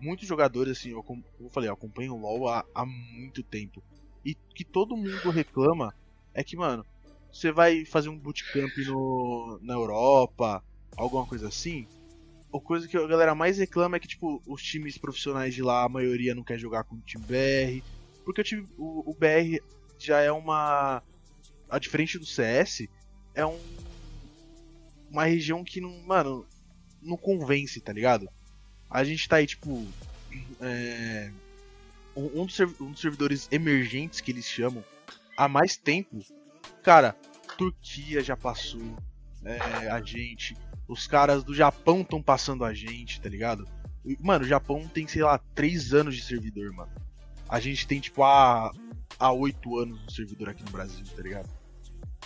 [0.00, 3.82] Muitos jogadores, assim, eu, como eu falei, eu acompanho o LoL há, há muito tempo.
[4.24, 5.92] E que todo mundo reclama
[6.34, 6.84] é que, mano,
[7.34, 10.62] você vai fazer um bootcamp no, na Europa,
[10.96, 11.86] alguma coisa assim,
[12.56, 15.82] a coisa que a galera mais reclama é que, tipo, os times profissionais de lá,
[15.82, 17.84] a maioria não quer jogar com o time BR.
[18.24, 19.60] Porque o, time, o, o BR
[19.98, 21.02] já é uma.
[21.68, 22.86] A diferente do CS,
[23.34, 23.58] é um.
[25.10, 26.00] Uma região que não.
[26.02, 26.46] Mano,
[27.02, 28.28] não convence, tá ligado?
[28.88, 29.84] A gente tá aí, tipo.
[30.60, 31.32] É,
[32.16, 34.84] um, dos um dos servidores emergentes que eles chamam
[35.36, 36.24] há mais tempo.
[36.82, 37.16] Cara,
[37.56, 38.96] Turquia já passou.
[39.44, 40.56] é, a gente.
[40.86, 43.66] Os caras do Japão estão passando a gente, tá ligado?
[44.20, 46.92] Mano, o Japão tem, sei lá, 3 anos de servidor, mano.
[47.48, 48.70] A gente tem, tipo, há,
[49.18, 51.48] há 8 anos de servidor aqui no Brasil, tá ligado?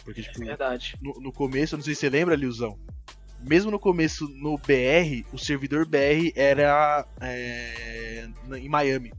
[0.04, 0.96] Porque, tipo, Verdade.
[1.00, 2.78] no, no começo, eu não sei se você lembra, Liuzão.
[3.40, 9.12] Mesmo no começo, no BR, o servidor BR era é, em Miami.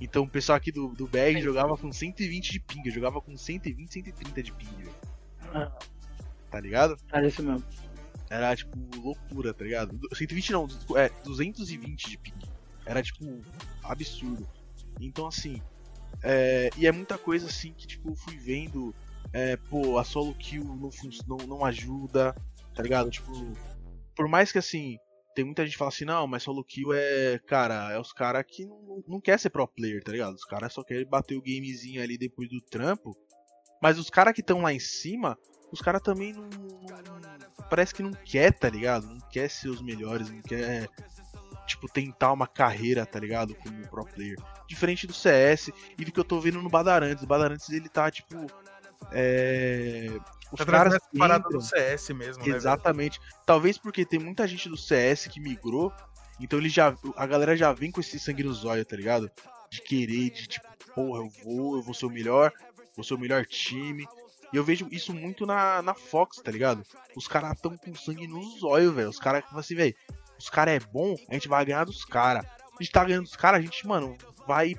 [0.00, 3.36] Então o pessoal aqui do, do BR jogava com 120 de ping, eu jogava com
[3.36, 4.94] 120, 130 de ping, velho.
[5.54, 5.72] Ah,
[6.50, 6.96] tá ligado?
[7.12, 7.64] Era isso mesmo.
[8.28, 9.98] Era tipo loucura, tá ligado?
[10.12, 12.34] 120 não, é 220 de ping.
[12.84, 13.40] Era tipo
[13.82, 14.48] absurdo.
[15.00, 15.62] Então assim,
[16.22, 18.94] é, e é muita coisa assim que tipo eu fui vendo,
[19.32, 20.90] é, pô, a solo kill não,
[21.26, 22.34] não, não ajuda,
[22.74, 23.10] tá ligado?
[23.10, 23.32] Tipo,
[24.14, 24.98] por mais que assim,
[25.34, 28.44] tem muita gente que fala assim, não, mas solo kill é, cara, é os caras
[28.46, 30.34] que não, não quer ser pro player, tá ligado?
[30.34, 33.16] Os caras só querem bater o gamezinho ali depois do trampo.
[33.82, 35.36] Mas os caras que estão lá em cima,
[35.72, 36.84] os caras também não, não-
[37.68, 39.06] Parece que não quer, tá ligado?
[39.06, 40.88] Não quer ser os melhores, não quer.
[41.66, 43.54] Tipo, tentar uma carreira, tá ligado?
[43.54, 44.36] Como pro player.
[44.68, 47.24] Diferente do CS e do que eu tô vendo no Badarantes.
[47.24, 48.46] O Badarantes ele tá, tipo.
[49.12, 50.08] É.
[50.52, 52.44] Os Tá caras essa parada entram- do CS mesmo, né?
[52.44, 52.56] velho?
[52.56, 53.20] Exatamente.
[53.44, 55.92] Talvez porque tem muita gente do CS que migrou,
[56.40, 56.96] então ele já.
[57.16, 59.30] A galera já vem com esse sangue no zóio, tá ligado?
[59.70, 62.52] De querer, de tipo, porra, eu vou, eu vou ser o melhor,
[62.94, 64.06] vou ser o melhor time.
[64.52, 66.84] E eu vejo isso muito na, na Fox, tá ligado?
[67.16, 69.08] Os caras tão com sangue no zóio, velho.
[69.08, 69.94] Os caras falam assim, velho,
[70.38, 72.44] os caras é bom, a gente vai ganhar dos caras.
[72.46, 74.16] A gente tá ganhando dos caras, a gente, mano,
[74.46, 74.76] vai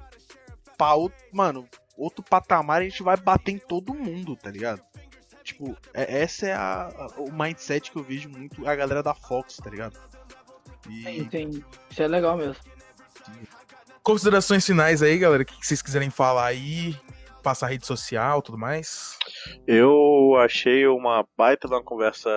[0.77, 1.67] pra outro, mano,
[1.97, 4.81] outro patamar e a gente vai bater em todo mundo, tá ligado?
[5.45, 9.13] Tipo, é, essa é a, a- o mindset que eu vejo muito a galera da
[9.13, 9.97] Fox, tá ligado?
[10.89, 11.63] E Sim, sim.
[11.91, 12.55] Isso é legal mesmo.
[14.03, 15.43] Considerações finais aí, galera.
[15.43, 16.95] O que que vocês quiserem falar aí?
[17.41, 19.17] Passar rede social tudo mais.
[19.67, 22.29] Eu achei uma baita de uma conversa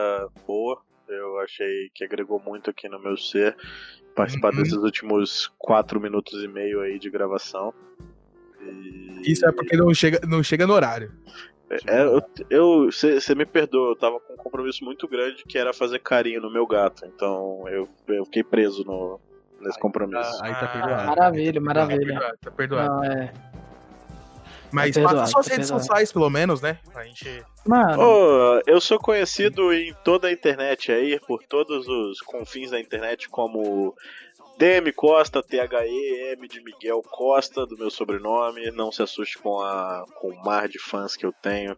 [0.46, 0.80] boa.
[1.08, 3.56] Eu achei que agregou muito aqui no meu ser
[4.14, 4.58] participar Uhum.
[4.62, 7.72] desses últimos quatro minutos e meio aí de gravação.
[8.60, 11.12] E- Isso é porque não chega, não chega no horário.
[11.70, 12.02] É,
[12.50, 16.40] eu você me perdoa, eu tava com um compromisso muito grande que era fazer carinho
[16.40, 19.20] no meu gato, então eu, eu fiquei preso no,
[19.60, 20.42] nesse compromisso.
[20.42, 21.06] Aí tá Ah, perdoado.
[21.06, 22.06] Maravilha, Tá maravilha.
[22.06, 22.94] perdoado, tá perdoado.
[22.94, 23.32] Não, é.
[24.70, 25.86] Mas tá passa perdoado, suas tá redes perdoado.
[25.86, 26.78] sociais, pelo menos, né?
[26.92, 27.44] Pra gente.
[27.66, 32.80] Mano, Ô, eu sou conhecido em toda a internet aí, por todos os confins da
[32.80, 33.94] internet, como
[34.58, 35.56] DM Costa, THE,
[36.32, 38.70] M de Miguel Costa, do meu sobrenome.
[38.72, 41.76] Não se assuste com, a, com o mar de fãs que eu tenho.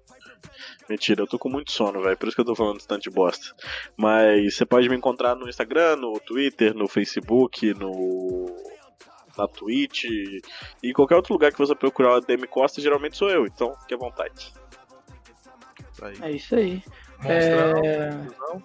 [0.89, 2.17] Mentira, eu tô com muito sono, velho.
[2.17, 3.55] Por isso que eu tô falando tanto de bosta.
[3.97, 8.47] Mas você pode me encontrar no Instagram, no Twitter, no Facebook, no.
[9.39, 10.43] Na Twitch e
[10.83, 13.95] em qualquer outro lugar que você procurar a DM Costa, geralmente sou eu, então fique
[13.95, 14.53] à vontade.
[15.93, 16.19] Isso aí.
[16.21, 16.83] é isso aí.
[17.23, 17.85] Monstrão.
[17.85, 18.11] É...
[18.11, 18.63] Monstrão.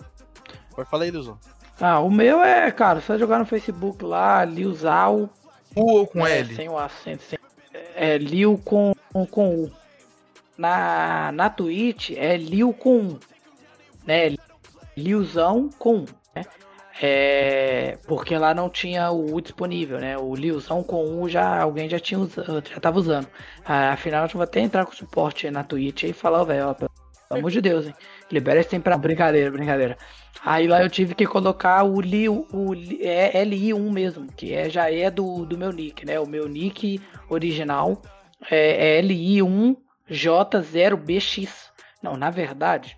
[0.75, 1.39] Vai falar aí, Luzão.
[1.79, 5.29] Ah, o meu é, cara, só jogar no Facebook lá, Liuzal.
[5.75, 6.55] U ou com é, L?
[6.55, 7.37] Sem o acento, sem...
[7.95, 8.93] É Liu com,
[9.29, 9.71] com U.
[10.57, 13.19] Na, na Twitch é Liu com U.
[14.05, 14.35] Né?
[14.95, 16.05] Liuzão com U.
[16.33, 16.45] Né?
[17.01, 20.17] É, porque lá não tinha o U disponível, né?
[20.17, 23.27] O Liuzão com U já alguém já tinha usado, já tava usando.
[23.65, 26.91] Ah, afinal, eu vou até entrar com suporte na Twitch e falar, velho, pelo
[27.29, 27.95] amor de Deus, hein?
[28.31, 29.97] Libera esse tempo pra brincadeira, brincadeira.
[30.43, 34.69] Aí lá eu tive que colocar o, Li, o Li- é LI1 mesmo, que é,
[34.69, 36.19] já é do, do meu nick, né?
[36.19, 37.99] O meu nick original
[38.51, 41.49] é, é LI1J0BX.
[42.01, 42.97] Não, na verdade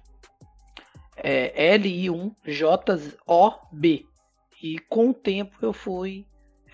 [1.18, 4.05] é LI1JOB.
[4.61, 6.26] E com o tempo eu fui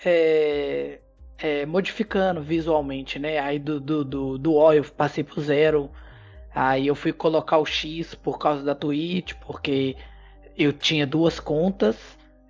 [0.06, 1.00] é,
[1.38, 3.40] é, modificando visualmente, né?
[3.40, 5.90] Aí do, do, do, do O eu passei pro zero.
[6.54, 9.96] Aí eu fui colocar o X por causa da Twitch, porque
[10.58, 11.98] eu tinha duas contas.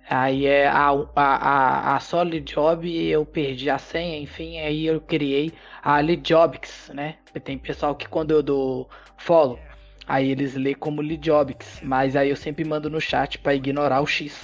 [0.08, 5.52] Aí é a, a, a, Solid Job eu perdi a senha, enfim, aí eu criei
[5.82, 7.16] a Lidjobix, né?
[7.42, 9.58] Tem pessoal que quando eu dou follow,
[10.06, 14.06] aí eles lê como Lidjobix, mas aí eu sempre mando no chat para ignorar o
[14.06, 14.38] X.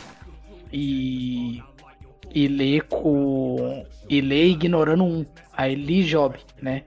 [0.72, 1.62] E
[2.32, 6.84] e lê com e lê ignorando um, aí Lijob, né?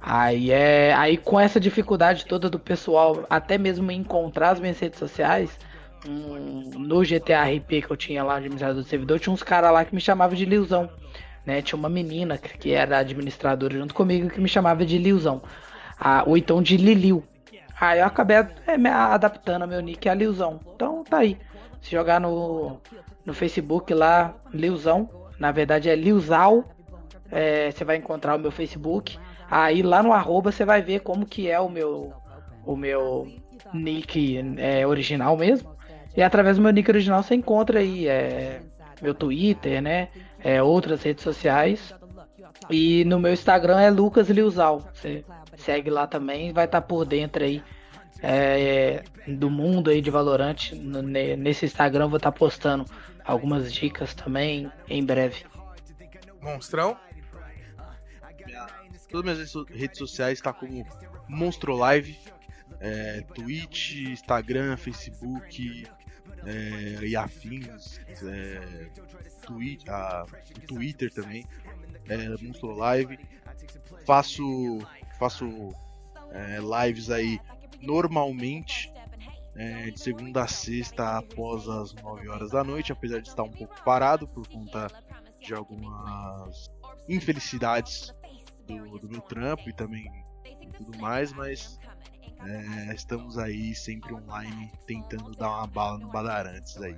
[0.00, 4.98] Aí é aí com essa dificuldade toda do pessoal, até mesmo encontrar as minhas redes
[4.98, 5.58] sociais,
[6.06, 9.72] um, no GTA RP que eu tinha lá de administrador do servidor, tinha uns caras
[9.72, 10.88] lá que me chamavam de Liuzão.
[11.44, 11.62] Né?
[11.62, 15.42] Tinha uma menina que, era administradora junto comigo que me chamava de Liuzão.
[15.98, 17.24] Ah, ou então de Liliu.
[17.80, 20.60] Aí eu acabei é, adaptando meu nick a Liuzão.
[20.74, 21.38] Então tá aí.
[21.80, 22.78] Se jogar no,
[23.24, 25.08] no Facebook lá, Liuzão.
[25.38, 26.64] Na verdade é Liuzal.
[27.30, 29.18] É, você vai encontrar o meu Facebook.
[29.50, 32.12] Aí lá no arroba você vai ver como que é o meu
[32.64, 33.26] o meu
[33.72, 35.69] nick é, original mesmo.
[36.16, 38.60] E através do meu nick original você encontra aí é,
[39.00, 40.08] meu Twitter, né?
[40.42, 41.94] É, outras redes sociais.
[42.68, 44.80] E no meu Instagram é Lucas Liuzal.
[44.94, 45.24] Você
[45.56, 47.62] segue lá também, vai estar por dentro aí
[48.22, 50.72] é, do mundo aí de Valorant.
[50.74, 52.84] No- nesse Instagram eu vou estar postando
[53.24, 55.44] algumas dicas também em breve.
[56.42, 56.96] Monstrão.
[59.10, 60.86] Todas as minhas redes so- redes sociais tá como
[61.28, 62.16] Monstro Live,
[62.80, 65.86] é, Twitch, Instagram, Facebook
[66.46, 68.90] é, e afins, é,
[69.50, 71.46] o Twitter também,
[72.08, 73.18] é, Monstro Live.
[74.06, 74.78] Faço,
[75.18, 75.46] faço
[76.32, 77.38] é, lives aí
[77.80, 78.92] normalmente
[79.56, 83.50] é, de segunda a sexta após as 9 horas da noite, apesar de estar um
[83.50, 84.88] pouco parado por conta
[85.40, 86.70] de algumas
[87.08, 88.14] infelicidades
[88.66, 90.10] do, do meu trampo e também
[90.84, 91.78] tudo mais, mas
[92.46, 96.96] é, estamos aí sempre online tentando dar uma bala no Badarantes aí.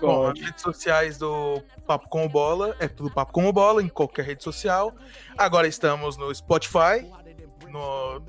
[0.00, 3.82] Bom, as redes sociais do Papo com o Bola é tudo Papo com o Bola
[3.82, 4.92] em qualquer rede social.
[5.38, 7.08] Agora estamos no Spotify,
[7.70, 8.20] no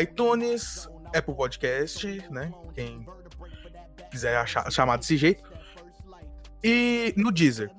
[0.00, 2.52] iTunes, Apple Podcast, né?
[2.74, 3.04] Quem
[4.10, 5.42] quiser achar, chamar desse jeito.
[6.62, 7.70] E no Deezer.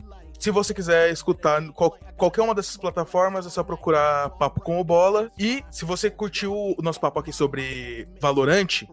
[0.45, 4.83] Se você quiser escutar qual- qualquer uma dessas plataformas, é só procurar Papo com o
[4.83, 5.31] Bola.
[5.39, 8.87] E se você curtiu o nosso papo aqui sobre Valorante,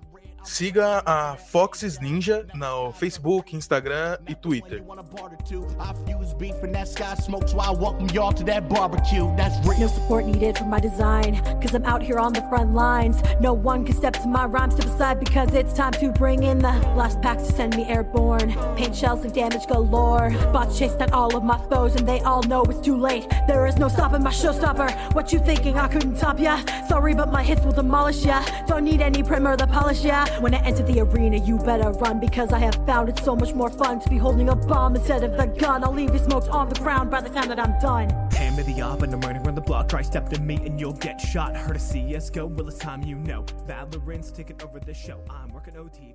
[0.45, 4.83] Siga a Foxes Ninja no Facebook, Instagram e Twitter.
[4.83, 5.65] wanna barter to.
[5.79, 9.25] I fuse beef and that sky smoke, so I welcome y'all to that barbecue.
[9.37, 9.79] That's real.
[9.79, 13.23] No support needed for my design, cause I'm out here on the front lines.
[13.41, 16.43] No one can step to my rhymes to the side because it's time to bring
[16.43, 18.53] in the last packs to send me airborne.
[18.77, 20.31] Paint shells and damage galore.
[20.53, 23.29] Bots chased down all of my foes and they all know it's too late.
[23.47, 25.15] There is no stopping my showstopper.
[25.15, 26.61] What you thinking I couldn't top ya?
[26.89, 28.45] Sorry, but my hits will demolish ya.
[28.67, 30.27] Don't need any primer to polish ya.
[30.41, 33.55] When I enter the arena, you better run because I have found it so much
[33.55, 35.85] more fun to be holding a bomb instead of the gun.
[35.85, 38.11] I'll leave you smoked on the ground by the time that I'm done.
[38.33, 39.89] Hand me the op and I'm running around the block.
[39.89, 41.57] Try step to me and you'll get shot.
[41.57, 42.49] Heard of CSGO?
[42.49, 43.45] Well, it's time you know.
[43.67, 45.21] Valorant's taking over the show.
[45.31, 46.12] I'm working OT